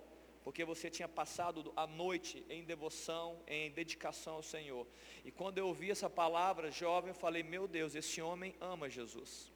Porque 0.43 0.65
você 0.65 0.89
tinha 0.89 1.07
passado 1.07 1.71
a 1.75 1.85
noite 1.85 2.43
em 2.49 2.63
devoção, 2.63 3.39
em 3.45 3.69
dedicação 3.69 4.35
ao 4.35 4.43
Senhor. 4.43 4.87
E 5.23 5.31
quando 5.31 5.59
eu 5.59 5.67
ouvi 5.67 5.91
essa 5.91 6.09
palavra, 6.09 6.71
jovem, 6.71 7.09
eu 7.09 7.15
falei: 7.15 7.43
Meu 7.43 7.67
Deus, 7.67 7.93
esse 7.93 8.21
homem 8.21 8.55
ama 8.59 8.89
Jesus. 8.89 9.51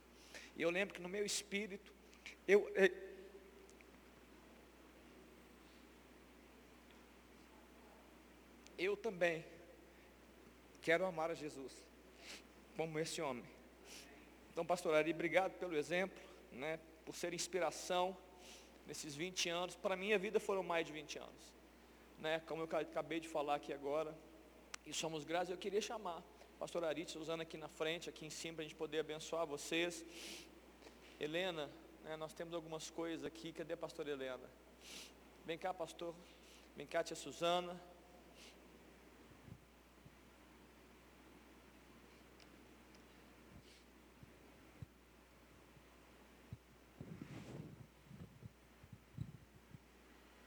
E 0.56 0.62
eu 0.62 0.70
lembro 0.70 0.94
que 0.94 1.02
no 1.02 1.10
meu 1.10 1.26
espírito, 1.26 1.94
eu, 2.48 2.70
eu 2.76 3.15
também 9.02 9.46
quero 10.82 11.06
amar 11.06 11.32
a 11.32 11.34
Jesus, 11.34 11.74
como 12.78 13.00
esse 13.00 13.22
homem. 13.22 13.44
Então, 14.52 14.66
pastor 14.66 14.96
Ari, 14.96 15.12
obrigado 15.12 15.54
pelo 15.58 15.76
exemplo, 15.76 16.22
né, 16.52 16.80
por 17.06 17.16
ser 17.16 17.34
inspiração 17.34 18.16
nesses 18.86 19.16
20 19.16 19.50
anos. 19.50 19.76
Para 19.76 19.96
a 19.96 19.98
minha 19.98 20.18
vida 20.18 20.40
foram 20.40 20.64
mais 20.64 20.86
de 20.86 20.94
20 20.94 21.20
anos. 21.20 21.54
Né, 22.20 22.42
como 22.48 22.62
eu 22.62 22.70
acabei 22.80 23.20
de 23.20 23.28
falar 23.28 23.56
aqui 23.56 23.74
agora, 23.74 24.16
e 24.86 24.94
somos 24.94 25.24
gratos, 25.24 25.50
eu 25.50 25.58
queria 25.58 25.82
chamar 25.82 26.24
pastor 26.60 26.84
Ari, 26.84 27.06
usando 27.18 27.42
aqui 27.42 27.58
na 27.58 27.68
frente, 27.68 28.10
aqui 28.10 28.26
em 28.26 28.30
cima, 28.30 28.56
para 28.56 28.64
a 28.64 28.68
gente 28.68 28.76
poder 28.76 29.00
abençoar 29.00 29.46
vocês. 29.46 30.06
Helena, 31.20 31.70
né, 32.04 32.16
nós 32.16 32.34
temos 32.34 32.54
algumas 32.54 32.90
coisas 32.90 33.26
aqui, 33.26 33.52
cadê 33.52 33.74
a 33.74 33.78
pastora 33.78 34.10
Helena? 34.12 34.50
Vem 35.46 35.58
cá, 35.58 35.74
pastor. 35.74 36.16
Vem 36.76 36.88
cá, 36.88 37.04
tia 37.04 37.16
Suzana. 37.16 37.80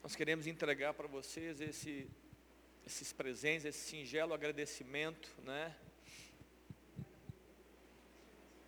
Nós 0.08 0.16
queremos 0.16 0.46
entregar 0.46 0.94
para 0.94 1.06
vocês 1.06 1.60
esse, 1.60 2.08
esses 2.86 3.12
presentes, 3.12 3.66
esse 3.66 3.90
singelo 3.90 4.32
agradecimento, 4.32 5.28
né? 5.44 5.76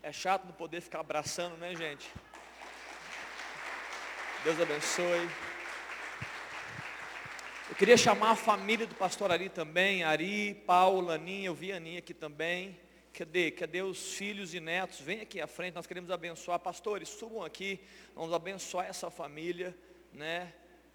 É 0.03 0.13
chato 0.13 0.45
não 0.45 0.53
poder 0.53 0.83
ficar 0.83 1.01
abraçando, 1.01 1.57
né, 1.57 1.75
gente? 1.75 2.13
Deus 4.45 4.61
abençoe. 4.61 5.31
Eu 7.71 7.75
queria 7.75 7.97
chamar 7.97 8.33
a 8.33 8.37
família 8.37 8.87
do 8.87 8.95
pastor 8.95 9.33
Ari 9.33 9.49
também, 9.49 10.05
Ari, 10.05 10.63
Paula, 10.67 11.15
Aninha, 11.15 11.47
eu 11.47 11.55
vi 11.55 11.73
a 11.73 11.77
Aninha 11.77 12.01
aqui 12.01 12.13
também. 12.13 12.79
Cadê? 13.15 13.51
Cadê 13.51 13.81
os 13.81 14.13
filhos 14.13 14.53
e 14.53 14.61
netos? 14.61 15.01
Vem 15.01 15.23
aqui 15.23 15.41
à 15.41 15.47
frente, 15.47 15.73
nós 15.73 15.87
queremos 15.87 16.11
abençoar. 16.11 16.59
Pastores, 16.59 17.09
subam 17.09 17.43
aqui, 17.43 17.81
vamos 18.15 18.35
abençoar 18.35 18.85
essa 18.85 19.11
família, 19.11 19.75
né? 20.13 20.53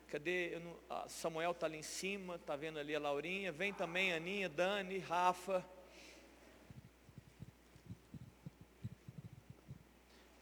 Cadê? 0.07 0.59
Não, 0.59 1.09
Samuel 1.09 1.51
está 1.51 1.65
ali 1.65 1.77
em 1.77 1.83
cima, 1.83 2.35
está 2.35 2.55
vendo 2.55 2.77
ali 2.77 2.95
a 2.95 2.99
Laurinha. 2.99 3.51
Vem 3.51 3.73
também 3.73 4.13
Aninha, 4.13 4.47
Dani, 4.47 4.99
Rafa. 4.99 5.65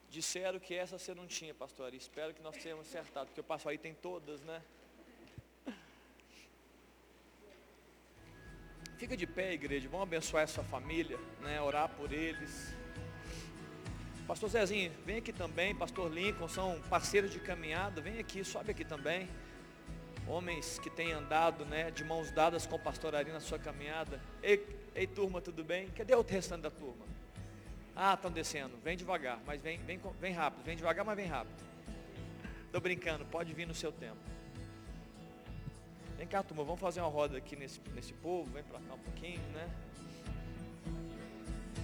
Disseram 0.09 0.59
que 0.59 0.76
essa 0.76 0.99
você 0.99 1.16
não 1.16 1.26
tinha, 1.26 1.53
pastor. 1.53 1.93
Espero 1.93 2.34
que 2.34 2.41
nós 2.41 2.57
tenhamos 2.57 2.88
acertado, 2.88 3.28
porque 3.28 3.41
o 3.41 3.43
pastor 3.43 3.72
aí 3.72 3.78
tem 3.78 3.93
todas, 3.95 4.41
né? 4.41 4.61
Fica 8.97 9.18
de 9.18 9.26
pé, 9.26 9.53
igreja. 9.53 9.89
Vamos 9.89 10.03
abençoar 10.03 10.43
essa 10.43 10.64
família, 10.64 11.18
né? 11.41 11.59
Orar 11.61 11.89
por 11.89 12.11
eles. 12.11 12.76
Pastor 14.28 14.49
Zezinho, 14.49 14.93
vem 15.05 15.18
aqui 15.18 15.34
também. 15.34 15.74
Pastor 15.74 16.11
Lincoln, 16.11 16.47
são 16.47 16.80
parceiros 16.89 17.32
de 17.32 17.39
caminhada. 17.39 18.01
Vem 18.01 18.20
aqui, 18.20 18.43
sobe 18.43 18.72
aqui 18.72 18.86
também 18.86 19.28
homens 20.28 20.80
que 20.80 20.89
têm 20.89 21.11
andado 21.11 21.65
né, 21.65 21.91
de 21.91 22.03
mãos 22.03 22.32
dadas 22.32 22.65
com 22.65 22.76
o 22.76 22.80
pastor 22.80 23.15
Ari 23.15 23.32
na 23.32 23.39
sua 23.39 23.59
caminhada. 23.59 24.19
Ei, 24.41 24.65
ei, 24.95 25.07
turma, 25.07 25.41
tudo 25.41 25.63
bem? 25.63 25.89
Cadê 25.89 26.15
o 26.15 26.21
restante 26.21 26.61
da 26.61 26.71
turma? 26.71 27.05
Ah, 27.95 28.13
estão 28.13 28.32
descendo. 28.32 28.78
Vem 28.84 28.97
devagar, 28.97 29.39
mas 29.45 29.61
vem, 29.61 29.78
vem, 29.80 29.99
vem 30.19 30.34
rápido. 30.34 30.63
Vem 30.63 30.76
devagar, 30.76 31.05
mas 31.05 31.15
vem 31.15 31.28
rápido. 31.28 31.63
Estou 32.65 32.82
brincando, 32.82 33.26
pode 33.26 33.53
vir 33.53 33.67
no 33.67 33.76
seu 33.76 33.91
tempo. 33.91 34.17
Vem 36.17 36.28
cá, 36.28 36.41
turma, 36.41 36.63
vamos 36.63 36.80
fazer 36.80 37.01
uma 37.01 37.09
roda 37.09 37.38
aqui 37.38 37.55
nesse, 37.55 37.80
nesse 37.93 38.13
povo. 38.13 38.49
Vem 38.51 38.63
para 38.63 38.80
cá 38.80 38.93
um 38.93 38.99
pouquinho, 38.99 39.41
né? 39.53 39.69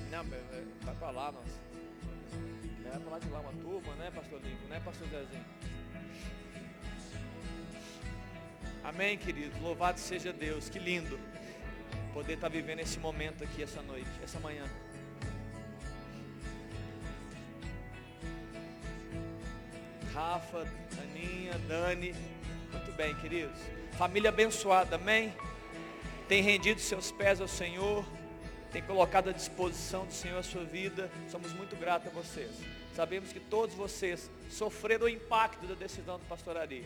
Não, 0.09 0.23
vai 0.81 0.95
para 0.95 1.11
lá, 1.11 1.31
nossa. 1.31 1.59
Vai 2.83 2.99
para 2.99 3.11
lá 3.11 3.19
de 3.19 3.29
lá 3.29 3.39
uma 3.41 3.51
turma, 3.61 3.93
né, 3.95 4.09
pastor 4.09 4.41
Lincoln, 4.41 4.67
né, 4.67 4.81
pastor 4.83 5.07
Zezinho? 5.09 5.45
Amém, 8.89 9.19
queridos. 9.19 9.61
Louvado 9.61 9.99
seja 9.99 10.33
Deus. 10.33 10.67
Que 10.67 10.79
lindo 10.79 11.19
poder 12.11 12.33
estar 12.33 12.49
vivendo 12.49 12.79
esse 12.79 12.97
momento 12.97 13.43
aqui 13.43 13.61
essa 13.61 13.83
noite, 13.83 14.09
essa 14.23 14.39
manhã. 14.39 14.65
Rafa, 20.11 20.65
Aninha, 21.03 21.53
Dani. 21.67 22.15
Muito 22.71 22.91
bem, 22.93 23.13
queridos. 23.17 23.59
Família 23.95 24.29
abençoada, 24.29 24.95
amém? 24.95 25.35
Tem 26.27 26.41
rendido 26.41 26.81
seus 26.81 27.11
pés 27.11 27.39
ao 27.39 27.47
Senhor, 27.47 28.03
tem 28.71 28.81
colocado 28.81 29.29
à 29.29 29.31
disposição 29.31 30.07
do 30.07 30.13
Senhor 30.13 30.39
a 30.39 30.43
sua 30.43 30.63
vida. 30.63 31.11
Somos 31.29 31.53
muito 31.53 31.75
gratos 31.75 32.07
a 32.07 32.09
vocês. 32.11 32.49
Sabemos 32.95 33.31
que 33.31 33.39
todos 33.39 33.75
vocês 33.75 34.31
sofreram 34.49 35.05
o 35.05 35.09
impacto 35.09 35.67
da 35.67 35.75
decisão 35.75 36.17
do 36.17 36.25
pastor 36.25 36.57
Ari 36.57 36.83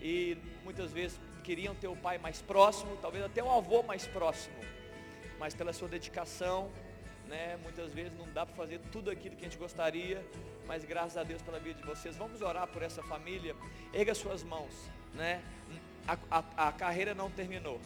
e 0.00 0.36
muitas 0.64 0.92
vezes 0.92 1.18
queriam 1.42 1.74
ter 1.74 1.88
o 1.88 1.96
pai 1.96 2.18
mais 2.18 2.40
próximo, 2.42 2.96
talvez 3.00 3.24
até 3.24 3.42
o 3.42 3.50
avô 3.50 3.82
mais 3.82 4.06
próximo, 4.06 4.56
mas 5.38 5.54
pela 5.54 5.72
sua 5.72 5.88
dedicação, 5.88 6.70
né, 7.26 7.56
muitas 7.62 7.92
vezes 7.92 8.16
não 8.18 8.30
dá 8.32 8.44
para 8.44 8.54
fazer 8.54 8.80
tudo 8.92 9.10
aquilo 9.10 9.36
que 9.36 9.44
a 9.44 9.48
gente 9.48 9.58
gostaria, 9.58 10.24
mas 10.66 10.84
graças 10.84 11.16
a 11.16 11.22
Deus 11.22 11.40
pela 11.42 11.58
vida 11.58 11.80
de 11.80 11.86
vocês, 11.86 12.16
vamos 12.16 12.42
orar 12.42 12.66
por 12.66 12.82
essa 12.82 13.02
família, 13.02 13.54
erga 13.92 14.14
suas 14.14 14.42
mãos, 14.42 14.90
né, 15.14 15.42
a, 16.06 16.18
a, 16.30 16.68
a 16.68 16.72
carreira 16.72 17.14
não 17.14 17.30
terminou, 17.30 17.80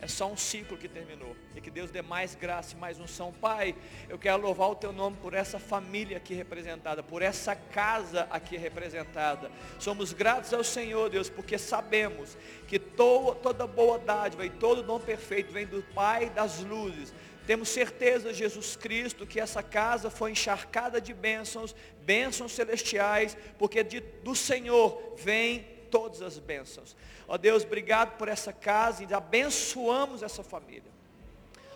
é 0.00 0.06
só 0.06 0.30
um 0.30 0.36
ciclo 0.36 0.76
que 0.76 0.88
terminou. 0.88 1.34
E 1.56 1.60
que 1.60 1.70
Deus 1.70 1.90
dê 1.90 2.02
mais 2.02 2.34
graça 2.34 2.74
e 2.74 2.78
mais 2.78 3.00
unção. 3.00 3.32
Pai, 3.32 3.74
eu 4.08 4.18
quero 4.18 4.40
louvar 4.40 4.70
o 4.70 4.76
teu 4.76 4.92
nome 4.92 5.16
por 5.20 5.34
essa 5.34 5.58
família 5.58 6.16
aqui 6.16 6.34
representada, 6.34 7.02
por 7.02 7.20
essa 7.20 7.56
casa 7.56 8.28
aqui 8.30 8.56
representada. 8.56 9.50
Somos 9.78 10.12
gratos 10.12 10.54
ao 10.54 10.62
Senhor, 10.62 11.10
Deus, 11.10 11.28
porque 11.28 11.58
sabemos 11.58 12.36
que 12.68 12.78
to, 12.78 13.34
toda 13.42 13.66
boa 13.66 13.98
dádiva 13.98 14.46
e 14.46 14.50
todo 14.50 14.82
dom 14.82 15.00
perfeito 15.00 15.52
vem 15.52 15.66
do 15.66 15.82
Pai 15.94 16.30
das 16.30 16.60
luzes. 16.60 17.12
Temos 17.44 17.70
certeza, 17.70 18.32
Jesus 18.32 18.76
Cristo, 18.76 19.26
que 19.26 19.40
essa 19.40 19.62
casa 19.62 20.10
foi 20.10 20.32
encharcada 20.32 21.00
de 21.00 21.14
bênçãos, 21.14 21.74
bênçãos 22.04 22.52
celestiais, 22.52 23.36
porque 23.58 23.82
de, 23.82 24.00
do 24.00 24.34
Senhor 24.34 25.14
vem 25.16 25.77
todas 25.90 26.22
as 26.22 26.38
bênçãos. 26.38 26.96
Ó 27.26 27.36
Deus, 27.36 27.64
obrigado 27.64 28.16
por 28.16 28.28
essa 28.28 28.52
casa 28.52 29.04
e 29.04 29.14
abençoamos 29.14 30.22
essa 30.22 30.42
família. 30.42 30.90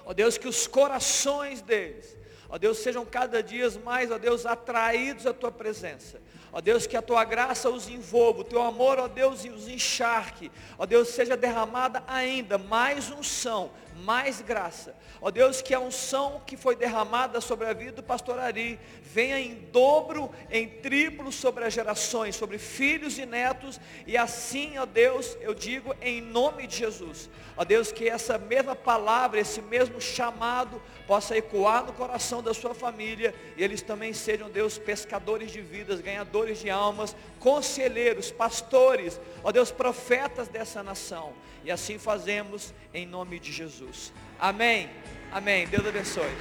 Ó 0.04 0.12
Deus, 0.12 0.36
que 0.36 0.48
os 0.48 0.66
corações 0.66 1.60
deles, 1.60 2.16
ó 2.48 2.58
Deus, 2.58 2.78
sejam 2.78 3.04
cada 3.04 3.42
dia 3.42 3.68
mais, 3.84 4.10
ó 4.10 4.18
Deus, 4.18 4.46
atraídos 4.46 5.26
à 5.26 5.32
tua 5.32 5.52
presença. 5.52 6.20
Ó 6.52 6.60
Deus, 6.60 6.86
que 6.86 6.96
a 6.96 7.02
tua 7.02 7.24
graça 7.24 7.70
os 7.70 7.88
envolva, 7.88 8.40
o 8.40 8.44
teu 8.44 8.60
amor, 8.60 8.98
ó 8.98 9.08
Deus, 9.08 9.42
os 9.44 9.68
encharque. 9.68 10.52
Ó 10.76 10.84
Deus, 10.84 11.08
seja 11.08 11.34
derramada 11.34 12.04
ainda 12.06 12.58
mais 12.58 13.10
unção, 13.10 13.70
mais 14.04 14.40
graça. 14.40 14.94
Ó 15.20 15.30
Deus, 15.30 15.62
que 15.62 15.72
a 15.72 15.80
unção 15.80 16.42
que 16.46 16.56
foi 16.56 16.74
derramada 16.74 17.40
sobre 17.40 17.66
a 17.66 17.72
vida 17.72 17.92
do 17.92 18.02
pastor 18.02 18.38
Ari 18.38 18.78
venha 19.02 19.38
em 19.38 19.54
dobro, 19.72 20.30
em 20.50 20.68
triplo 20.68 21.30
sobre 21.30 21.64
as 21.64 21.72
gerações, 21.72 22.36
sobre 22.36 22.58
filhos 22.58 23.18
e 23.18 23.26
netos, 23.26 23.80
e 24.06 24.16
assim, 24.16 24.78
ó 24.78 24.86
Deus, 24.86 25.36
eu 25.40 25.54
digo 25.54 25.94
em 26.00 26.20
nome 26.20 26.66
de 26.66 26.76
Jesus. 26.76 27.30
Ó 27.56 27.64
Deus, 27.64 27.92
que 27.92 28.08
essa 28.08 28.38
mesma 28.38 28.74
palavra, 28.74 29.38
esse 29.38 29.62
mesmo 29.62 30.00
chamado 30.00 30.82
possa 31.06 31.36
ecoar 31.36 31.84
no 31.84 31.92
coração 31.92 32.42
da 32.42 32.54
sua 32.54 32.74
família 32.74 33.34
e 33.56 33.62
eles 33.62 33.82
também 33.82 34.12
sejam, 34.12 34.50
Deus, 34.50 34.78
pescadores 34.78 35.52
de 35.52 35.60
vidas, 35.60 36.00
ganhadores 36.00 36.58
de 36.58 36.70
almas, 36.70 37.14
conselheiros, 37.38 38.30
pastores, 38.30 39.20
ó 39.44 39.52
Deus, 39.52 39.70
profetas 39.70 40.48
dessa 40.48 40.82
nação. 40.82 41.32
E 41.64 41.70
assim 41.70 41.98
fazemos 41.98 42.74
em 42.92 43.06
nome 43.06 43.38
de 43.38 43.52
Jesus. 43.52 44.12
Amém. 44.38 44.90
Amém. 45.30 45.66
Deus 45.66 45.86
abençoe. 45.86 46.36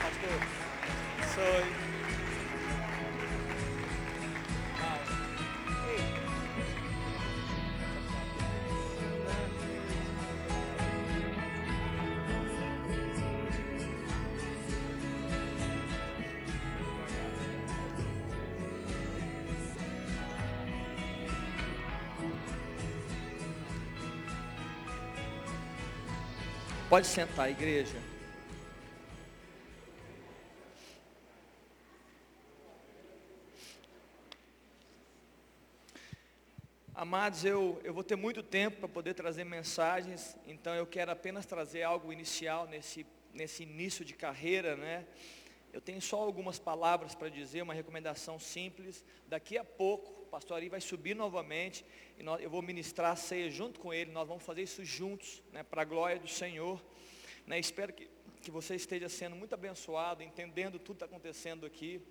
Pastor, 0.00 0.40
abençoe. 1.18 1.85
Pode 26.96 27.08
sentar, 27.08 27.50
igreja. 27.50 27.94
Amados, 36.94 37.44
eu, 37.44 37.78
eu 37.84 37.92
vou 37.92 38.02
ter 38.02 38.16
muito 38.16 38.42
tempo 38.42 38.78
para 38.78 38.88
poder 38.88 39.12
trazer 39.12 39.44
mensagens, 39.44 40.38
então 40.46 40.74
eu 40.74 40.86
quero 40.86 41.10
apenas 41.10 41.44
trazer 41.44 41.82
algo 41.82 42.10
inicial 42.10 42.66
nesse, 42.66 43.04
nesse 43.34 43.62
início 43.64 44.02
de 44.02 44.14
carreira, 44.14 44.74
né? 44.74 45.04
Eu 45.74 45.82
tenho 45.82 46.00
só 46.00 46.16
algumas 46.16 46.58
palavras 46.58 47.14
para 47.14 47.28
dizer, 47.28 47.60
uma 47.60 47.74
recomendação 47.74 48.38
simples. 48.38 49.04
Daqui 49.28 49.58
a 49.58 49.64
pouco, 49.64 50.15
pastor 50.36 50.58
Ari 50.58 50.68
vai 50.68 50.82
subir 50.82 51.16
novamente 51.16 51.82
e 52.18 52.22
nós, 52.22 52.42
eu 52.42 52.50
vou 52.50 52.60
ministrar 52.60 53.12
a 53.12 53.16
ceia 53.16 53.50
junto 53.50 53.80
com 53.80 53.90
ele. 53.90 54.12
Nós 54.12 54.28
vamos 54.28 54.42
fazer 54.42 54.60
isso 54.60 54.84
juntos, 54.84 55.42
né, 55.50 55.62
para 55.62 55.80
a 55.80 55.84
glória 55.86 56.18
do 56.18 56.28
Senhor. 56.28 56.78
Né, 57.46 57.58
espero 57.58 57.90
que, 57.94 58.06
que 58.42 58.50
você 58.50 58.74
esteja 58.74 59.08
sendo 59.08 59.34
muito 59.34 59.54
abençoado, 59.54 60.22
entendendo 60.22 60.78
tudo 60.78 60.98
que 60.98 61.04
está 61.04 61.06
acontecendo 61.06 61.64
aqui. 61.64 62.02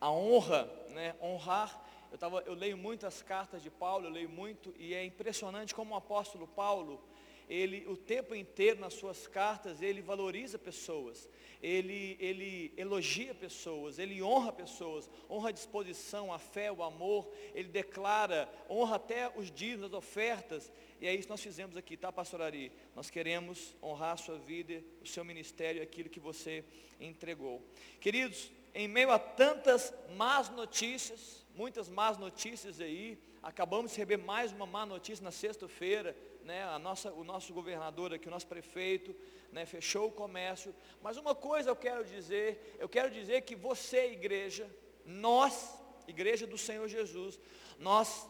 A 0.00 0.10
honra, 0.10 0.64
né, 0.88 1.14
honrar. 1.20 1.86
Eu, 2.10 2.16
tava, 2.16 2.40
eu 2.46 2.54
leio 2.54 2.78
muitas 2.78 3.22
cartas 3.22 3.62
de 3.62 3.68
Paulo, 3.68 4.06
eu 4.06 4.10
leio 4.10 4.30
muito, 4.30 4.74
e 4.78 4.94
é 4.94 5.04
impressionante 5.04 5.74
como 5.74 5.92
o 5.92 5.98
apóstolo 5.98 6.48
Paulo, 6.48 7.04
ele 7.48 7.86
o 7.86 7.96
tempo 7.96 8.34
inteiro 8.34 8.80
nas 8.80 8.94
suas 8.94 9.26
cartas, 9.26 9.82
ele 9.82 10.00
valoriza 10.00 10.58
pessoas 10.58 11.28
ele, 11.62 12.16
ele 12.20 12.72
elogia 12.76 13.34
pessoas, 13.34 13.98
ele 13.98 14.22
honra 14.22 14.52
pessoas, 14.52 15.10
honra 15.28 15.48
a 15.48 15.52
disposição, 15.52 16.32
a 16.32 16.38
fé, 16.38 16.70
o 16.70 16.82
amor, 16.82 17.28
ele 17.54 17.68
declara, 17.68 18.48
honra 18.68 18.96
até 18.96 19.32
os 19.36 19.50
dízimos, 19.50 19.86
as 19.86 19.92
ofertas, 19.92 20.72
e 21.00 21.06
é 21.06 21.14
isso 21.14 21.24
que 21.24 21.30
nós 21.30 21.42
fizemos 21.42 21.76
aqui, 21.76 21.96
tá, 21.96 22.12
pastor 22.12 22.42
Ari? 22.42 22.72
Nós 22.94 23.10
queremos 23.10 23.74
honrar 23.82 24.12
a 24.12 24.16
sua 24.16 24.38
vida, 24.38 24.82
o 25.02 25.06
seu 25.06 25.24
ministério, 25.24 25.82
aquilo 25.82 26.08
que 26.08 26.20
você 26.20 26.64
entregou. 27.00 27.62
Queridos, 28.00 28.50
em 28.74 28.86
meio 28.86 29.10
a 29.10 29.18
tantas 29.18 29.92
más 30.16 30.48
notícias, 30.50 31.44
muitas 31.54 31.88
más 31.88 32.18
notícias 32.18 32.80
aí, 32.80 33.18
acabamos 33.42 33.90
de 33.90 33.96
receber 33.96 34.18
mais 34.18 34.52
uma 34.52 34.66
má 34.66 34.86
notícia 34.86 35.24
na 35.24 35.30
sexta-feira, 35.30 36.16
né, 36.46 36.62
a 36.62 36.78
nossa, 36.78 37.12
o 37.12 37.24
nosso 37.24 37.52
governador 37.52 38.14
aqui, 38.14 38.28
o 38.28 38.30
nosso 38.30 38.46
prefeito, 38.46 39.14
né, 39.50 39.66
fechou 39.66 40.06
o 40.08 40.12
comércio. 40.12 40.74
Mas 41.02 41.16
uma 41.16 41.34
coisa 41.34 41.70
eu 41.70 41.76
quero 41.76 42.04
dizer, 42.04 42.76
eu 42.78 42.88
quero 42.88 43.10
dizer 43.10 43.42
que 43.42 43.56
você, 43.56 44.12
igreja, 44.12 44.70
nós, 45.04 45.76
igreja 46.06 46.46
do 46.46 46.56
Senhor 46.56 46.86
Jesus, 46.86 47.38
nós 47.78 48.28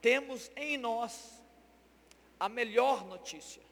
temos 0.00 0.50
em 0.56 0.76
nós 0.76 1.40
a 2.38 2.48
melhor 2.48 3.06
notícia, 3.06 3.62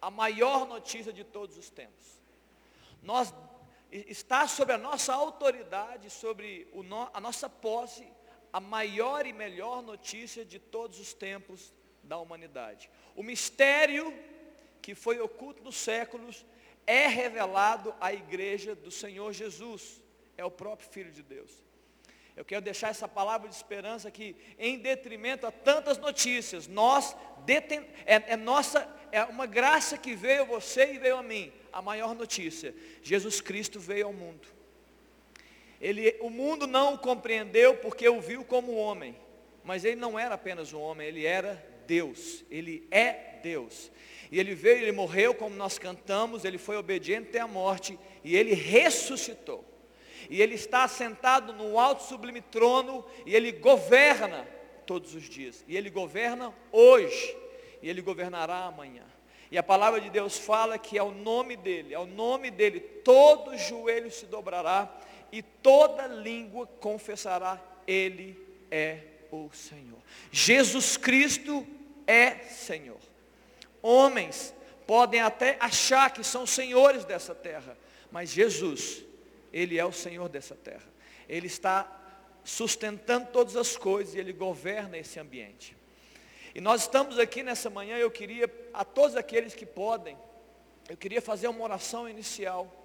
a 0.00 0.10
maior 0.10 0.66
notícia 0.66 1.12
de 1.12 1.22
todos 1.22 1.58
os 1.58 1.68
tempos. 1.68 2.22
Nós 3.02 3.32
está 3.92 4.48
sobre 4.48 4.74
a 4.74 4.78
nossa 4.78 5.12
autoridade, 5.12 6.08
sobre 6.08 6.66
no, 6.72 7.10
a 7.12 7.20
nossa 7.20 7.50
posse, 7.50 8.08
a 8.50 8.58
maior 8.58 9.26
e 9.26 9.34
melhor 9.34 9.82
notícia 9.82 10.46
de 10.46 10.58
todos 10.58 10.98
os 10.98 11.12
tempos 11.12 11.74
da 12.04 12.18
humanidade. 12.18 12.90
O 13.14 13.22
mistério 13.22 14.12
que 14.80 14.94
foi 14.94 15.20
oculto 15.20 15.62
nos 15.62 15.76
séculos 15.76 16.44
é 16.86 17.06
revelado 17.06 17.94
à 18.00 18.12
igreja 18.12 18.74
do 18.74 18.90
Senhor 18.90 19.32
Jesus, 19.32 20.02
é 20.36 20.44
o 20.44 20.50
próprio 20.50 20.88
Filho 20.88 21.10
de 21.10 21.22
Deus. 21.22 21.64
Eu 22.36 22.44
quero 22.44 22.62
deixar 22.62 22.88
essa 22.88 23.06
palavra 23.06 23.48
de 23.48 23.54
esperança 23.54 24.10
que, 24.10 24.34
em 24.58 24.78
detrimento 24.78 25.46
a 25.46 25.52
tantas 25.52 25.98
notícias, 25.98 26.66
nós 26.66 27.16
deten 27.46 27.86
é, 28.04 28.32
é, 28.32 28.36
nossa, 28.36 28.88
é 29.12 29.22
uma 29.24 29.46
graça 29.46 29.96
que 29.96 30.14
veio 30.14 30.42
a 30.42 30.46
você 30.46 30.94
e 30.94 30.98
veio 30.98 31.16
a 31.16 31.22
mim. 31.22 31.52
A 31.72 31.80
maior 31.80 32.14
notícia: 32.14 32.74
Jesus 33.02 33.40
Cristo 33.40 33.78
veio 33.78 34.06
ao 34.06 34.12
mundo. 34.12 34.48
Ele, 35.80 36.16
o 36.20 36.28
mundo 36.28 36.66
não 36.66 36.94
o 36.94 36.98
compreendeu 36.98 37.76
porque 37.76 38.08
o 38.08 38.20
viu 38.20 38.44
como 38.44 38.74
homem, 38.74 39.16
mas 39.62 39.84
ele 39.84 39.96
não 39.96 40.18
era 40.18 40.34
apenas 40.34 40.72
um 40.72 40.80
homem, 40.80 41.06
ele 41.06 41.24
era 41.24 41.64
Deus, 41.86 42.44
Ele 42.50 42.86
é 42.90 43.38
Deus. 43.42 43.90
E 44.30 44.38
Ele 44.38 44.54
veio, 44.54 44.82
Ele 44.82 44.92
morreu 44.92 45.34
como 45.34 45.54
nós 45.54 45.78
cantamos, 45.78 46.44
Ele 46.44 46.58
foi 46.58 46.76
obediente 46.76 47.28
até 47.28 47.40
a 47.40 47.46
morte 47.46 47.98
e 48.22 48.36
Ele 48.36 48.54
ressuscitou. 48.54 49.64
E 50.28 50.40
Ele 50.40 50.54
está 50.54 50.88
sentado 50.88 51.52
no 51.52 51.78
alto 51.78 52.02
sublime 52.02 52.40
trono 52.40 53.04
e 53.26 53.34
Ele 53.34 53.52
governa 53.52 54.46
todos 54.86 55.14
os 55.14 55.28
dias. 55.28 55.64
E 55.68 55.76
Ele 55.76 55.90
governa 55.90 56.52
hoje 56.72 57.36
e 57.82 57.88
Ele 57.88 58.00
governará 58.00 58.64
amanhã. 58.64 59.04
E 59.50 59.58
a 59.58 59.62
palavra 59.62 60.00
de 60.00 60.10
Deus 60.10 60.38
fala 60.38 60.78
que 60.78 60.98
ao 60.98 61.12
nome 61.12 61.56
dEle, 61.56 61.94
ao 61.94 62.06
nome 62.06 62.50
dEle, 62.50 62.80
todo 62.80 63.56
joelho 63.56 64.10
se 64.10 64.26
dobrará 64.26 64.92
e 65.30 65.42
toda 65.42 66.06
língua 66.06 66.66
confessará, 66.80 67.60
Ele 67.86 68.36
é 68.70 69.13
o 69.34 69.52
Senhor. 69.52 69.98
Jesus 70.30 70.96
Cristo 70.96 71.66
é 72.06 72.38
Senhor. 72.48 73.00
Homens 73.82 74.54
podem 74.86 75.20
até 75.20 75.56
achar 75.60 76.12
que 76.12 76.22
são 76.22 76.46
senhores 76.46 77.04
dessa 77.04 77.34
terra, 77.34 77.76
mas 78.10 78.30
Jesus, 78.30 79.04
Ele 79.52 79.78
é 79.78 79.84
o 79.84 79.92
Senhor 79.92 80.28
dessa 80.28 80.54
terra. 80.54 80.86
Ele 81.28 81.46
está 81.46 81.90
sustentando 82.44 83.28
todas 83.32 83.56
as 83.56 83.76
coisas 83.76 84.14
e 84.14 84.18
Ele 84.18 84.32
governa 84.32 84.98
esse 84.98 85.18
ambiente. 85.18 85.76
E 86.54 86.60
nós 86.60 86.82
estamos 86.82 87.18
aqui 87.18 87.42
nessa 87.42 87.68
manhã, 87.68 87.96
eu 87.96 88.10
queria, 88.10 88.48
a 88.72 88.84
todos 88.84 89.16
aqueles 89.16 89.54
que 89.54 89.66
podem, 89.66 90.16
eu 90.88 90.96
queria 90.96 91.20
fazer 91.20 91.48
uma 91.48 91.64
oração 91.64 92.08
inicial 92.08 92.83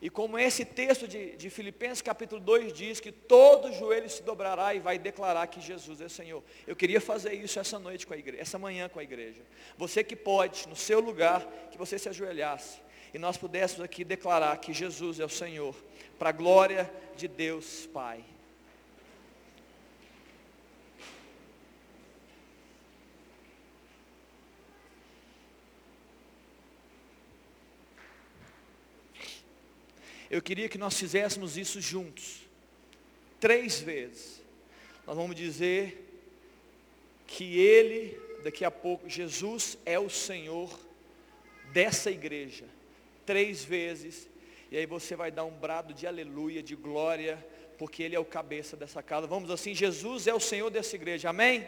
e 0.00 0.08
como 0.08 0.38
esse 0.38 0.64
texto 0.64 1.08
de, 1.08 1.36
de, 1.36 1.50
Filipenses 1.50 2.00
capítulo 2.00 2.40
2 2.40 2.72
diz 2.72 3.00
que 3.00 3.10
todo 3.10 3.72
joelho 3.72 4.08
se 4.08 4.22
dobrará 4.22 4.72
e 4.72 4.78
vai 4.78 4.96
declarar 4.96 5.46
que 5.48 5.60
Jesus 5.60 6.00
é 6.00 6.08
Senhor. 6.08 6.42
Eu 6.68 6.76
queria 6.76 7.00
fazer 7.00 7.32
isso 7.32 7.58
essa 7.58 7.80
noite 7.80 8.06
com 8.06 8.14
a 8.14 8.16
igreja, 8.16 8.40
essa 8.40 8.58
manhã 8.58 8.88
com 8.88 9.00
a 9.00 9.02
igreja. 9.02 9.42
Você 9.76 10.04
que 10.04 10.14
pode, 10.14 10.68
no 10.68 10.76
seu 10.76 11.00
lugar, 11.00 11.44
que 11.72 11.78
você 11.78 11.98
se 11.98 12.08
ajoelhasse 12.08 12.78
e 13.12 13.18
nós 13.18 13.36
pudéssemos 13.36 13.84
aqui 13.84 14.04
declarar 14.04 14.56
que 14.58 14.72
Jesus 14.72 15.18
é 15.18 15.24
o 15.24 15.28
Senhor, 15.28 15.74
para 16.16 16.28
a 16.28 16.32
glória 16.32 16.90
de 17.16 17.26
Deus 17.26 17.86
Pai. 17.86 18.24
Eu 30.30 30.42
queria 30.42 30.68
que 30.68 30.76
nós 30.76 30.98
fizéssemos 30.98 31.56
isso 31.56 31.80
juntos, 31.80 32.42
três 33.40 33.80
vezes. 33.80 34.42
Nós 35.06 35.16
vamos 35.16 35.34
dizer 35.34 36.06
que 37.26 37.58
Ele, 37.58 38.18
daqui 38.42 38.64
a 38.64 38.70
pouco, 38.70 39.08
Jesus 39.08 39.78
é 39.86 39.98
o 39.98 40.10
Senhor 40.10 40.78
dessa 41.72 42.10
igreja, 42.10 42.64
três 43.24 43.64
vezes, 43.64 44.28
e 44.70 44.76
aí 44.76 44.84
você 44.84 45.16
vai 45.16 45.30
dar 45.30 45.44
um 45.44 45.50
brado 45.50 45.94
de 45.94 46.06
aleluia, 46.06 46.62
de 46.62 46.76
glória, 46.76 47.44
porque 47.78 48.02
Ele 48.02 48.14
é 48.14 48.18
o 48.18 48.24
cabeça 48.24 48.76
dessa 48.76 49.02
casa. 49.02 49.26
Vamos 49.26 49.50
assim, 49.50 49.74
Jesus 49.74 50.26
é 50.26 50.34
o 50.34 50.40
Senhor 50.40 50.68
dessa 50.68 50.94
igreja, 50.94 51.30
amém? 51.30 51.66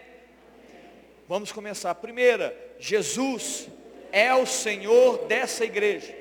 Vamos 1.27 1.51
começar. 1.53 1.95
Primeira, 1.95 2.55
Jesus 2.79 3.69
é 4.13 4.35
o 4.35 4.45
Senhor 4.45 5.27
dessa 5.27 5.65
igreja. 5.65 6.15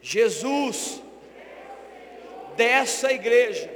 Jesus 0.00 1.01
dessa 2.56 3.12
igreja. 3.12 3.70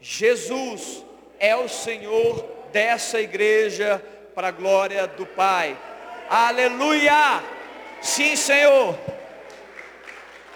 Jesus 0.00 1.04
é 1.38 1.56
o 1.56 1.68
Senhor 1.68 2.44
dessa 2.72 3.20
igreja 3.20 4.02
para 4.34 4.48
a 4.48 4.52
glória 4.52 5.06
do 5.06 5.26
Pai. 5.26 5.76
Aleluia! 6.28 7.42
Sim, 8.00 8.36
Senhor. 8.36 8.96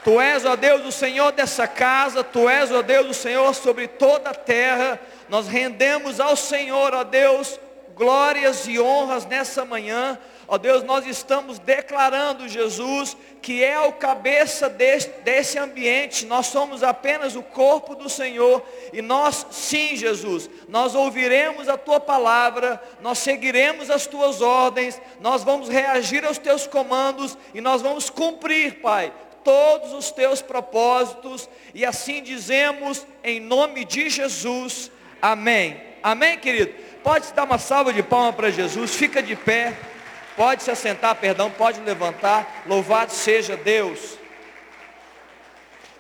Tu 0.05 0.20
és, 0.20 0.44
ó 0.44 0.57
Deus, 0.57 0.84
o 0.84 0.92
Senhor 0.92 1.30
dessa 1.32 1.66
casa, 1.66 2.24
Tu 2.24 2.48
és, 2.48 2.72
ó 2.72 2.82
Deus, 2.82 3.07
o 3.09 3.14
Senhor 3.14 3.55
sobre 3.55 3.86
toda 3.86 4.30
a 4.30 4.34
terra. 4.34 5.00
Nós 5.28 5.46
rendemos 5.46 6.18
ao 6.18 6.34
Senhor, 6.34 6.92
ó 6.92 7.05
Deus, 7.05 7.59
glórias 7.94 8.66
e 8.66 8.80
honras 8.80 9.24
nessa 9.26 9.64
manhã. 9.64 10.18
Ó 10.53 10.59
Deus, 10.59 10.82
nós 10.84 11.07
estamos 11.07 11.59
declarando 11.59 12.46
Jesus 12.46 13.16
que 13.40 13.64
é 13.64 13.80
o 13.80 13.92
cabeça 13.94 14.68
desse, 14.68 15.09
desse 15.22 15.59
ambiente. 15.59 16.26
Nós 16.26 16.48
somos 16.48 16.82
apenas 16.82 17.34
o 17.34 17.42
corpo 17.42 17.94
do 17.94 18.07
Senhor. 18.11 18.62
E 18.92 19.00
nós, 19.00 19.46
sim, 19.50 19.96
Jesus, 19.96 20.50
nós 20.68 20.94
ouviremos 20.94 21.70
a 21.70 21.78
tua 21.78 21.98
palavra, 21.98 22.78
nós 23.00 23.16
seguiremos 23.16 23.90
as 23.90 24.07
tuas 24.07 24.42
ordens, 24.42 25.00
nós 25.22 25.42
vamos 25.42 25.70
reagir 25.70 26.22
aos 26.22 26.36
teus 26.36 26.66
comandos 26.66 27.34
e 27.55 27.62
nós 27.62 27.80
vamos 27.80 28.11
cumprir, 28.11 28.74
Pai, 28.82 29.11
todos 29.42 29.94
os 29.94 30.11
teus 30.11 30.42
propósitos. 30.42 31.48
E 31.72 31.82
assim 31.82 32.22
dizemos 32.22 33.07
em 33.24 33.40
nome 33.40 33.86
de 33.86 34.11
Jesus. 34.11 34.90
Amém. 35.22 35.80
Amém, 36.03 36.38
querido? 36.38 36.74
Pode 37.03 37.32
dar 37.32 37.44
uma 37.44 37.57
salva 37.57 37.90
de 37.90 38.03
palmas 38.03 38.34
para 38.34 38.50
Jesus. 38.50 38.94
Fica 38.94 39.22
de 39.22 39.34
pé. 39.34 39.91
Pode 40.36 40.62
se 40.62 40.70
assentar, 40.70 41.14
perdão, 41.16 41.50
pode 41.50 41.80
levantar. 41.80 42.64
Louvado 42.66 43.12
seja 43.12 43.54
Deus. 43.54 44.16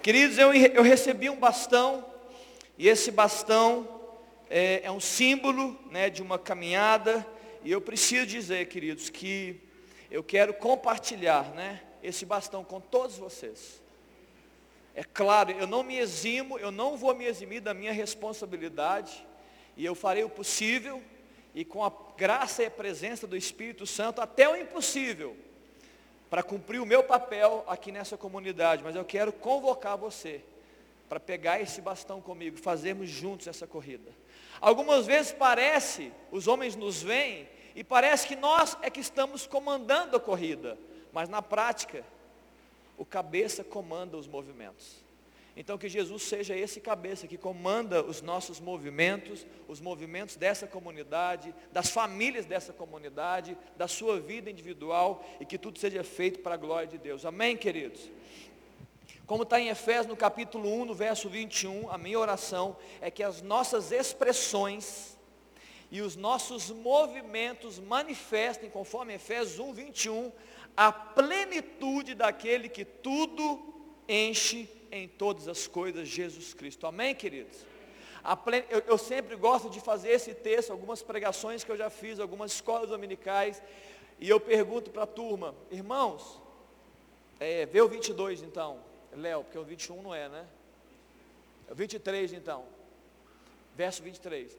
Queridos, 0.02 0.38
eu, 0.38 0.54
eu 0.54 0.82
recebi 0.82 1.28
um 1.28 1.36
bastão, 1.36 2.04
e 2.78 2.88
esse 2.88 3.10
bastão 3.10 4.00
é, 4.48 4.80
é 4.84 4.90
um 4.90 4.98
símbolo 4.98 5.78
né, 5.90 6.08
de 6.08 6.22
uma 6.22 6.38
caminhada, 6.38 7.26
e 7.62 7.70
eu 7.70 7.80
preciso 7.80 8.26
dizer, 8.26 8.66
queridos, 8.68 9.10
que 9.10 9.60
eu 10.10 10.24
quero 10.24 10.54
compartilhar 10.54 11.44
né, 11.54 11.80
esse 12.02 12.24
bastão 12.24 12.64
com 12.64 12.80
todos 12.80 13.16
vocês. 13.18 13.82
É 14.94 15.04
claro, 15.04 15.52
eu 15.52 15.66
não 15.66 15.82
me 15.82 15.98
eximo, 15.98 16.58
eu 16.58 16.72
não 16.72 16.96
vou 16.96 17.14
me 17.14 17.26
eximir 17.26 17.60
da 17.60 17.74
minha 17.74 17.92
responsabilidade, 17.92 19.26
e 19.76 19.84
eu 19.84 19.94
farei 19.94 20.24
o 20.24 20.28
possível 20.28 21.02
e 21.54 21.64
com 21.64 21.84
a 21.84 21.92
graça 22.16 22.62
e 22.62 22.66
a 22.66 22.70
presença 22.70 23.26
do 23.26 23.36
Espírito 23.36 23.86
Santo 23.86 24.20
até 24.20 24.48
o 24.48 24.56
impossível 24.56 25.36
para 26.30 26.42
cumprir 26.42 26.80
o 26.80 26.86
meu 26.86 27.02
papel 27.02 27.62
aqui 27.66 27.92
nessa 27.92 28.16
comunidade. 28.16 28.82
Mas 28.82 28.96
eu 28.96 29.04
quero 29.04 29.32
convocar 29.32 29.98
você 29.98 30.42
para 31.08 31.20
pegar 31.20 31.60
esse 31.60 31.80
bastão 31.82 32.22
comigo, 32.22 32.56
fazermos 32.56 33.10
juntos 33.10 33.46
essa 33.46 33.66
corrida. 33.66 34.10
Algumas 34.58 35.06
vezes 35.06 35.32
parece, 35.32 36.10
os 36.30 36.48
homens 36.48 36.74
nos 36.74 37.02
veem 37.02 37.46
e 37.74 37.84
parece 37.84 38.26
que 38.26 38.36
nós 38.36 38.78
é 38.80 38.88
que 38.88 39.00
estamos 39.00 39.46
comandando 39.46 40.16
a 40.16 40.20
corrida, 40.20 40.78
mas 41.12 41.28
na 41.28 41.42
prática, 41.42 42.02
o 42.96 43.04
cabeça 43.04 43.62
comanda 43.62 44.16
os 44.16 44.26
movimentos. 44.26 45.01
Então 45.54 45.76
que 45.76 45.88
Jesus 45.88 46.22
seja 46.22 46.56
esse 46.56 46.80
cabeça 46.80 47.26
que 47.26 47.36
comanda 47.36 48.02
os 48.02 48.22
nossos 48.22 48.58
movimentos, 48.58 49.46
os 49.68 49.80
movimentos 49.80 50.36
dessa 50.36 50.66
comunidade, 50.66 51.54
das 51.70 51.90
famílias 51.90 52.46
dessa 52.46 52.72
comunidade, 52.72 53.56
da 53.76 53.86
sua 53.86 54.18
vida 54.18 54.50
individual 54.50 55.22
e 55.38 55.44
que 55.44 55.58
tudo 55.58 55.78
seja 55.78 56.02
feito 56.02 56.40
para 56.40 56.54
a 56.54 56.58
glória 56.58 56.88
de 56.88 56.96
Deus. 56.96 57.26
Amém, 57.26 57.56
queridos? 57.56 58.10
Como 59.26 59.42
está 59.42 59.60
em 59.60 59.68
Efésios 59.68 60.06
no 60.06 60.16
capítulo 60.16 60.72
1, 60.82 60.84
no 60.86 60.94
verso 60.94 61.28
21, 61.28 61.90
a 61.90 61.98
minha 61.98 62.18
oração 62.18 62.76
é 63.00 63.10
que 63.10 63.22
as 63.22 63.42
nossas 63.42 63.92
expressões 63.92 65.18
e 65.90 66.00
os 66.00 66.16
nossos 66.16 66.70
movimentos 66.70 67.78
manifestem, 67.78 68.70
conforme 68.70 69.14
Efésios 69.14 69.58
1, 69.58 69.72
21, 69.74 70.32
a 70.74 70.90
plenitude 70.90 72.14
daquele 72.14 72.70
que 72.70 72.84
tudo 72.84 73.60
enche 74.08 74.66
em 74.92 75.08
todas 75.08 75.48
as 75.48 75.66
coisas 75.66 76.06
Jesus 76.06 76.52
Cristo. 76.52 76.86
Amém, 76.86 77.14
queridos? 77.14 77.64
Plen... 78.44 78.62
Eu, 78.68 78.80
eu, 78.86 78.98
sempre 78.98 79.34
gosto 79.34 79.70
de 79.70 79.80
fazer 79.80 80.10
esse 80.10 80.34
texto, 80.34 80.70
algumas 80.70 81.02
pregações 81.02 81.64
que 81.64 81.72
eu 81.72 81.76
já 81.76 81.88
fiz, 81.88 82.20
algumas 82.20 82.52
escolas 82.52 82.90
dominicais, 82.90 83.60
e 84.20 84.28
eu 84.28 84.38
pergunto 84.38 84.90
para 84.90 85.04
a 85.04 85.06
turma, 85.06 85.54
irmãos, 85.70 86.40
é, 87.40 87.64
vê 87.66 87.80
o 87.80 87.88
22 87.88 88.42
então, 88.42 88.78
Léo, 89.16 89.42
porque 89.42 89.58
o 89.58 89.64
21 89.64 90.02
não 90.02 90.14
é, 90.14 90.28
né? 90.28 90.46
É 91.66 91.72
o 91.72 91.74
23 91.74 92.34
então, 92.34 92.64
verso 93.74 94.02
23. 94.02 94.56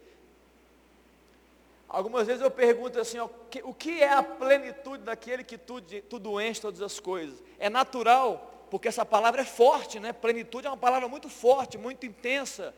Algumas 1.87 2.25
vezes 2.25 2.41
eu 2.41 2.49
pergunto 2.49 2.99
assim, 2.99 3.19
ó, 3.19 3.29
o 3.63 3.73
que 3.73 4.01
é 4.01 4.11
a 4.11 4.23
plenitude 4.23 5.03
daquele 5.03 5.43
que 5.43 5.59
tudo, 5.59 6.01
tudo 6.09 6.41
enche 6.41 6.59
todas 6.59 6.81
as 6.81 6.99
coisas? 6.99 7.41
É 7.59 7.69
natural 7.69 8.52
porque 8.73 8.87
essa 8.87 9.05
palavra 9.05 9.41
é 9.43 9.45
forte, 9.45 9.99
né? 9.99 10.11
Plenitude 10.11 10.65
é 10.65 10.69
uma 10.71 10.75
palavra 10.75 11.07
muito 11.07 11.29
forte, 11.29 11.77
muito 11.77 12.07
intensa. 12.07 12.73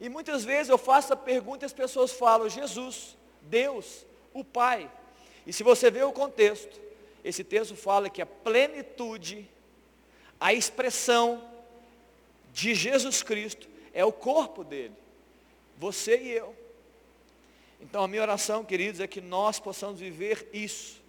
E 0.00 0.08
muitas 0.08 0.42
vezes 0.42 0.70
eu 0.70 0.78
faço 0.78 1.12
a 1.12 1.16
pergunta 1.16 1.66
e 1.66 1.66
as 1.66 1.72
pessoas 1.74 2.12
falam, 2.12 2.48
Jesus, 2.48 3.14
Deus, 3.42 4.06
o 4.32 4.42
Pai. 4.42 4.90
E 5.46 5.52
se 5.52 5.62
você 5.62 5.90
vê 5.90 6.02
o 6.02 6.14
contexto, 6.14 6.80
esse 7.22 7.44
texto 7.44 7.76
fala 7.76 8.08
que 8.08 8.22
a 8.22 8.26
plenitude, 8.26 9.46
a 10.40 10.54
expressão 10.54 11.46
de 12.50 12.74
Jesus 12.74 13.22
Cristo 13.22 13.68
é 13.92 14.02
o 14.02 14.12
corpo 14.12 14.64
dele. 14.64 14.94
Você 15.76 16.22
e 16.22 16.30
eu. 16.30 16.56
Então 17.82 18.02
a 18.02 18.08
minha 18.08 18.22
oração, 18.22 18.64
queridos, 18.64 18.98
é 18.98 19.06
que 19.06 19.20
nós 19.20 19.60
possamos 19.60 20.00
viver 20.00 20.48
isso 20.54 21.04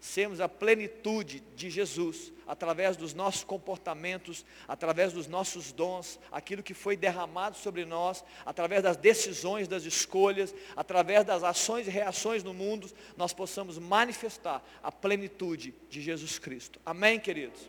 sermos 0.00 0.40
a 0.40 0.48
plenitude 0.48 1.42
de 1.56 1.70
Jesus, 1.70 2.32
através 2.48 2.96
dos 2.96 3.12
nossos 3.12 3.44
comportamentos, 3.44 4.44
através 4.66 5.12
dos 5.12 5.28
nossos 5.28 5.70
dons, 5.70 6.18
aquilo 6.32 6.62
que 6.62 6.72
foi 6.72 6.96
derramado 6.96 7.56
sobre 7.56 7.84
nós, 7.84 8.24
através 8.44 8.82
das 8.82 8.96
decisões, 8.96 9.68
das 9.68 9.84
escolhas, 9.84 10.54
através 10.74 11.24
das 11.24 11.44
ações 11.44 11.86
e 11.86 11.90
reações 11.90 12.42
no 12.42 12.54
mundo, 12.54 12.90
nós 13.16 13.34
possamos 13.34 13.78
manifestar 13.78 14.64
a 14.82 14.90
plenitude 14.90 15.74
de 15.90 16.00
Jesus 16.00 16.38
Cristo. 16.38 16.80
Amém, 16.84 17.20
queridos? 17.20 17.60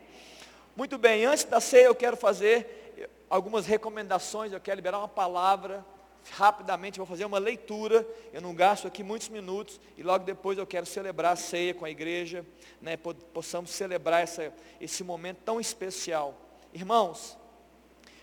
Muito 0.75 0.97
bem, 0.97 1.25
antes 1.25 1.43
da 1.43 1.59
ceia 1.59 1.87
eu 1.87 1.95
quero 1.95 2.15
fazer 2.15 3.09
algumas 3.29 3.65
recomendações, 3.65 4.53
eu 4.53 4.61
quero 4.61 4.77
liberar 4.77 4.99
uma 4.99 5.07
palavra 5.09 5.85
rapidamente 6.31 6.97
vou 6.97 7.05
fazer 7.05 7.25
uma 7.25 7.39
leitura, 7.39 8.07
eu 8.31 8.41
não 8.41 8.53
gasto 8.53 8.87
aqui 8.87 9.03
muitos 9.03 9.29
minutos, 9.29 9.79
e 9.97 10.03
logo 10.03 10.25
depois 10.25 10.57
eu 10.57 10.67
quero 10.67 10.85
celebrar 10.85 11.33
a 11.33 11.35
ceia 11.35 11.73
com 11.73 11.85
a 11.85 11.89
igreja, 11.89 12.45
né, 12.81 12.97
possamos 12.97 13.71
celebrar 13.71 14.21
essa, 14.21 14.53
esse 14.79 15.03
momento 15.03 15.39
tão 15.43 15.59
especial. 15.59 16.35
Irmãos, 16.73 17.37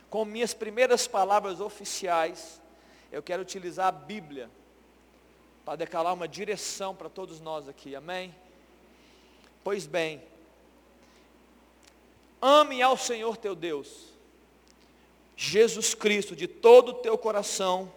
com 0.08 0.24
minhas 0.24 0.54
primeiras 0.54 1.06
palavras 1.06 1.60
oficiais, 1.60 2.60
eu 3.10 3.22
quero 3.22 3.42
utilizar 3.42 3.88
a 3.88 3.92
Bíblia 3.92 4.50
para 5.64 5.76
decalar 5.76 6.14
uma 6.14 6.28
direção 6.28 6.94
para 6.94 7.08
todos 7.08 7.40
nós 7.40 7.68
aqui, 7.68 7.96
amém? 7.96 8.34
Pois 9.64 9.84
bem, 9.84 10.22
ame 12.40 12.80
ao 12.80 12.96
Senhor 12.96 13.36
teu 13.36 13.54
Deus, 13.54 14.15
Jesus 15.36 15.94
Cristo 15.94 16.34
de 16.34 16.48
todo 16.48 16.90
o 16.90 16.94
teu 16.94 17.18
coração, 17.18 17.92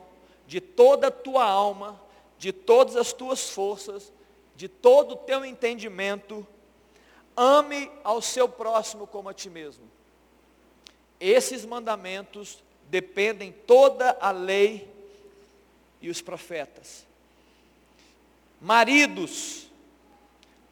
de 0.45 0.59
toda 0.59 1.07
a 1.07 1.11
tua 1.11 1.45
alma, 1.45 1.99
de 2.37 2.51
todas 2.51 2.97
as 2.97 3.13
tuas 3.13 3.49
forças, 3.49 4.11
de 4.55 4.67
todo 4.67 5.13
o 5.13 5.17
teu 5.17 5.45
entendimento, 5.45 6.45
ame 7.35 7.89
ao 8.03 8.21
seu 8.21 8.49
próximo 8.49 9.07
como 9.07 9.29
a 9.29 9.33
ti 9.33 9.49
mesmo. 9.49 9.89
Esses 11.17 11.65
mandamentos 11.65 12.61
dependem 12.89 13.53
toda 13.65 14.17
a 14.19 14.31
lei 14.31 14.89
e 16.01 16.09
os 16.09 16.21
profetas. 16.21 17.05
Maridos, 18.59 19.69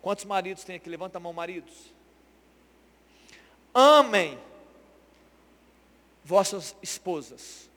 quantos 0.02 0.26
maridos 0.26 0.66
tem 0.66 0.76
aqui? 0.76 0.90
Levanta 0.90 1.18
a 1.18 1.22
mão, 1.22 1.32
maridos. 1.32 1.74
Amem 3.74 4.38
vossas 6.28 6.76
esposas. 6.84 7.70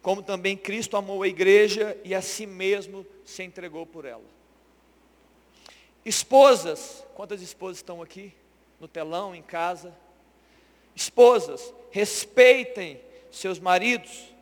Como 0.00 0.22
também 0.22 0.56
Cristo 0.56 0.96
amou 0.96 1.24
a 1.24 1.28
igreja 1.28 1.98
e 2.04 2.14
a 2.14 2.22
si 2.22 2.46
mesmo 2.46 3.04
se 3.24 3.42
entregou 3.42 3.84
por 3.84 4.04
ela. 4.04 4.24
Esposas, 6.04 7.04
quantas 7.16 7.42
esposas 7.42 7.78
estão 7.78 8.00
aqui? 8.00 8.32
No 8.78 8.86
telão, 8.86 9.34
em 9.34 9.42
casa? 9.42 9.92
Esposas, 10.94 11.74
respeitem 11.90 13.00
seus 13.28 13.58
maridos 13.58 14.32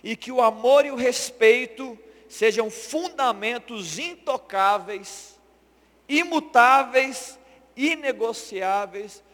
e 0.00 0.14
que 0.14 0.30
o 0.30 0.40
amor 0.40 0.86
e 0.86 0.92
o 0.92 0.96
respeito 0.96 1.98
sejam 2.28 2.70
fundamentos 2.70 3.98
intocáveis, 3.98 5.36
imutáveis 6.08 7.36
inegociáveis 7.76 9.24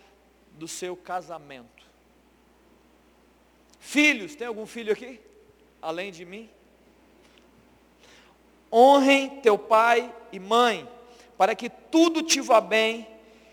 do 0.52 0.66
seu 0.66 0.96
casamento. 0.96 1.77
Filhos, 3.78 4.34
tem 4.34 4.46
algum 4.46 4.66
filho 4.66 4.92
aqui? 4.92 5.20
Além 5.80 6.10
de 6.10 6.24
mim? 6.24 6.50
Honrem 8.72 9.40
teu 9.40 9.56
pai 9.56 10.14
e 10.30 10.38
mãe, 10.38 10.88
para 11.36 11.54
que 11.54 11.70
tudo 11.70 12.22
te 12.22 12.40
vá 12.40 12.60
bem 12.60 13.06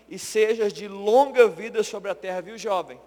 e 0.08 0.18
sejas 0.18 0.72
de 0.72 0.86
longa 0.88 1.48
vida 1.48 1.82
sobre 1.82 2.10
a 2.10 2.14
terra, 2.14 2.42
viu 2.42 2.58
jovem? 2.58 3.00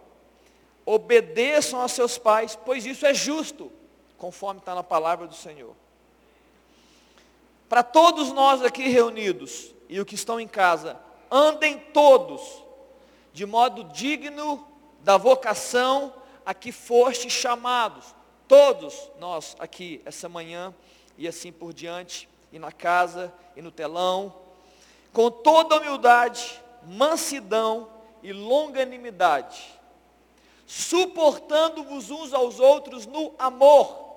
Obedeçam 0.85 1.81
a 1.81 1.87
seus 1.87 2.17
pais, 2.17 2.57
pois 2.65 2.85
isso 2.85 3.05
é 3.05 3.13
justo, 3.13 3.71
conforme 4.17 4.59
está 4.59 4.73
na 4.73 4.83
palavra 4.83 5.27
do 5.27 5.35
Senhor. 5.35 5.75
Para 7.67 7.83
todos 7.83 8.31
nós 8.31 8.63
aqui 8.63 8.87
reunidos 8.87 9.73
e 9.87 9.99
os 9.99 10.05
que 10.05 10.15
estão 10.15 10.39
em 10.39 10.47
casa, 10.47 10.99
andem 11.29 11.77
todos 11.93 12.63
de 13.31 13.45
modo 13.45 13.83
digno 13.83 14.67
da 15.01 15.17
vocação 15.17 16.13
a 16.49 16.53
que 16.55 16.71
foste 16.71 17.29
chamados. 17.29 18.15
Todos 18.47 19.11
nós 19.19 19.55
aqui 19.59 20.01
essa 20.03 20.27
manhã 20.27 20.73
e 21.15 21.27
assim 21.27 21.51
por 21.51 21.71
diante, 21.71 22.27
e 22.51 22.57
na 22.57 22.71
casa 22.71 23.31
e 23.55 23.61
no 23.61 23.69
telão, 23.69 24.33
com 25.13 25.29
toda 25.29 25.77
humildade, 25.77 26.59
mansidão 26.87 27.87
e 28.23 28.33
longanimidade, 28.33 29.63
suportando-vos 30.65 32.09
uns 32.09 32.33
aos 32.33 32.59
outros 32.59 33.05
no 33.05 33.31
amor, 33.37 34.09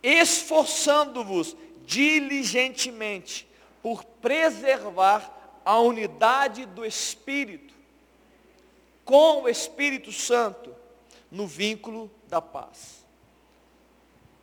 esforçando-vos 0.00 1.56
diligentemente 1.84 3.48
por 3.82 4.04
preservar 4.04 5.60
a 5.64 5.80
unidade 5.80 6.66
do 6.66 6.86
Espírito 6.86 7.77
com 9.08 9.44
o 9.44 9.48
Espírito 9.48 10.12
Santo 10.12 10.76
no 11.30 11.46
vínculo 11.46 12.10
da 12.26 12.42
paz. 12.42 13.06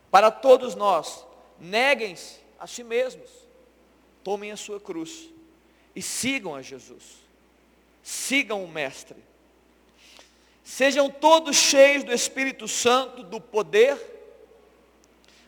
Para 0.09 0.32
todos 0.32 0.74
nós, 0.74 1.24
neguem-se 1.59 2.39
a 2.57 2.66
si 2.66 2.84
mesmos, 2.84 3.30
tomem 4.24 4.51
a 4.51 4.57
sua 4.57 4.80
cruz 4.80 5.30
e 5.95 6.01
sigam 6.01 6.55
a 6.55 6.63
Jesus. 6.63 7.03
Sigam 8.01 8.63
o 8.63 8.68
Mestre. 8.68 9.24
Sejam 10.63 11.11
todos 11.11 11.55
cheios 11.55 12.03
do 12.03 12.11
Espírito 12.11 12.68
Santo, 12.68 13.22
do 13.22 13.39
poder, 13.39 14.01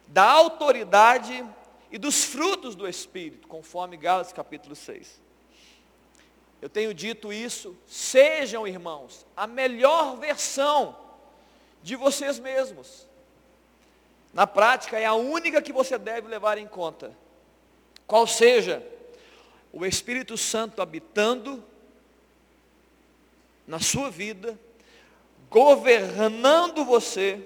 da 0.06 0.30
autoridade 0.30 1.44
e 1.90 1.98
dos 1.98 2.24
frutos 2.24 2.76
do 2.76 2.88
Espírito, 2.88 3.48
conforme 3.48 3.98
Gálatas 3.98 4.32
capítulo 4.32 4.76
6. 4.76 5.27
Eu 6.62 6.70
tenho 6.70 6.94
dito 6.94 7.32
isso, 7.32 7.78
sejam 7.86 8.68
irmãos, 8.68 9.26
a 9.36 9.46
melhor 9.46 10.18
versão 10.18 10.98
de 11.84 11.96
vocês 11.96 12.40
mesmos. 12.40 13.08
Na 14.34 14.48
prática, 14.48 15.00
é 15.00 15.06
a 15.06 15.14
única 15.14 15.62
que 15.62 15.72
você 15.72 15.98
deve 15.98 16.28
levar 16.28 16.58
em 16.58 16.68
conta. 16.68 17.16
Qual 18.06 18.26
seja 18.26 18.86
o 19.72 19.86
Espírito 19.86 20.38
Santo 20.38 20.82
habitando 20.82 21.64
na 23.68 23.80
sua 23.80 24.10
vida, 24.10 24.58
governando 25.50 26.86
você 26.86 27.46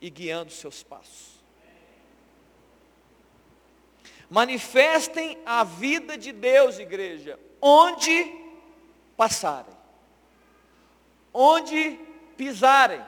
e 0.00 0.08
guiando 0.08 0.52
seus 0.52 0.82
passos. 0.82 1.32
Manifestem 4.30 5.38
a 5.44 5.64
vida 5.64 6.16
de 6.16 6.32
Deus, 6.32 6.78
igreja, 6.78 7.38
onde 7.62 8.34
passarem, 9.16 9.74
onde 11.32 11.98
pisarem. 12.36 13.00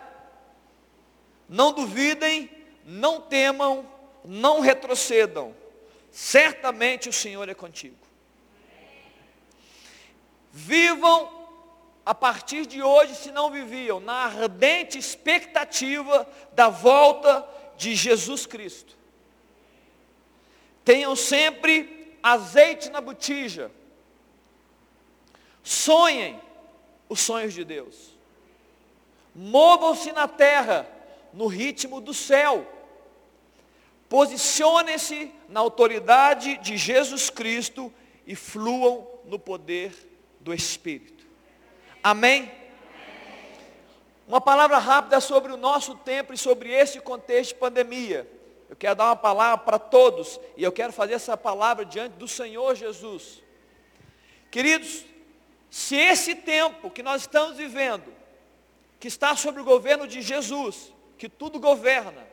Não 1.48 1.72
duvidem, 1.72 2.48
não 2.84 3.20
temam, 3.20 3.86
não 4.24 4.60
retrocedam. 4.60 5.54
Certamente 6.10 7.08
o 7.08 7.12
Senhor 7.12 7.48
é 7.48 7.54
contigo. 7.54 7.96
Vivam 10.52 11.44
a 12.06 12.14
partir 12.14 12.66
de 12.66 12.80
hoje, 12.82 13.14
se 13.16 13.32
não 13.32 13.50
viviam, 13.50 13.98
na 13.98 14.26
ardente 14.26 14.96
expectativa 14.96 16.28
da 16.52 16.68
volta 16.68 17.46
de 17.76 17.94
Jesus 17.94 18.46
Cristo. 18.46 18.96
Tenham 20.84 21.16
sempre 21.16 22.16
azeite 22.22 22.90
na 22.90 23.00
botija. 23.00 23.70
Sonhem 25.64 26.38
os 27.08 27.20
sonhos 27.20 27.54
de 27.54 27.64
Deus. 27.64 28.14
Movam-se 29.34 30.12
na 30.12 30.28
terra, 30.28 30.86
no 31.32 31.46
ritmo 31.46 32.00
do 32.00 32.12
céu. 32.12 32.70
Posicionem-se 34.08 35.32
na 35.48 35.60
autoridade 35.60 36.58
de 36.58 36.76
Jesus 36.76 37.30
Cristo 37.30 37.92
e 38.26 38.36
fluam 38.36 39.08
no 39.24 39.38
poder 39.38 39.92
do 40.38 40.52
Espírito. 40.52 41.24
Amém? 42.02 42.52
Uma 44.28 44.40
palavra 44.40 44.78
rápida 44.78 45.20
sobre 45.20 45.50
o 45.50 45.56
nosso 45.56 45.94
tempo 45.96 46.34
e 46.34 46.38
sobre 46.38 46.70
esse 46.70 47.00
contexto 47.00 47.54
de 47.54 47.60
pandemia. 47.60 48.28
Eu 48.68 48.76
quero 48.76 48.96
dar 48.96 49.06
uma 49.06 49.16
palavra 49.16 49.64
para 49.64 49.78
todos 49.78 50.38
e 50.56 50.62
eu 50.62 50.72
quero 50.72 50.92
fazer 50.92 51.14
essa 51.14 51.36
palavra 51.36 51.84
diante 51.84 52.12
do 52.12 52.28
Senhor 52.28 52.74
Jesus. 52.74 53.42
Queridos, 54.50 55.04
se 55.74 55.96
esse 55.96 56.36
tempo 56.36 56.88
que 56.88 57.02
nós 57.02 57.22
estamos 57.22 57.56
vivendo, 57.56 58.14
que 59.00 59.08
está 59.08 59.34
sob 59.34 59.60
o 59.60 59.64
governo 59.64 60.06
de 60.06 60.22
Jesus, 60.22 60.92
que 61.18 61.28
tudo 61.28 61.58
governa, 61.58 62.24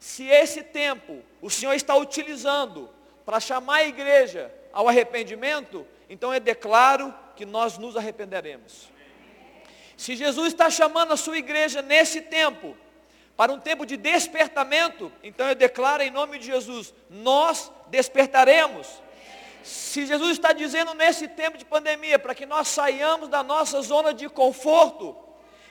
se 0.00 0.26
esse 0.26 0.64
tempo 0.64 1.22
o 1.40 1.48
Senhor 1.48 1.74
está 1.74 1.94
utilizando 1.94 2.90
para 3.24 3.38
chamar 3.38 3.76
a 3.76 3.84
igreja 3.84 4.52
ao 4.72 4.88
arrependimento, 4.88 5.86
então 6.10 6.34
eu 6.34 6.40
declaro 6.40 7.14
que 7.36 7.46
nós 7.46 7.78
nos 7.78 7.96
arrependeremos. 7.96 8.90
Se 9.96 10.16
Jesus 10.16 10.48
está 10.48 10.68
chamando 10.68 11.12
a 11.12 11.16
sua 11.16 11.38
igreja 11.38 11.82
nesse 11.82 12.20
tempo, 12.20 12.76
para 13.36 13.52
um 13.52 13.60
tempo 13.60 13.86
de 13.86 13.96
despertamento, 13.96 15.12
então 15.22 15.48
eu 15.48 15.54
declaro 15.54 16.02
em 16.02 16.10
nome 16.10 16.36
de 16.36 16.46
Jesus, 16.46 16.92
nós 17.08 17.70
despertaremos. 17.86 19.01
Se 19.62 20.06
Jesus 20.06 20.32
está 20.32 20.52
dizendo 20.52 20.94
nesse 20.94 21.28
tempo 21.28 21.56
de 21.56 21.64
pandemia, 21.64 22.18
para 22.18 22.34
que 22.34 22.46
nós 22.46 22.68
saiamos 22.68 23.28
da 23.28 23.42
nossa 23.42 23.80
zona 23.82 24.12
de 24.12 24.28
conforto, 24.28 25.16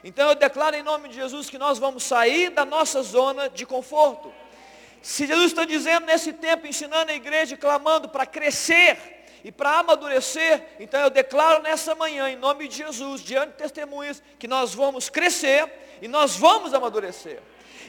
então 0.03 0.29
eu 0.29 0.35
declaro 0.35 0.75
em 0.75 0.83
nome 0.83 1.09
de 1.09 1.15
Jesus 1.15 1.49
que 1.49 1.57
nós 1.57 1.77
vamos 1.77 2.03
sair 2.03 2.49
da 2.49 2.65
nossa 2.65 3.03
zona 3.03 3.49
de 3.49 3.65
conforto. 3.65 4.33
Se 5.01 5.25
Jesus 5.25 5.47
está 5.47 5.65
dizendo 5.65 6.05
nesse 6.05 6.31
tempo, 6.33 6.67
ensinando 6.67 7.11
a 7.11 7.15
igreja, 7.15 7.57
clamando 7.57 8.07
para 8.07 8.25
crescer 8.25 8.97
e 9.43 9.51
para 9.51 9.79
amadurecer, 9.79 10.63
então 10.79 10.99
eu 11.01 11.09
declaro 11.09 11.63
nessa 11.63 11.95
manhã, 11.95 12.29
em 12.29 12.35
nome 12.35 12.67
de 12.67 12.77
Jesus, 12.77 13.21
diante 13.21 13.51
de 13.51 13.57
testemunhas, 13.57 14.21
que 14.37 14.47
nós 14.47 14.73
vamos 14.73 15.09
crescer 15.09 15.71
e 16.01 16.07
nós 16.07 16.35
vamos 16.35 16.73
amadurecer. 16.73 17.39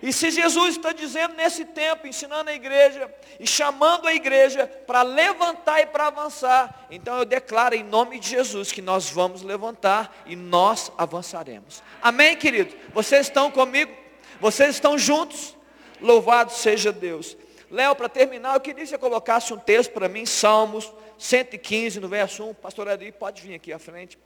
E 0.03 0.12
se 0.12 0.32
Jesus 0.32 0.76
está 0.76 0.92
dizendo 0.92 1.34
nesse 1.36 1.64
tempo, 1.64 2.09
ensinando 2.09 2.50
a 2.50 2.55
igreja 2.55 3.09
e 3.38 3.46
chamando 3.46 4.09
a 4.09 4.14
igreja 4.14 4.66
para 4.66 5.03
levantar 5.03 5.80
e 5.80 5.86
para 5.86 6.09
avançar, 6.09 6.86
então 6.90 7.18
eu 7.18 7.24
declaro 7.24 7.76
em 7.76 7.84
nome 7.84 8.18
de 8.18 8.30
Jesus 8.30 8.72
que 8.72 8.82
nós 8.82 9.09
vamos 9.09 9.42
levantar 9.42 10.24
e 10.26 10.34
nós 10.34 10.90
avançaremos. 10.98 11.80
Amém, 12.03 12.36
querido? 12.36 12.74
Vocês 12.92 13.28
estão 13.28 13.48
comigo? 13.48 13.92
Vocês 14.40 14.74
estão 14.74 14.98
juntos? 14.98 15.57
Louvado 16.00 16.50
seja 16.50 16.90
Deus. 16.90 17.36
Léo, 17.70 17.94
para 17.94 18.09
terminar, 18.09 18.55
eu 18.55 18.61
queria 18.61 18.82
que 18.82 18.90
você 18.90 18.98
colocasse 18.98 19.55
um 19.55 19.59
texto 19.59 19.92
para 19.92 20.09
mim, 20.09 20.26
Salmos 20.26 20.92
115, 21.16 22.00
no 22.00 22.09
verso 22.09 22.44
1. 22.44 22.55
Pastor 22.55 22.88
Adi, 22.88 23.12
pode 23.12 23.40
vir 23.40 23.55
aqui 23.55 23.72
à 23.72 23.78
frente. 23.78 24.18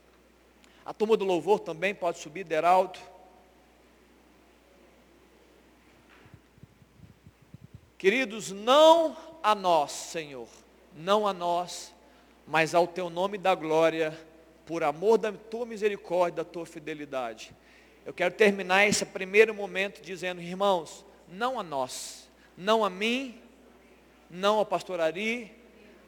A 0.83 0.91
turma 0.91 1.15
do 1.15 1.23
louvor 1.23 1.59
também 1.59 1.93
pode 1.93 2.17
subir, 2.17 2.43
Deraldo. 2.43 2.97
Queridos, 7.97 8.51
não 8.51 9.17
a 9.41 9.55
nós, 9.55 9.91
Senhor, 9.91 10.47
não 10.95 11.25
a 11.25 11.33
nós, 11.33 11.91
mas 12.45 12.75
ao 12.75 12.85
teu 12.85 13.09
nome 13.09 13.39
da 13.39 13.55
glória, 13.55 14.15
por 14.67 14.83
amor 14.83 15.17
da 15.17 15.31
tua 15.31 15.65
misericórdia, 15.65 16.43
da 16.43 16.49
tua 16.49 16.63
fidelidade. 16.63 17.51
Eu 18.05 18.13
quero 18.13 18.35
terminar 18.35 18.85
esse 18.85 19.03
primeiro 19.03 19.51
momento 19.51 19.99
dizendo, 19.99 20.39
irmãos, 20.39 21.03
não 21.27 21.59
a 21.59 21.63
nós, 21.63 22.29
não 22.55 22.85
a 22.85 22.89
mim, 22.89 23.41
não 24.29 24.57
ao 24.59 24.65
pastor 24.65 24.99
Ari, 24.99 25.51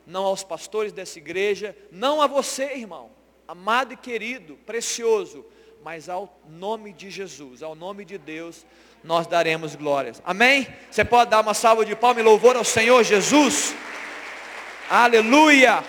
não 0.05 0.25
aos 0.25 0.43
pastores 0.43 0.91
dessa 0.91 1.17
igreja, 1.17 1.75
não 1.91 2.21
a 2.21 2.27
você, 2.27 2.75
irmão, 2.75 3.09
amado 3.47 3.93
e 3.93 3.97
querido, 3.97 4.59
precioso, 4.63 5.43
mas 5.83 6.09
ao 6.09 6.39
nome 6.47 6.91
de 6.91 7.09
Jesus, 7.09 7.63
ao 7.63 7.75
nome 7.75 8.03
de 8.03 8.17
Deus, 8.17 8.65
nós 9.03 9.27
daremos 9.27 9.75
glórias. 9.75 10.21
Amém? 10.25 10.67
Você 10.91 11.05
pode 11.05 11.31
dar 11.31 11.41
uma 11.41 11.53
salva 11.53 11.85
de 11.85 11.95
palmas 11.95 12.21
e 12.21 12.25
louvor 12.25 12.55
ao 12.55 12.63
Senhor 12.63 13.03
Jesus? 13.03 13.73
Aleluia! 14.89 15.83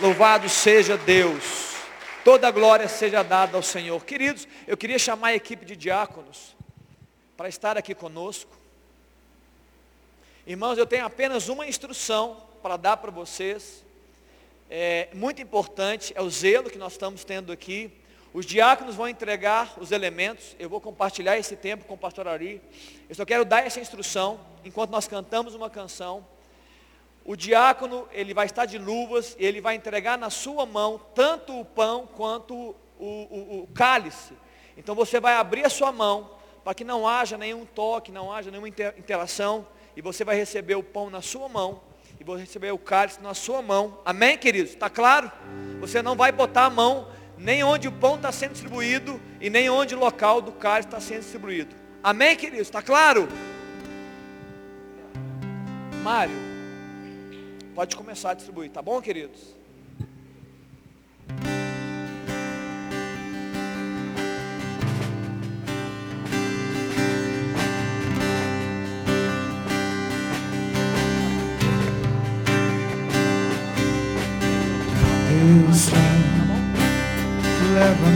Louvado 0.00 0.48
seja 0.48 0.96
Deus. 0.96 1.72
Toda 2.24 2.50
glória 2.50 2.88
seja 2.88 3.22
dada 3.22 3.56
ao 3.56 3.62
Senhor. 3.62 4.04
Queridos, 4.04 4.46
eu 4.66 4.76
queria 4.76 4.98
chamar 4.98 5.28
a 5.28 5.34
equipe 5.34 5.64
de 5.64 5.76
diáconos 5.76 6.54
para 7.36 7.48
estar 7.48 7.76
aqui 7.76 7.94
conosco. 7.94 8.50
Irmãos, 10.46 10.76
eu 10.76 10.86
tenho 10.86 11.04
apenas 11.04 11.48
uma 11.48 11.66
instrução 11.66 12.42
para 12.62 12.76
dar 12.76 12.96
para 12.96 13.10
vocês. 13.10 13.84
É 14.68 15.08
muito 15.12 15.40
importante, 15.40 16.12
é 16.16 16.22
o 16.22 16.30
zelo 16.30 16.70
que 16.70 16.78
nós 16.78 16.92
estamos 16.92 17.24
tendo 17.24 17.52
aqui. 17.52 17.90
Os 18.34 18.46
diáconos 18.46 18.94
vão 18.94 19.08
entregar 19.08 19.74
os 19.78 19.92
elementos. 19.92 20.56
Eu 20.58 20.68
vou 20.70 20.80
compartilhar 20.80 21.36
esse 21.36 21.54
tempo 21.54 21.84
com 21.84 21.94
o 21.94 21.98
pastor 21.98 22.26
Ari. 22.26 22.62
Eu 23.08 23.14
só 23.14 23.26
quero 23.26 23.44
dar 23.44 23.66
essa 23.66 23.78
instrução 23.78 24.40
enquanto 24.64 24.90
nós 24.90 25.06
cantamos 25.06 25.54
uma 25.54 25.68
canção. 25.68 26.26
O 27.24 27.36
diácono, 27.36 28.08
ele 28.10 28.32
vai 28.32 28.46
estar 28.46 28.64
de 28.64 28.78
luvas 28.78 29.36
e 29.38 29.44
ele 29.44 29.60
vai 29.60 29.74
entregar 29.74 30.16
na 30.16 30.30
sua 30.30 30.64
mão 30.64 30.98
tanto 31.14 31.60
o 31.60 31.64
pão 31.64 32.06
quanto 32.06 32.54
o, 32.54 32.74
o, 32.98 33.62
o 33.64 33.68
cálice. 33.74 34.32
Então 34.78 34.94
você 34.94 35.20
vai 35.20 35.34
abrir 35.34 35.64
a 35.66 35.70
sua 35.70 35.92
mão 35.92 36.30
para 36.64 36.74
que 36.74 36.84
não 36.84 37.06
haja 37.06 37.36
nenhum 37.36 37.66
toque, 37.66 38.10
não 38.10 38.32
haja 38.32 38.50
nenhuma 38.50 38.68
interação. 38.68 39.66
E 39.94 40.00
você 40.00 40.24
vai 40.24 40.36
receber 40.36 40.74
o 40.74 40.82
pão 40.82 41.10
na 41.10 41.20
sua 41.20 41.50
mão 41.50 41.82
e 42.18 42.24
vou 42.24 42.36
receber 42.36 42.72
o 42.72 42.78
cálice 42.78 43.20
na 43.20 43.34
sua 43.34 43.60
mão. 43.60 43.98
Amém, 44.06 44.38
queridos? 44.38 44.72
Está 44.72 44.88
claro? 44.88 45.30
Você 45.80 46.00
não 46.00 46.16
vai 46.16 46.32
botar 46.32 46.64
a 46.64 46.70
mão 46.70 47.08
nem 47.42 47.64
onde 47.64 47.88
o 47.88 47.92
pão 47.92 48.14
está 48.14 48.30
sendo 48.30 48.52
distribuído 48.52 49.20
e 49.40 49.50
nem 49.50 49.68
onde 49.68 49.94
o 49.94 49.98
local 49.98 50.40
do 50.40 50.52
cálice 50.52 50.86
está 50.86 51.00
sendo 51.00 51.22
distribuído. 51.22 51.74
Amém, 52.02 52.36
queridos? 52.36 52.68
Está 52.68 52.80
claro? 52.80 53.28
Mário, 56.02 56.34
pode 57.74 57.96
começar 57.96 58.30
a 58.30 58.34
distribuir, 58.34 58.70
tá 58.70 58.80
bom, 58.80 59.00
queridos? 59.00 59.54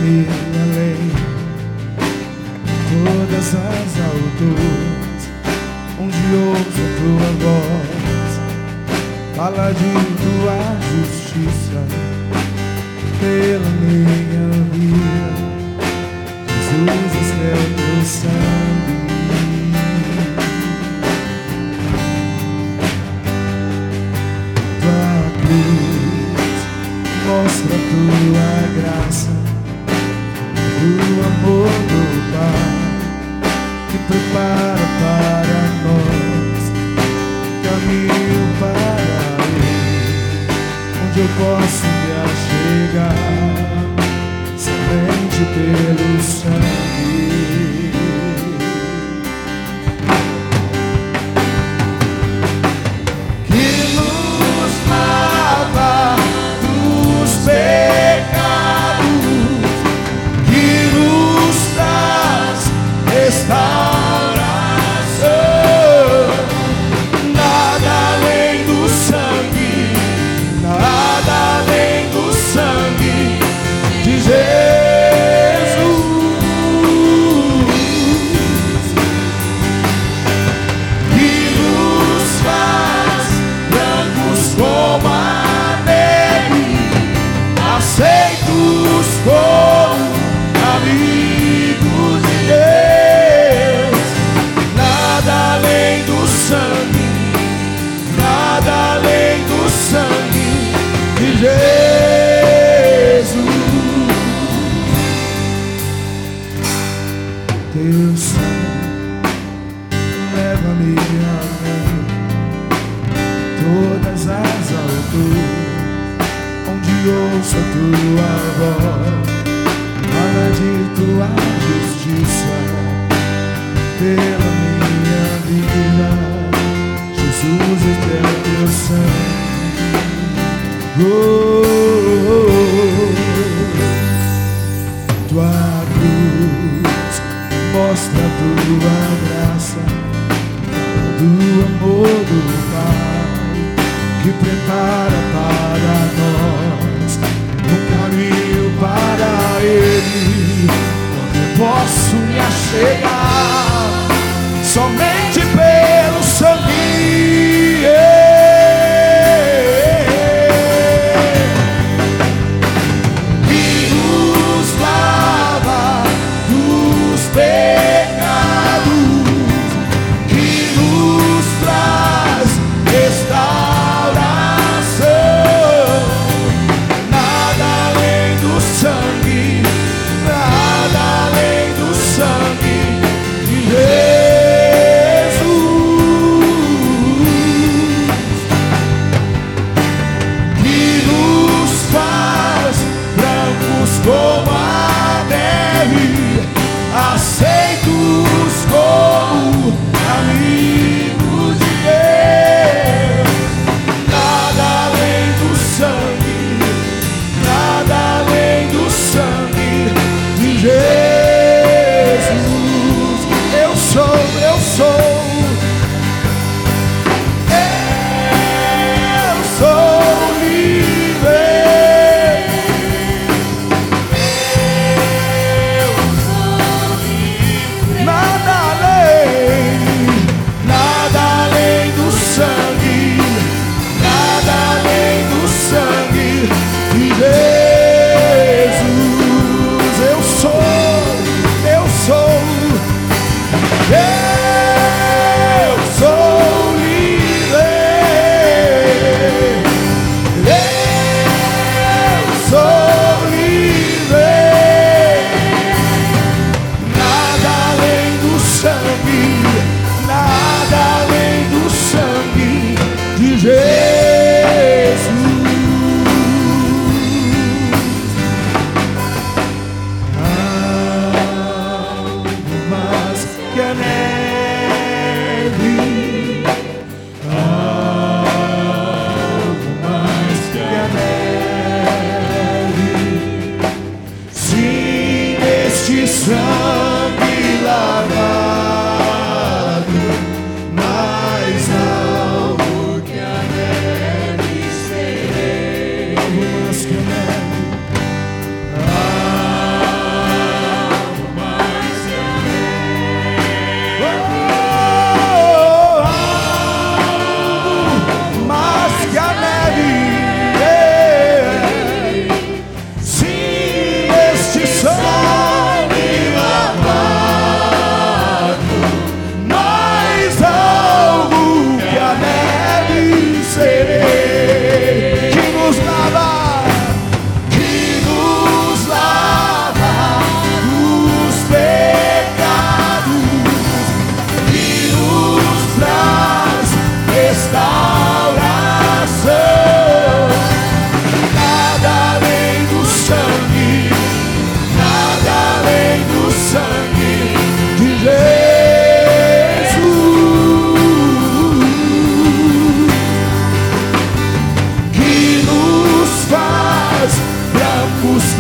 Leva-me 0.06 0.58
além 0.62 1.10
todas 2.88 3.48
as 3.48 4.00
alturas 4.00 5.20
onde 5.98 6.22
ouço 6.36 6.80
a 6.80 6.94
tua 6.98 7.30
voz 7.42 7.96
fala 9.36 9.72
de 9.72 9.92
tua 10.22 10.58
justiça 10.92 11.80
pela 13.20 13.70
minha 13.80 14.46
vida. 14.72 15.26
Jesus 16.46 17.28
é 17.40 17.54
o 17.54 17.66
teu 17.76 18.55
posso 41.38 41.86
me 41.86 42.12
achegar 42.24 43.14
somente 44.56 45.44
pelo 45.54 46.22
sangue. 46.22 46.85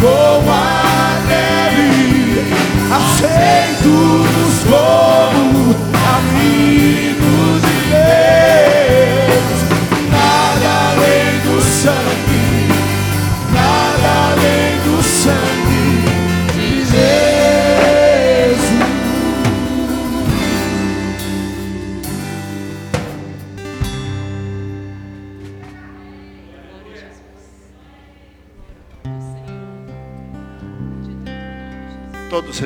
Brancos 0.06 0.46
como 0.46 0.75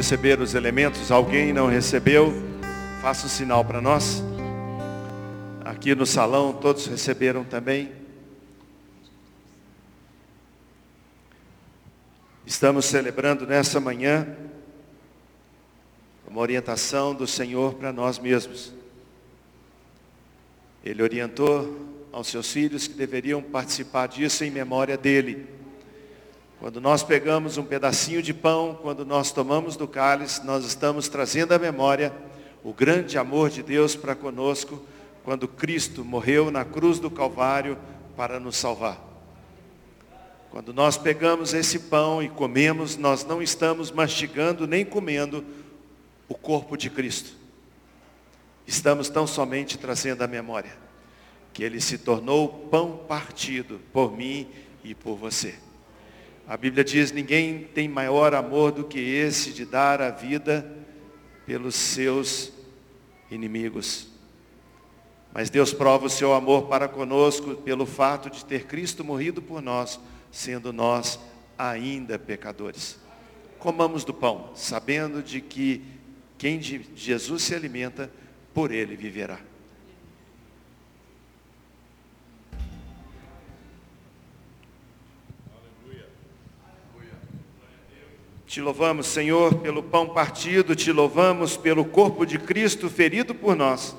receberam 0.00 0.42
os 0.42 0.54
elementos, 0.54 1.10
alguém 1.10 1.52
não 1.52 1.66
recebeu? 1.66 2.32
Faça 3.02 3.26
um 3.26 3.28
sinal 3.28 3.62
para 3.62 3.82
nós. 3.82 4.22
Aqui 5.62 5.94
no 5.94 6.06
salão, 6.06 6.54
todos 6.54 6.86
receberam 6.86 7.44
também. 7.44 7.92
Estamos 12.46 12.86
celebrando 12.86 13.46
nessa 13.46 13.78
manhã 13.78 14.26
uma 16.26 16.40
orientação 16.40 17.14
do 17.14 17.26
Senhor 17.26 17.74
para 17.74 17.92
nós 17.92 18.18
mesmos. 18.18 18.72
Ele 20.82 21.02
orientou 21.02 21.78
aos 22.10 22.28
seus 22.28 22.50
filhos 22.50 22.86
que 22.86 22.94
deveriam 22.94 23.42
participar 23.42 24.06
disso 24.06 24.44
em 24.44 24.50
memória 24.50 24.96
dele. 24.96 25.59
Quando 26.60 26.78
nós 26.78 27.02
pegamos 27.02 27.56
um 27.56 27.64
pedacinho 27.64 28.22
de 28.22 28.34
pão, 28.34 28.78
quando 28.82 29.02
nós 29.02 29.32
tomamos 29.32 29.76
do 29.76 29.88
cálice, 29.88 30.44
nós 30.44 30.62
estamos 30.66 31.08
trazendo 31.08 31.52
à 31.52 31.58
memória 31.58 32.12
o 32.62 32.70
grande 32.70 33.16
amor 33.16 33.48
de 33.48 33.62
Deus 33.62 33.96
para 33.96 34.14
conosco, 34.14 34.84
quando 35.24 35.48
Cristo 35.48 36.04
morreu 36.04 36.50
na 36.50 36.62
cruz 36.62 36.98
do 36.98 37.10
Calvário 37.10 37.78
para 38.14 38.38
nos 38.38 38.58
salvar. 38.58 39.00
Quando 40.50 40.74
nós 40.74 40.98
pegamos 40.98 41.54
esse 41.54 41.78
pão 41.78 42.22
e 42.22 42.28
comemos, 42.28 42.98
nós 42.98 43.24
não 43.24 43.40
estamos 43.40 43.90
mastigando 43.90 44.66
nem 44.66 44.84
comendo 44.84 45.42
o 46.28 46.34
corpo 46.34 46.76
de 46.76 46.90
Cristo. 46.90 47.32
Estamos 48.66 49.08
tão 49.08 49.26
somente 49.26 49.78
trazendo 49.78 50.20
à 50.20 50.26
memória 50.26 50.76
que 51.54 51.64
ele 51.64 51.80
se 51.80 51.96
tornou 51.96 52.68
pão 52.70 52.98
partido 53.08 53.80
por 53.94 54.14
mim 54.14 54.46
e 54.84 54.94
por 54.94 55.16
você. 55.16 55.54
A 56.50 56.56
Bíblia 56.56 56.82
diz: 56.82 57.12
ninguém 57.12 57.62
tem 57.72 57.88
maior 57.88 58.34
amor 58.34 58.72
do 58.72 58.82
que 58.82 58.98
esse 58.98 59.52
de 59.52 59.64
dar 59.64 60.02
a 60.02 60.10
vida 60.10 60.68
pelos 61.46 61.76
seus 61.76 62.52
inimigos. 63.30 64.08
Mas 65.32 65.48
Deus 65.48 65.72
prova 65.72 66.06
o 66.06 66.10
seu 66.10 66.34
amor 66.34 66.66
para 66.66 66.88
conosco 66.88 67.54
pelo 67.54 67.86
fato 67.86 68.28
de 68.28 68.44
ter 68.44 68.66
Cristo 68.66 69.04
morrido 69.04 69.40
por 69.40 69.62
nós, 69.62 70.00
sendo 70.32 70.72
nós 70.72 71.20
ainda 71.56 72.18
pecadores. 72.18 72.98
Comamos 73.60 74.02
do 74.02 74.12
pão, 74.12 74.50
sabendo 74.56 75.22
de 75.22 75.40
que 75.40 75.84
quem 76.36 76.58
de 76.58 76.84
Jesus 76.96 77.44
se 77.44 77.54
alimenta, 77.54 78.10
por 78.52 78.72
ele 78.72 78.96
viverá. 78.96 79.38
Te 88.50 88.60
louvamos, 88.60 89.06
Senhor, 89.06 89.54
pelo 89.60 89.80
pão 89.80 90.08
partido, 90.08 90.74
te 90.74 90.90
louvamos 90.90 91.56
pelo 91.56 91.84
corpo 91.84 92.26
de 92.26 92.36
Cristo 92.36 92.90
ferido 92.90 93.32
por 93.32 93.54
nós, 93.54 93.96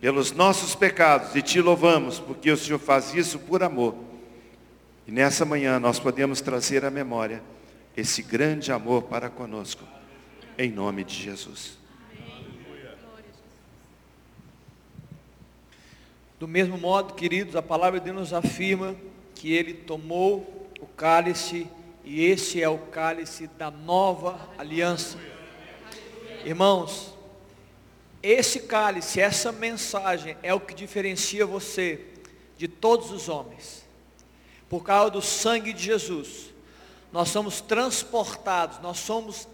pelos 0.00 0.32
nossos 0.32 0.74
pecados, 0.74 1.36
e 1.36 1.42
te 1.42 1.60
louvamos 1.60 2.18
porque 2.18 2.50
o 2.50 2.56
Senhor 2.56 2.78
faz 2.78 3.14
isso 3.14 3.38
por 3.38 3.62
amor. 3.62 3.94
E 5.06 5.12
nessa 5.12 5.44
manhã 5.44 5.78
nós 5.78 5.98
podemos 5.98 6.40
trazer 6.40 6.86
à 6.86 6.90
memória 6.90 7.42
esse 7.94 8.22
grande 8.22 8.72
amor 8.72 9.02
para 9.02 9.28
conosco, 9.28 9.84
em 10.56 10.70
nome 10.70 11.04
de 11.04 11.16
Jesus. 11.16 11.76
Do 16.38 16.48
mesmo 16.48 16.78
modo, 16.78 17.12
queridos, 17.12 17.54
a 17.54 17.60
palavra 17.60 18.00
de 18.00 18.06
Deus 18.06 18.16
nos 18.16 18.32
afirma 18.32 18.96
que 19.34 19.52
ele 19.52 19.74
tomou 19.74 20.70
o 20.80 20.86
cálice 20.86 21.66
e 22.12 22.24
esse 22.24 22.60
é 22.60 22.68
o 22.68 22.76
cálice 22.76 23.46
da 23.46 23.70
nova 23.70 24.50
aliança. 24.58 25.16
Irmãos, 26.44 27.14
esse 28.20 28.62
cálice, 28.62 29.20
essa 29.20 29.52
mensagem 29.52 30.36
é 30.42 30.52
o 30.52 30.58
que 30.58 30.74
diferencia 30.74 31.46
você 31.46 32.04
de 32.58 32.66
todos 32.66 33.12
os 33.12 33.28
homens. 33.28 33.86
Por 34.68 34.82
causa 34.82 35.12
do 35.12 35.22
sangue 35.22 35.72
de 35.72 35.84
Jesus, 35.84 36.52
nós 37.12 37.28
somos 37.28 37.60
transportados, 37.60 38.80
nós 38.80 38.98
somos 38.98 39.46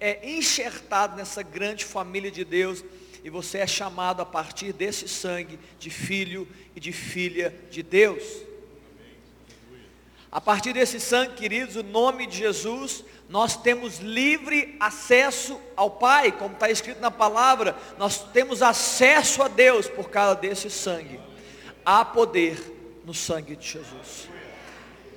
é, 0.00 0.28
enxertados 0.32 1.16
nessa 1.16 1.44
grande 1.44 1.84
família 1.84 2.32
de 2.32 2.44
Deus 2.44 2.82
e 3.22 3.30
você 3.30 3.58
é 3.58 3.68
chamado 3.68 4.20
a 4.20 4.26
partir 4.26 4.72
desse 4.72 5.06
sangue 5.06 5.60
de 5.78 5.90
filho 5.90 6.48
e 6.74 6.80
de 6.80 6.90
filha 6.90 7.54
de 7.70 7.84
Deus. 7.84 8.49
A 10.32 10.40
partir 10.40 10.72
desse 10.72 11.00
sangue, 11.00 11.34
queridos, 11.34 11.74
o 11.74 11.82
nome 11.82 12.24
de 12.26 12.38
Jesus, 12.38 13.04
nós 13.28 13.56
temos 13.56 13.98
livre 13.98 14.76
acesso 14.78 15.60
ao 15.76 15.90
Pai, 15.90 16.30
como 16.30 16.54
está 16.54 16.70
escrito 16.70 17.00
na 17.00 17.10
palavra, 17.10 17.76
nós 17.98 18.22
temos 18.32 18.62
acesso 18.62 19.42
a 19.42 19.48
Deus 19.48 19.88
por 19.88 20.08
causa 20.08 20.36
desse 20.36 20.70
sangue. 20.70 21.18
Há 21.84 22.04
poder 22.04 23.02
no 23.04 23.12
sangue 23.12 23.56
de 23.56 23.66
Jesus. 23.66 24.28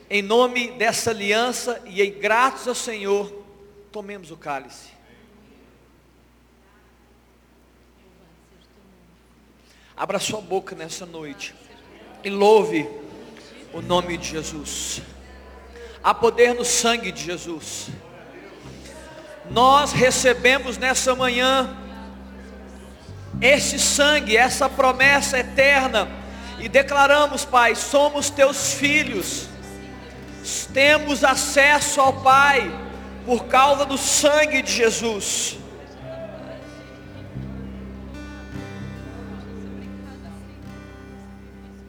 Em 0.10 0.22
nome 0.22 0.72
dessa 0.72 1.12
aliança 1.12 1.80
e 1.86 2.02
em 2.02 2.12
gratos 2.12 2.68
ao 2.68 2.76
Senhor, 2.76 3.32
tomemos 3.92 4.32
o 4.32 4.38
cálice. 4.38 4.94
Abra 9.96 10.18
sua 10.18 10.42
boca 10.42 10.76
nessa 10.76 11.06
noite 11.06 11.54
e 12.24 12.30
louve 12.30 12.90
o 13.74 13.82
nome 13.82 14.18
de 14.18 14.30
Jesus. 14.30 15.02
Há 16.04 16.14
poder 16.14 16.54
no 16.54 16.64
sangue 16.64 17.12
de 17.12 17.24
Jesus. 17.24 17.88
Nós 19.50 19.92
recebemos 19.92 20.78
nessa 20.78 21.16
manhã 21.16 21.76
esse 23.42 23.80
sangue, 23.80 24.38
essa 24.38 24.70
promessa 24.70 25.40
eterna 25.40 26.08
e 26.60 26.70
declaramos, 26.70 27.44
Pai, 27.44 27.76
somos 27.76 28.30
teus 28.30 28.74
filhos. 28.74 29.50
Temos 30.74 31.24
acesso 31.24 32.00
ao 32.00 32.14
Pai 32.14 32.72
por 33.26 33.46
causa 33.46 33.86
do 33.86 33.98
sangue 33.98 34.62
de 34.62 34.72
Jesus. 34.72 35.58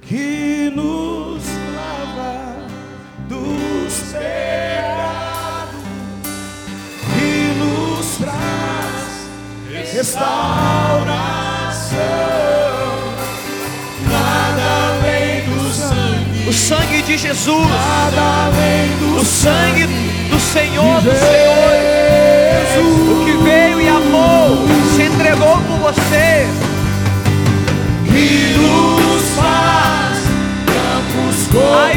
que 0.07 0.71
nos 0.75 1.34
restauração. 9.95 10.29
Nada 14.11 14.65
além 14.89 15.45
do 15.49 15.73
sangue, 15.73 16.49
O 16.49 16.53
sangue 16.53 17.03
de 17.03 17.17
Jesus, 17.17 17.69
nada 17.69 18.51
do 18.99 19.21
o 19.21 19.25
sangue 19.25 19.87
do 20.31 20.41
Senhor 20.41 21.01
de 21.01 21.09
dos 21.09 21.19
Senhores, 21.19 22.69
o 22.79 23.25
que 23.25 23.33
veio 23.45 23.81
e 23.81 23.89
amou, 23.89 24.67
se 24.97 25.03
entregou 25.05 25.57
por 25.59 25.93
você. 25.93 26.45
faz 28.13 29.04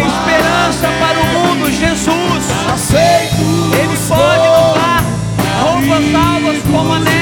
esperança 0.01 0.87
para 0.99 1.19
o 1.19 1.25
mundo, 1.25 1.71
Jesus. 1.71 2.43
Aceito 2.73 3.41
Ele 3.73 3.97
pode 4.07 4.47
nos 4.47 4.73
dar 4.75 5.03
roupas 5.61 6.15
alvas 6.15 6.61
como 6.71 6.93
a 6.93 6.99
neve. 6.99 7.17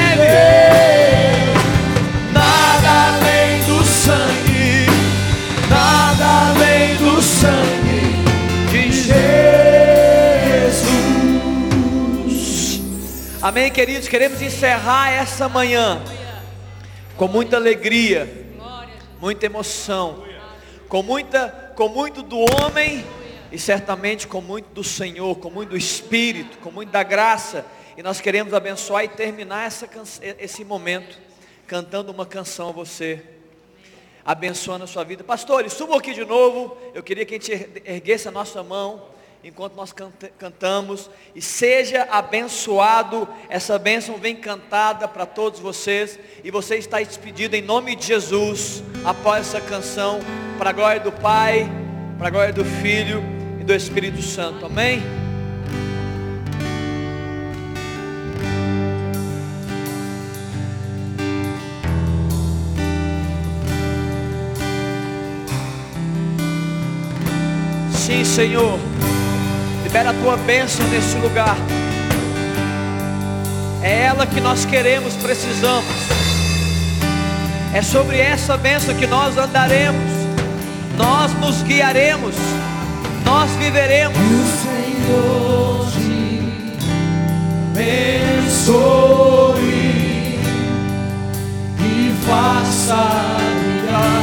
Nada 2.32 2.90
além 3.08 3.60
do 3.64 3.84
sangue, 3.84 4.86
nada 5.70 6.24
além 6.50 6.96
do 6.96 7.22
sangue 7.22 8.00
de 8.70 8.92
Jesus. 8.92 9.16
Amém, 13.42 13.70
queridos? 13.70 14.08
Queremos 14.08 14.42
encerrar 14.42 15.10
essa 15.10 15.48
manhã 15.48 16.02
com 17.16 17.28
muita 17.28 17.56
alegria, 17.56 18.28
muita 19.20 19.46
emoção, 19.46 20.24
com 20.88 21.02
muita, 21.02 21.65
com 21.76 21.88
muito 21.90 22.22
do 22.22 22.38
homem 22.38 23.04
e 23.52 23.58
certamente 23.58 24.26
com 24.26 24.40
muito 24.40 24.70
do 24.70 24.82
Senhor, 24.82 25.36
com 25.36 25.50
muito 25.50 25.70
do 25.70 25.76
Espírito, 25.76 26.56
com 26.58 26.70
muito 26.70 26.90
da 26.90 27.02
graça. 27.02 27.66
E 27.98 28.02
nós 28.02 28.18
queremos 28.20 28.54
abençoar 28.54 29.04
e 29.04 29.08
terminar 29.08 29.66
essa, 29.66 29.88
esse 30.38 30.64
momento 30.64 31.18
cantando 31.66 32.10
uma 32.10 32.24
canção 32.24 32.70
a 32.70 32.72
você, 32.72 33.22
abençoando 34.24 34.84
a 34.84 34.86
sua 34.86 35.04
vida. 35.04 35.22
Pastores, 35.22 35.74
subam 35.74 35.96
aqui 35.98 36.14
de 36.14 36.24
novo. 36.24 36.76
Eu 36.94 37.02
queria 37.02 37.26
que 37.26 37.34
a 37.34 37.38
gente 37.38 37.52
er- 37.52 37.82
erguesse 37.84 38.26
a 38.26 38.30
nossa 38.30 38.62
mão 38.62 39.04
enquanto 39.46 39.76
nós 39.76 39.92
canta- 39.92 40.28
cantamos 40.36 41.08
e 41.32 41.40
seja 41.40 42.02
abençoado. 42.10 43.28
Essa 43.48 43.78
bênção 43.78 44.16
vem 44.16 44.34
cantada 44.34 45.06
para 45.06 45.24
todos 45.24 45.60
vocês 45.60 46.18
e 46.42 46.50
você 46.50 46.76
está 46.76 46.98
despedido 46.98 47.54
em 47.54 47.62
nome 47.62 47.94
de 47.94 48.06
Jesus 48.06 48.82
após 49.04 49.46
essa 49.46 49.60
canção 49.60 50.18
para 50.58 50.70
a 50.70 50.72
glória 50.72 51.00
do 51.00 51.12
Pai, 51.12 51.70
para 52.18 52.26
a 52.26 52.30
glória 52.30 52.52
do 52.52 52.64
Filho 52.64 53.22
e 53.60 53.62
do 53.62 53.72
Espírito 53.72 54.20
Santo. 54.20 54.66
Amém? 54.66 55.00
Sim, 67.92 68.24
Senhor. 68.24 68.78
Libera 69.96 70.10
a 70.10 70.22
tua 70.22 70.36
bênção 70.36 70.86
nesse 70.88 71.16
lugar. 71.16 71.56
É 73.82 74.02
ela 74.02 74.26
que 74.26 74.42
nós 74.42 74.66
queremos, 74.66 75.14
precisamos. 75.14 75.86
É 77.72 77.80
sobre 77.80 78.18
essa 78.18 78.58
bênção 78.58 78.94
que 78.94 79.06
nós 79.06 79.38
andaremos. 79.38 80.04
Nós 80.98 81.32
nos 81.40 81.62
guiaremos. 81.62 82.34
Nós 83.24 83.50
viveremos. 83.52 84.18
Senhor 84.18 85.86
te 85.90 86.52
abençoe 87.72 88.74
e 91.80 92.14
faça 92.26 93.38
brilhar 93.56 94.22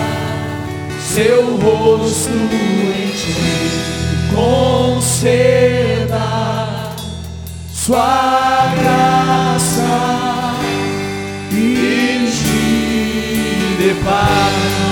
seu 1.01 1.57
rosto 1.57 2.29
em 2.29 3.09
ti, 3.09 4.02
conceda 4.35 6.29
sua 7.71 8.73
graça 8.75 9.93
e 11.51 12.27
dê 13.77 13.93
paz. 14.03 14.82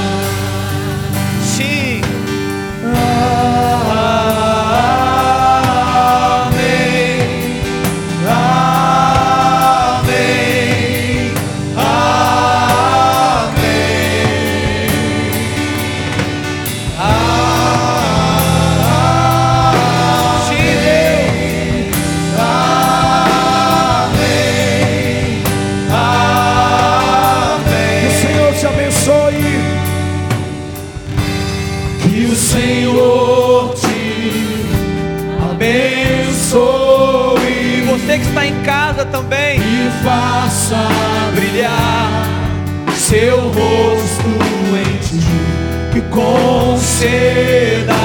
Conceda. 46.12 47.96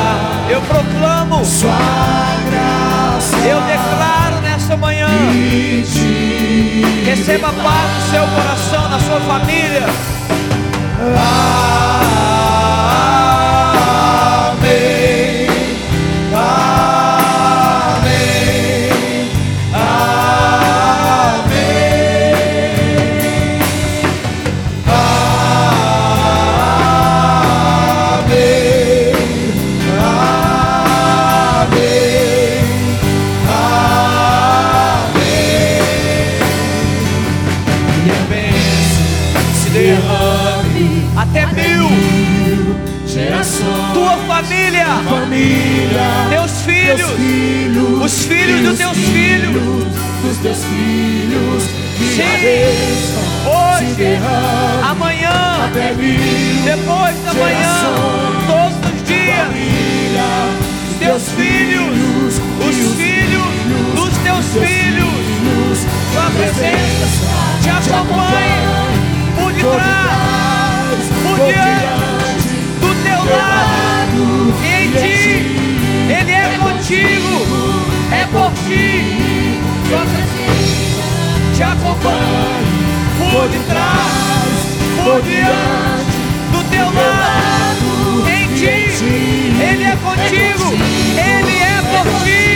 Eu 0.49 0.61
proclamo. 0.63 1.45
Sua 1.45 1.71
graça. 2.51 3.37
Eu 3.39 3.61
declaro 3.63 4.41
nessa 4.41 4.77
manhã. 4.77 5.09
Receba 7.05 7.53
paz 7.53 7.95
no 7.95 8.11
seu 8.11 8.27
coração, 8.29 8.89
na 8.89 8.99
sua 9.01 9.21
família. 9.21 9.87
Amém. 11.01 11.46
Filhos. 47.03 48.05
Os 48.05 48.25
filhos 48.27 48.69
dos 48.69 48.79
teus 48.79 48.97
filhos. 48.99 49.85
dos 50.23 50.37
teus 50.39 50.59
filhos, 50.65 51.63
Sim. 52.15 52.23
Hoje, 53.47 54.19
amanhã, 54.83 55.71
depois 56.65 57.17
da 57.25 57.35
manhã, 57.35 57.79
todos 58.47 58.93
os 58.95 59.03
dias. 59.07 59.37
família, 59.37 60.29
Teus 60.99 61.29
filhos, 61.31 62.41
os 62.61 62.77
filhos 62.97 63.47
dos 63.95 64.17
teus 64.19 64.47
filhos, 64.47 65.79
tua 66.13 66.31
presença 66.31 67.27
te 67.63 67.71
acompanhe 67.71 68.67
por 69.37 69.53
detrás, 69.53 71.01
por 71.23 71.37
diante, 71.47 72.16
contigo, 76.87 77.35
é 78.13 78.25
por 78.27 78.53
ti. 78.65 79.61
Assim, 79.93 81.55
te 81.55 81.63
acompanho 81.63 82.77
por 83.19 83.49
detrás, 83.49 84.55
por 84.97 85.21
diante, 85.23 86.17
do 86.53 86.63
teu 86.71 86.87
lado, 86.87 88.29
em 88.29 88.47
ti. 88.55 88.67
Ele 89.61 89.83
é, 89.83 89.89
é 89.89 89.97
contigo, 89.97 90.73
ele 90.73 91.59
é, 91.59 91.63
é, 91.63 91.73
é 91.73 91.83
por 91.91 92.07
ti. 92.23 92.47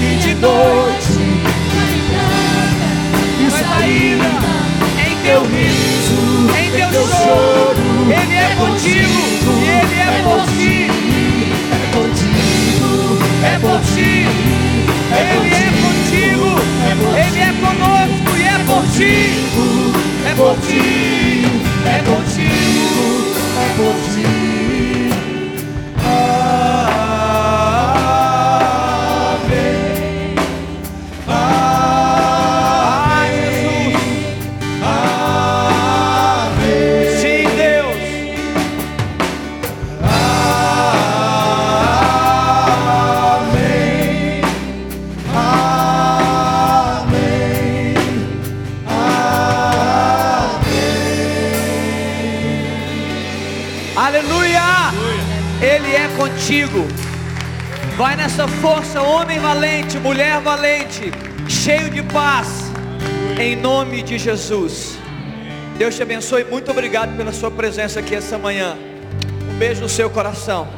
E 0.00 0.16
de 0.20 0.34
noite, 0.34 1.22
e 3.38 3.50
saída, 3.50 4.30
em 5.06 5.16
teu 5.22 5.42
riso, 5.42 6.18
em 6.58 6.70
teu 6.72 6.90
choro, 7.06 7.86
ele 8.10 8.34
é 8.34 8.54
contigo, 8.58 9.22
e 9.60 9.68
ele 9.68 10.00
é 10.00 10.22
por 10.24 10.42
ti. 10.56 11.01
É 11.42 11.86
contigo, 11.96 13.18
é 13.44 13.58
por 13.58 13.80
ti. 13.92 14.26
Ele 15.12 15.54
é 15.54 15.68
contigo, 15.82 16.50
Ele 17.16 17.40
é 17.40 17.52
conosco 17.60 18.30
e 18.36 18.42
é 18.42 18.58
por 18.64 18.84
ti. 18.92 19.12
É 20.24 20.34
por 20.34 20.56
ti, 20.66 21.44
é 21.84 21.98
contigo, 22.02 23.34
é 23.58 23.66
por 23.76 23.94
ti. 24.12 24.41
Nessa 58.22 58.46
força, 58.46 59.02
homem 59.02 59.40
valente, 59.40 59.98
mulher 59.98 60.40
valente, 60.40 61.10
cheio 61.48 61.90
de 61.90 62.00
paz, 62.04 62.70
em 63.36 63.56
nome 63.56 64.00
de 64.00 64.16
Jesus. 64.16 64.96
Deus 65.76 65.96
te 65.96 66.04
abençoe. 66.04 66.44
Muito 66.44 66.70
obrigado 66.70 67.16
pela 67.16 67.32
sua 67.32 67.50
presença 67.50 67.98
aqui 67.98 68.14
essa 68.14 68.38
manhã. 68.38 68.76
Um 69.52 69.58
beijo 69.58 69.80
no 69.80 69.88
seu 69.88 70.08
coração. 70.08 70.68